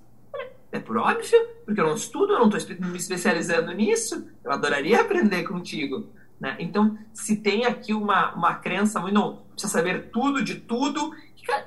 É 0.71 0.79
por 0.79 0.97
óbvio, 0.97 1.47
porque 1.65 1.79
eu 1.79 1.85
não 1.85 1.95
estudo, 1.95 2.33
eu 2.33 2.39
não 2.39 2.49
estou 2.49 2.89
me 2.89 2.97
especializando 2.97 3.71
nisso. 3.71 4.27
Eu 4.43 4.51
adoraria 4.51 5.01
aprender 5.01 5.43
contigo. 5.43 6.09
Né? 6.39 6.55
Então, 6.59 6.97
se 7.13 7.37
tem 7.37 7.65
aqui 7.65 7.93
uma, 7.93 8.33
uma 8.35 8.55
crença 8.55 8.99
muito, 8.99 9.13
não, 9.13 9.37
precisa 9.51 9.71
saber 9.73 10.09
tudo 10.11 10.43
de 10.43 10.55
tudo 10.55 11.15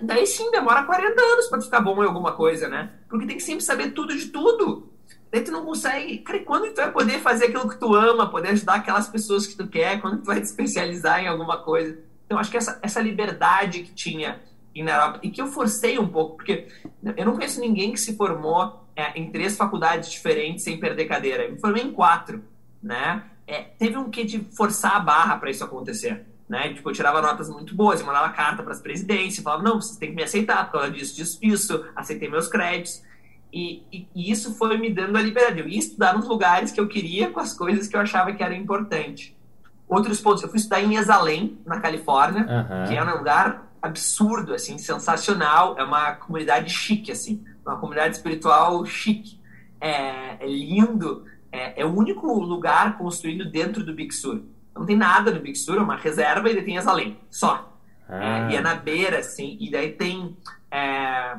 daí 0.00 0.26
sim 0.26 0.50
demora 0.50 0.84
40 0.84 1.20
anos 1.20 1.46
para 1.48 1.60
ficar 1.60 1.80
bom 1.80 2.02
em 2.02 2.06
alguma 2.06 2.32
coisa, 2.32 2.68
né? 2.68 2.90
Porque 3.08 3.26
tem 3.26 3.36
que 3.36 3.42
sempre 3.42 3.64
saber 3.64 3.92
tudo 3.92 4.16
de 4.16 4.26
tudo. 4.26 4.90
Daí 5.30 5.42
tu 5.42 5.52
não 5.52 5.64
consegue. 5.64 6.18
Cara, 6.18 6.40
quando 6.40 6.72
tu 6.72 6.76
vai 6.76 6.90
poder 6.90 7.18
fazer 7.20 7.46
aquilo 7.46 7.68
que 7.68 7.78
tu 7.78 7.94
ama, 7.94 8.30
poder 8.30 8.48
ajudar 8.50 8.74
aquelas 8.74 9.08
pessoas 9.08 9.46
que 9.46 9.56
tu 9.56 9.66
quer, 9.66 10.00
quando 10.00 10.18
tu 10.18 10.26
vai 10.26 10.40
te 10.40 10.44
especializar 10.44 11.20
em 11.20 11.28
alguma 11.28 11.58
coisa? 11.58 11.98
Então, 12.26 12.38
acho 12.38 12.50
que 12.50 12.56
essa, 12.56 12.78
essa 12.82 13.00
liberdade 13.00 13.82
que 13.82 13.94
tinha 13.94 14.40
na 14.76 14.92
Europa, 14.92 15.20
e 15.22 15.30
que 15.30 15.42
eu 15.42 15.48
forcei 15.48 15.98
um 15.98 16.08
pouco, 16.08 16.36
porque 16.36 16.68
eu 17.16 17.26
não 17.26 17.34
conheço 17.34 17.60
ninguém 17.60 17.92
que 17.92 18.00
se 18.00 18.16
formou 18.16 18.86
em 19.14 19.30
três 19.30 19.56
faculdades 19.56 20.10
diferentes 20.10 20.64
sem 20.64 20.78
perder 20.78 21.06
cadeira. 21.06 21.44
Eu 21.44 21.52
me 21.52 21.60
formei 21.60 21.82
em 21.82 21.92
quatro, 21.92 22.42
né? 22.82 23.24
É, 23.46 23.62
teve 23.62 23.96
um 23.96 24.10
que 24.10 24.24
de 24.24 24.40
forçar 24.56 24.96
a 24.96 25.00
barra 25.00 25.36
para 25.36 25.50
isso 25.50 25.64
acontecer. 25.64 26.24
Né? 26.48 26.74
Tipo, 26.74 26.90
eu 26.90 26.92
tirava 26.92 27.22
notas 27.22 27.48
muito 27.48 27.76
boas, 27.76 28.00
eu 28.00 28.06
mandava 28.06 28.28
carta 28.30 28.62
para 28.62 28.72
as 28.72 28.80
presidências, 28.80 29.42
falava, 29.42 29.62
não, 29.62 29.80
vocês 29.80 29.96
têm 29.96 30.10
que 30.10 30.16
me 30.16 30.22
aceitar 30.24 30.64
por 30.66 30.80
causa 30.80 30.90
disso, 30.90 31.14
disso, 31.14 31.40
disso, 31.40 31.84
aceitei 31.94 32.28
meus 32.28 32.48
créditos. 32.48 33.02
E, 33.52 33.82
e, 33.92 34.08
e, 34.14 34.30
isso 34.30 34.54
foi 34.54 34.76
me 34.76 34.92
dando 34.92 35.16
a 35.16 35.22
liberdade. 35.22 35.60
Eu 35.60 35.68
ia 35.68 35.78
estudar 35.78 36.16
nos 36.16 36.26
lugares 36.28 36.72
que 36.72 36.80
eu 36.80 36.88
queria 36.88 37.30
com 37.30 37.40
as 37.40 37.52
coisas 37.52 37.86
que 37.86 37.96
eu 37.96 38.00
achava 38.00 38.32
que 38.32 38.42
era 38.42 38.54
importante. 38.54 39.36
Outros 39.88 40.20
pontos, 40.20 40.42
eu 40.42 40.48
fui 40.48 40.58
estudar 40.58 40.80
em 40.80 40.96
Exalém, 40.96 41.58
na 41.66 41.80
Califórnia, 41.80 42.42
uhum. 42.42 42.88
que 42.88 42.96
é 42.96 43.02
um 43.02 43.16
lugar 43.16 43.68
absurdo, 43.82 44.54
assim, 44.54 44.78
sensacional. 44.78 45.76
É 45.78 45.82
uma 45.82 46.12
comunidade 46.12 46.70
chique, 46.70 47.10
assim, 47.10 47.44
uma 47.64 47.76
comunidade 47.76 48.16
espiritual 48.16 48.84
chique. 48.84 49.40
É, 49.80 50.44
é 50.44 50.46
lindo. 50.46 51.24
É, 51.52 51.82
é 51.82 51.86
o 51.86 51.94
único 51.94 52.26
lugar 52.32 52.96
construído 52.98 53.50
dentro 53.50 53.84
do 53.84 53.94
Big 53.94 54.14
Sur. 54.14 54.42
Não 54.74 54.86
tem 54.86 54.96
nada 54.96 55.30
no 55.30 55.40
Big 55.40 55.56
Sur, 55.56 55.78
é 55.78 55.80
uma 55.80 55.96
reserva 55.96 56.48
e 56.48 56.62
tem 56.62 56.78
as 56.78 56.86
além, 56.86 57.18
só. 57.28 57.76
Ah. 58.08 58.50
É, 58.50 58.52
e 58.52 58.56
é 58.56 58.60
na 58.60 58.74
beira, 58.74 59.18
assim, 59.18 59.56
e 59.60 59.70
daí 59.70 59.92
tem 59.92 60.36
é, 60.70 61.36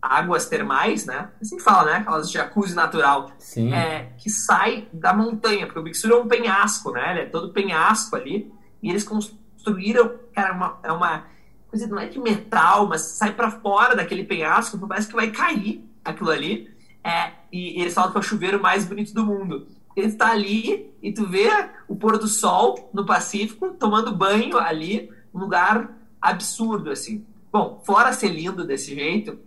águas 0.00 0.46
termais, 0.48 1.06
né? 1.06 1.28
Assim 1.40 1.58
fala, 1.60 1.92
né? 1.92 1.96
Aquelas 1.98 2.30
jacuzzi 2.30 2.74
natural. 2.74 3.30
Sim. 3.38 3.72
É, 3.72 4.12
que 4.18 4.28
sai 4.30 4.88
da 4.92 5.12
montanha, 5.12 5.66
porque 5.66 5.78
o 5.78 5.82
Big 5.82 5.96
Sur 5.96 6.10
é 6.10 6.16
um 6.16 6.26
penhasco, 6.26 6.90
né? 6.90 7.12
Ele 7.12 7.20
é 7.20 7.26
todo 7.26 7.52
penhasco 7.52 8.16
ali. 8.16 8.52
E 8.82 8.90
eles 8.90 9.04
construíram, 9.04 10.12
cara, 10.34 10.54
uma, 10.54 10.78
é 10.82 10.92
uma 10.92 11.24
coisa, 11.72 11.86
não 11.88 11.98
é 11.98 12.06
de 12.06 12.20
metal, 12.20 12.86
mas 12.86 13.00
sai 13.02 13.32
para 13.32 13.50
fora 13.50 13.96
daquele 13.96 14.24
penhasco, 14.24 14.78
parece 14.86 15.08
que 15.08 15.14
vai 15.14 15.30
cair 15.30 15.84
aquilo 16.04 16.30
ali. 16.30 16.70
É, 17.02 17.32
e, 17.50 17.78
e 17.78 17.82
eles 17.82 17.94
falam 17.94 18.12
que 18.12 18.18
é 18.18 18.20
o 18.20 18.22
chuveiro 18.22 18.62
mais 18.62 18.84
bonito 18.84 19.12
do 19.12 19.26
mundo 19.26 19.66
ele 19.94 20.06
está 20.06 20.30
ali 20.30 20.92
e 21.02 21.12
tu 21.12 21.26
vê 21.26 21.48
o 21.86 21.94
pôr 21.94 22.18
do 22.18 22.26
sol 22.26 22.90
no 22.92 23.04
Pacífico, 23.04 23.74
tomando 23.74 24.14
banho 24.14 24.58
ali, 24.58 25.10
um 25.34 25.40
lugar 25.40 25.96
absurdo, 26.20 26.90
assim. 26.90 27.24
Bom, 27.50 27.82
fora 27.84 28.12
ser 28.12 28.28
lindo 28.28 28.66
desse 28.66 28.94
jeito, 28.94 29.38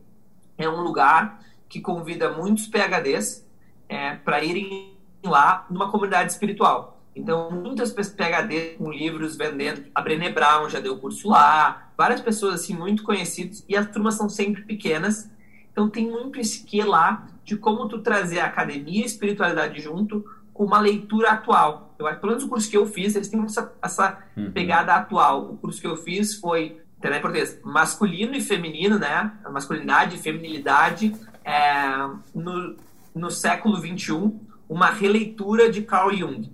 é 0.57 0.69
um 0.69 0.81
lugar 0.81 1.41
que 1.67 1.81
convida 1.81 2.31
muitos 2.31 2.67
PHDs 2.67 3.45
é, 3.89 4.15
para 4.15 4.43
irem 4.43 4.95
lá 5.23 5.65
numa 5.69 5.89
comunidade 5.89 6.31
espiritual. 6.31 6.94
Então, 7.15 7.49
muitas 7.49 7.91
PHDs 7.91 8.77
com 8.77 8.91
livros 8.91 9.37
vendendo. 9.37 9.85
A 9.95 10.01
Brené 10.01 10.29
Brown 10.29 10.69
já 10.69 10.79
deu 10.79 10.97
curso 10.97 11.29
lá, 11.29 11.89
várias 11.97 12.19
pessoas 12.19 12.55
assim 12.55 12.75
muito 12.75 13.03
conhecidas, 13.03 13.63
e 13.69 13.75
as 13.75 13.89
turmas 13.89 14.15
são 14.15 14.27
sempre 14.27 14.63
pequenas. 14.63 15.31
Então, 15.71 15.89
tem 15.89 16.09
muito 16.09 16.39
esse 16.39 16.63
que 16.63 16.81
lá 16.83 17.27
de 17.43 17.55
como 17.55 17.87
tu 17.87 17.99
trazer 17.99 18.39
a 18.39 18.45
academia 18.45 19.01
e 19.01 19.03
a 19.03 19.05
espiritualidade 19.05 19.79
junto 19.81 20.25
com 20.53 20.65
uma 20.65 20.79
leitura 20.79 21.31
atual. 21.31 21.93
Eu 21.99 22.07
acho, 22.07 22.19
pelo 22.19 22.31
menos 22.31 22.45
o 22.45 22.49
curso 22.49 22.69
que 22.69 22.77
eu 22.77 22.85
fiz, 22.85 23.15
eles 23.15 23.29
têm 23.29 23.43
essa, 23.43 23.73
essa 23.81 24.19
uhum. 24.35 24.51
pegada 24.51 24.93
atual. 24.95 25.51
O 25.51 25.57
curso 25.57 25.79
que 25.79 25.87
eu 25.87 25.97
fiz 25.97 26.35
foi, 26.35 26.81
entendeu? 26.97 27.21
português, 27.21 27.59
masculino 27.63 28.35
e 28.35 28.41
feminino, 28.41 28.97
né? 28.97 29.31
A 29.43 29.49
masculinidade 29.49 30.15
e 30.15 30.19
feminilidade 30.19 31.13
é, 31.43 31.87
no, 32.33 32.75
no 33.13 33.29
século 33.29 33.77
XXI, 33.77 34.31
uma 34.67 34.89
releitura 34.89 35.69
de 35.69 35.81
Carl 35.81 36.13
Jung. 36.13 36.49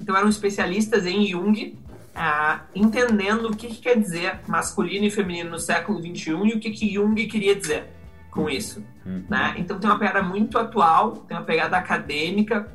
Então 0.00 0.16
eram 0.16 0.28
especialistas 0.28 1.06
em 1.06 1.26
Jung, 1.26 1.78
é, 2.14 2.60
entendendo 2.74 3.46
o 3.46 3.56
que, 3.56 3.68
que, 3.68 3.80
quer 3.80 3.98
dizer 3.98 4.40
masculino 4.46 5.04
e 5.04 5.10
feminino 5.10 5.50
no 5.50 5.58
século 5.58 6.00
XXI 6.00 6.30
e 6.30 6.54
o 6.54 6.60
que, 6.60 6.70
que 6.70 6.92
Jung 6.92 7.14
queria 7.26 7.54
dizer 7.54 7.88
com 8.30 8.48
isso. 8.48 8.84
Uhum. 9.04 9.24
Né? 9.28 9.54
Então 9.58 9.78
tem 9.78 9.88
uma 9.88 9.98
pegada 9.98 10.22
muito 10.22 10.58
atual, 10.58 11.12
tem 11.28 11.36
uma 11.36 11.44
pegada 11.44 11.76
acadêmica, 11.76 12.68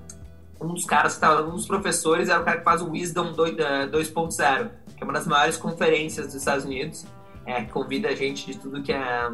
um 0.63 0.73
dos 0.73 0.85
caras, 0.85 1.19
um 1.45 1.51
dos 1.51 1.65
professores 1.65 2.29
era 2.29 2.41
o 2.41 2.45
cara 2.45 2.57
que 2.57 2.63
faz 2.63 2.81
o 2.81 2.91
Wisdom 2.91 3.33
2.0, 3.33 4.39
eh, 4.39 4.69
que 4.95 5.03
é 5.03 5.03
uma 5.03 5.13
das 5.13 5.27
maiores 5.27 5.57
conferências 5.57 6.27
dos 6.27 6.35
Estados 6.35 6.65
Unidos, 6.65 7.05
é, 7.45 7.63
que 7.63 7.71
convida 7.71 8.09
a 8.09 8.15
gente 8.15 8.45
de 8.45 8.57
tudo 8.57 8.81
que 8.81 8.93
é, 8.93 9.29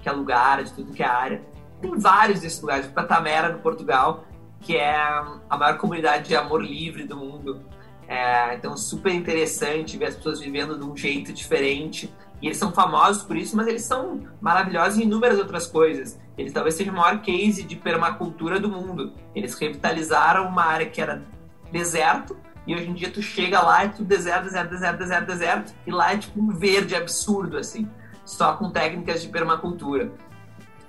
que 0.00 0.08
é 0.08 0.12
lugar, 0.12 0.62
de 0.62 0.72
tudo 0.72 0.92
que 0.92 1.02
é 1.02 1.06
área. 1.06 1.42
Tem 1.80 1.96
vários 1.98 2.40
desses 2.40 2.60
lugares, 2.60 2.86
tipo 2.86 3.02
Tamera, 3.04 3.48
no 3.48 3.58
Portugal, 3.58 4.24
que 4.60 4.76
é 4.76 4.96
a 4.96 5.56
maior 5.56 5.78
comunidade 5.78 6.28
de 6.28 6.36
amor 6.36 6.62
livre 6.62 7.04
do 7.04 7.16
mundo. 7.16 7.62
É, 8.06 8.54
então, 8.54 8.76
super 8.76 9.12
interessante 9.12 9.98
ver 9.98 10.06
as 10.06 10.16
pessoas 10.16 10.40
vivendo 10.40 10.78
de 10.78 10.84
um 10.84 10.96
jeito 10.96 11.32
diferente. 11.32 12.12
E 12.40 12.46
eles 12.46 12.56
são 12.56 12.72
famosos 12.72 13.22
por 13.22 13.36
isso, 13.36 13.56
mas 13.56 13.66
eles 13.66 13.82
são 13.82 14.26
maravilhosos 14.40 14.98
em 14.98 15.02
inúmeras 15.02 15.38
outras 15.38 15.66
coisas. 15.66 16.18
Eles 16.36 16.52
talvez 16.52 16.74
sejam 16.74 16.94
o 16.94 16.96
maior 16.96 17.20
case 17.20 17.64
de 17.64 17.76
permacultura 17.76 18.60
do 18.60 18.68
mundo. 18.68 19.12
Eles 19.34 19.54
revitalizaram 19.54 20.46
uma 20.46 20.64
área 20.64 20.86
que 20.86 21.00
era 21.00 21.22
deserto 21.70 22.36
E 22.68 22.74
hoje 22.74 22.86
em 22.90 22.92
dia 22.92 23.10
tu 23.10 23.22
chega 23.22 23.62
lá 23.62 23.84
é 23.84 23.88
tudo 23.88 24.04
deserto, 24.04 24.44
deserto, 24.44 24.68
deserto, 24.68 24.98
deserto, 24.98 25.26
deserto, 25.26 25.74
e 25.86 25.90
lá 25.90 26.12
é 26.12 26.18
tipo 26.18 26.38
um 26.38 26.50
verde 26.50 26.94
absurdo, 26.94 27.56
assim, 27.56 27.88
só 28.26 28.52
com 28.56 28.70
técnicas 28.70 29.22
de 29.22 29.28
permacultura. 29.28 30.12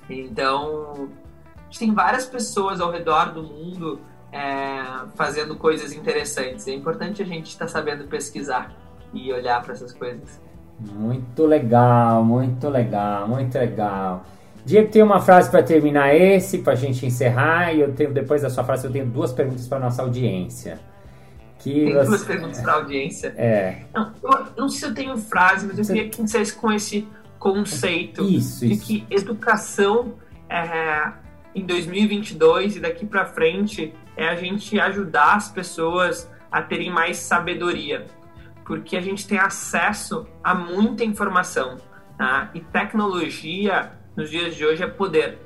Então, 0.09 1.09
a 1.70 1.72
gente 1.72 1.80
tem 1.80 1.93
várias 1.93 2.26
pessoas 2.26 2.82
ao 2.82 2.91
redor 2.91 3.32
do 3.32 3.43
mundo 3.43 3.99
é, 4.32 4.82
fazendo 5.15 5.55
coisas 5.55 5.93
interessantes. 5.93 6.67
É 6.67 6.74
importante 6.74 7.22
a 7.22 7.26
gente 7.26 7.49
estar 7.49 7.65
tá 7.65 7.72
sabendo 7.72 8.05
pesquisar 8.05 8.74
e 9.13 9.32
olhar 9.32 9.61
para 9.61 9.74
essas 9.74 9.93
coisas. 9.93 10.41
Muito 10.80 11.45
legal, 11.45 12.24
muito 12.24 12.67
legal, 12.70 13.28
muito 13.28 13.55
legal. 13.55 14.26
Diego 14.65 14.89
tem 14.89 15.03
uma 15.03 15.20
frase 15.20 15.51
para 15.51 15.61
terminar 15.61 16.15
esse, 16.15 16.59
para 16.59 16.74
a 16.74 16.76
gente 16.76 17.05
encerrar, 17.05 17.74
e 17.74 17.82
eu 17.82 17.93
tenho 17.93 18.11
depois 18.11 18.41
da 18.41 18.49
sua 18.49 18.63
frase 18.63 18.86
eu 18.88 18.91
tenho 18.91 19.05
duas 19.05 19.32
perguntas 19.32 19.67
para 19.67 19.80
nossa 19.80 20.01
audiência. 20.01 20.80
Que 21.59 21.86
Tem 21.86 21.93
você... 21.93 22.05
duas 22.07 22.24
perguntas 22.24 22.61
para 22.61 22.74
a 22.74 22.76
audiência. 22.78 23.34
É. 23.38 23.84
Não, 23.93 24.11
não 24.57 24.70
sei 24.70 24.80
se 24.80 24.86
eu 24.86 24.93
tenho 24.93 25.17
frase, 25.17 25.67
mas 25.67 25.78
eu 25.78 25.84
você... 25.84 25.93
queria 25.93 26.09
que 26.09 26.22
vocês 26.22 26.51
com 26.51 26.72
esse 26.72 27.07
conceito 27.38 28.24
isso, 28.24 28.65
de 28.65 28.74
isso. 28.74 28.86
que 28.86 29.05
educação 29.09 30.13
é, 30.49 31.11
em 31.60 31.66
2022 31.66 32.78
e 32.78 32.80
daqui 32.80 33.05
para 33.05 33.26
frente 33.26 33.93
é 34.16 34.28
a 34.28 34.36
gente 34.36 34.80
ajudar 34.80 35.36
as 35.36 35.51
pessoas 35.51 36.30
a 36.51 36.62
terem 36.62 36.91
mais 36.91 37.18
sabedoria, 37.18 38.05
porque 38.66 38.97
a 38.97 39.01
gente 39.01 39.28
tem 39.28 39.38
acesso 39.38 40.28
a 40.43 40.55
muita 40.55 41.03
informação, 41.03 41.78
tá? 42.18 42.49
E 42.53 42.60
tecnologia 42.60 43.91
nos 44.16 44.30
dias 44.30 44.55
de 44.55 44.66
hoje 44.66 44.84
é 44.84 44.88
poder. 44.88 45.38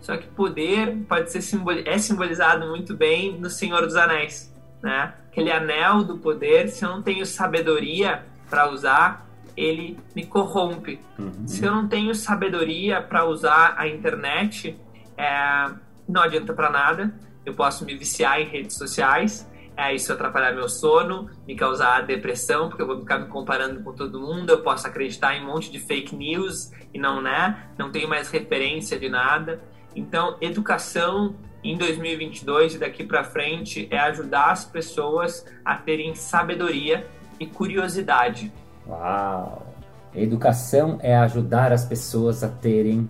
Só 0.00 0.16
que 0.16 0.26
poder 0.28 0.96
pode 1.08 1.30
ser 1.30 1.42
simbol... 1.42 1.74
é 1.84 1.98
simbolizado 1.98 2.66
muito 2.68 2.96
bem 2.96 3.38
no 3.38 3.50
Senhor 3.50 3.82
dos 3.82 3.96
Anéis 3.96 4.50
né? 4.82 5.14
Aquele 5.30 5.52
anel 5.52 6.02
do 6.02 6.18
poder, 6.18 6.68
se 6.68 6.84
eu 6.84 6.90
não 6.90 7.02
tenho 7.02 7.24
sabedoria 7.24 8.24
para 8.48 8.70
usar, 8.70 9.28
ele 9.56 9.98
me 10.14 10.26
corrompe. 10.26 11.00
Uhum. 11.18 11.46
Se 11.46 11.64
eu 11.64 11.72
não 11.72 11.86
tenho 11.86 12.14
sabedoria 12.14 13.00
para 13.00 13.24
usar 13.24 13.74
a 13.76 13.86
internet, 13.86 14.76
é, 15.20 15.74
não 16.08 16.22
adianta 16.22 16.54
para 16.54 16.70
nada. 16.70 17.14
Eu 17.44 17.54
posso 17.54 17.84
me 17.84 17.94
viciar 17.94 18.40
em 18.40 18.44
redes 18.44 18.76
sociais, 18.76 19.48
é, 19.76 19.94
isso 19.94 20.12
atrapalhar 20.12 20.52
meu 20.52 20.68
sono, 20.68 21.30
me 21.46 21.54
causar 21.54 22.02
depressão, 22.02 22.68
porque 22.68 22.82
eu 22.82 22.86
vou 22.86 23.00
ficar 23.00 23.18
me 23.18 23.26
comparando 23.28 23.82
com 23.82 23.92
todo 23.92 24.20
mundo. 24.20 24.50
Eu 24.50 24.62
posso 24.62 24.86
acreditar 24.86 25.36
em 25.36 25.42
um 25.42 25.46
monte 25.46 25.70
de 25.70 25.78
fake 25.78 26.14
news 26.16 26.70
e 26.92 26.98
não, 26.98 27.22
né? 27.22 27.68
Não 27.78 27.90
tenho 27.90 28.08
mais 28.08 28.30
referência 28.30 28.98
de 28.98 29.08
nada. 29.08 29.60
Então, 29.94 30.36
educação 30.40 31.34
em 31.62 31.76
2022 31.76 32.74
e 32.74 32.78
daqui 32.78 33.04
para 33.04 33.24
frente 33.24 33.88
é 33.90 33.98
ajudar 33.98 34.50
as 34.50 34.64
pessoas 34.64 35.46
a 35.64 35.76
terem 35.76 36.14
sabedoria 36.14 37.06
e 37.38 37.46
curiosidade. 37.46 38.52
Uau! 38.86 39.66
Educação 40.14 40.98
é 41.02 41.16
ajudar 41.16 41.72
as 41.72 41.84
pessoas 41.84 42.42
a 42.42 42.48
terem 42.48 43.08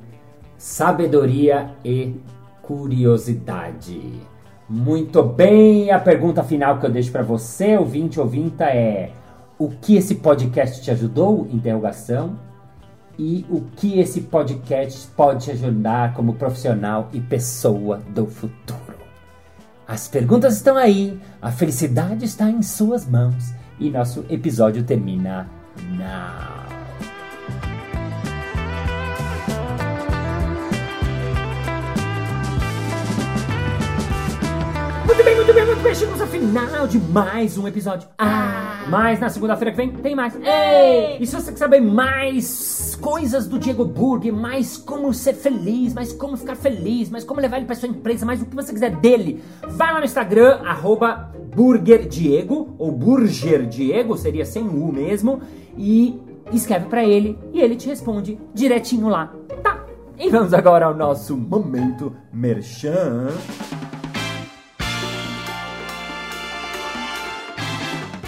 sabedoria 0.60 1.70
e 1.82 2.14
curiosidade. 2.60 4.20
Muito 4.68 5.22
bem, 5.22 5.90
a 5.90 5.98
pergunta 5.98 6.44
final 6.44 6.78
que 6.78 6.84
eu 6.84 6.90
deixo 6.90 7.10
para 7.10 7.22
você, 7.22 7.78
ouvinte 7.78 8.20
ouvinta, 8.20 8.64
é: 8.64 9.10
o 9.58 9.70
que 9.70 9.96
esse 9.96 10.16
podcast 10.16 10.82
te 10.82 10.90
ajudou? 10.90 11.48
Interrogação 11.50 12.38
e 13.18 13.44
o 13.48 13.62
que 13.74 13.98
esse 13.98 14.20
podcast 14.20 15.08
pode 15.16 15.46
te 15.46 15.50
ajudar 15.52 16.12
como 16.12 16.34
profissional 16.34 17.08
e 17.12 17.20
pessoa 17.20 17.98
do 18.10 18.26
futuro. 18.26 19.00
As 19.88 20.08
perguntas 20.08 20.56
estão 20.56 20.76
aí, 20.76 21.18
a 21.40 21.50
felicidade 21.50 22.26
está 22.26 22.50
em 22.50 22.62
suas 22.62 23.08
mãos 23.08 23.52
e 23.78 23.90
nosso 23.90 24.24
episódio 24.28 24.84
termina 24.84 25.48
now. 25.96 26.69
Muito 35.10 35.24
bem, 35.24 35.34
muito 35.34 35.52
bem, 35.52 35.66
muito 35.66 35.82
bem. 35.82 35.92
Chegamos 35.92 36.20
ao 36.20 36.26
final 36.28 36.86
de 36.86 36.96
mais 36.96 37.58
um 37.58 37.66
episódio. 37.66 38.08
Ah, 38.16 38.84
mas 38.88 39.18
na 39.18 39.28
segunda-feira 39.28 39.72
que 39.72 39.76
vem 39.76 39.90
tem 39.90 40.14
mais. 40.14 40.36
Ei! 40.36 41.16
E 41.18 41.26
se 41.26 41.34
você 41.34 41.50
quer 41.50 41.58
saber 41.58 41.80
mais 41.80 42.96
coisas 43.00 43.48
do 43.48 43.58
Diego 43.58 43.84
Burger, 43.84 44.32
mais 44.32 44.76
como 44.76 45.12
ser 45.12 45.34
feliz, 45.34 45.92
mais 45.92 46.12
como 46.12 46.36
ficar 46.36 46.54
feliz, 46.54 47.10
mais 47.10 47.24
como 47.24 47.40
levar 47.40 47.56
ele 47.56 47.66
para 47.66 47.74
sua 47.74 47.88
empresa, 47.88 48.24
mais 48.24 48.40
o 48.40 48.46
que 48.46 48.54
você 48.54 48.72
quiser 48.72 48.92
dele, 48.98 49.42
vai 49.66 49.92
lá 49.92 49.98
no 49.98 50.04
Instagram, 50.04 50.60
arroba 50.64 51.32
BurgerDiego, 51.56 52.76
ou 52.78 52.92
BurgerDiego, 52.92 54.16
seria 54.16 54.44
sem 54.44 54.62
U 54.62 54.92
mesmo, 54.92 55.42
e 55.76 56.22
escreve 56.52 56.86
para 56.86 57.04
ele 57.04 57.36
e 57.52 57.60
ele 57.60 57.74
te 57.74 57.88
responde 57.88 58.38
direitinho 58.54 59.08
lá. 59.08 59.34
Tá? 59.60 59.84
E 60.16 60.30
vamos 60.30 60.54
agora 60.54 60.86
ao 60.86 60.94
nosso 60.94 61.36
momento 61.36 62.14
merchan. 62.32 63.26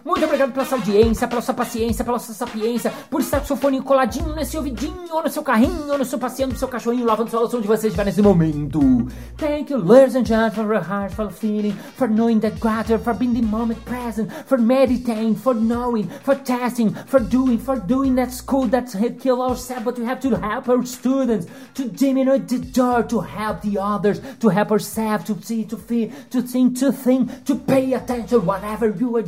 Muito 0.04 0.24
obrigado 0.24 0.52
pela 0.52 0.64
sua 0.64 0.78
audiência, 0.78 1.28
pela 1.28 1.40
sua 1.40 1.54
paciência, 1.54 2.04
pela 2.04 2.18
sua 2.18 2.34
sapiência, 2.34 2.92
por 3.10 3.20
estar 3.20 3.40
com 3.40 3.46
seu 3.46 3.56
fone 3.56 3.80
coladinho 3.80 4.34
nesse 4.34 4.56
ouvidinho, 4.56 5.06
ou 5.12 5.22
no 5.22 5.28
seu 5.28 5.42
carrinho, 5.42 5.90
ou 5.90 5.98
no 5.98 6.04
seu 6.04 6.18
passeando 6.18 6.54
no 6.54 6.58
seu 6.58 6.68
cachorrinho, 6.68 7.06
lavando 7.06 7.30
sua 7.30 7.40
louça 7.40 7.56
onde 7.56 7.66
você 7.66 7.86
estiver 7.88 8.04
nesse 8.04 8.22
momento. 8.22 8.80
Thank 9.36 9.72
you, 9.72 9.78
ladies 9.78 10.16
and 10.16 10.24
gentlemen, 10.24 10.50
for 10.52 10.74
your 10.74 10.82
heartful 10.82 11.30
feeling, 11.30 11.72
for 11.96 12.08
knowing 12.08 12.40
that 12.40 12.58
God, 12.60 12.86
for 13.02 13.14
being 13.14 13.34
the 13.34 13.42
moment 13.42 13.78
present, 13.84 14.30
for 14.46 14.58
meditating, 14.58 15.36
for 15.36 15.54
knowing, 15.54 16.08
for 16.22 16.34
testing, 16.36 16.94
for 17.06 17.20
doing, 17.20 17.58
for 17.58 17.76
doing 17.76 18.14
that 18.16 18.32
school 18.32 18.66
that's 18.66 18.94
kill 19.20 19.42
ourselves, 19.42 19.84
but 19.84 19.98
we 19.98 20.04
have 20.04 20.20
to 20.20 20.36
help 20.36 20.68
our 20.68 20.84
students, 20.84 21.46
to 21.74 21.88
diminute 21.88 22.48
the 22.48 22.58
door, 22.58 23.02
to 23.02 23.20
help 23.20 23.62
the 23.62 23.78
others, 23.78 24.20
to 24.40 24.48
help 24.48 24.70
ourselves, 24.70 25.24
to 25.24 25.40
see, 25.42 25.64
to 25.64 25.76
feel, 25.76 26.10
to 26.30 26.42
think, 26.42 26.78
to 26.78 26.92
think, 26.92 27.44
to 27.44 27.54
pay 27.56 27.92
attention, 27.92 28.44
whatever 28.44 28.88
you 28.88 29.16
are 29.16 29.22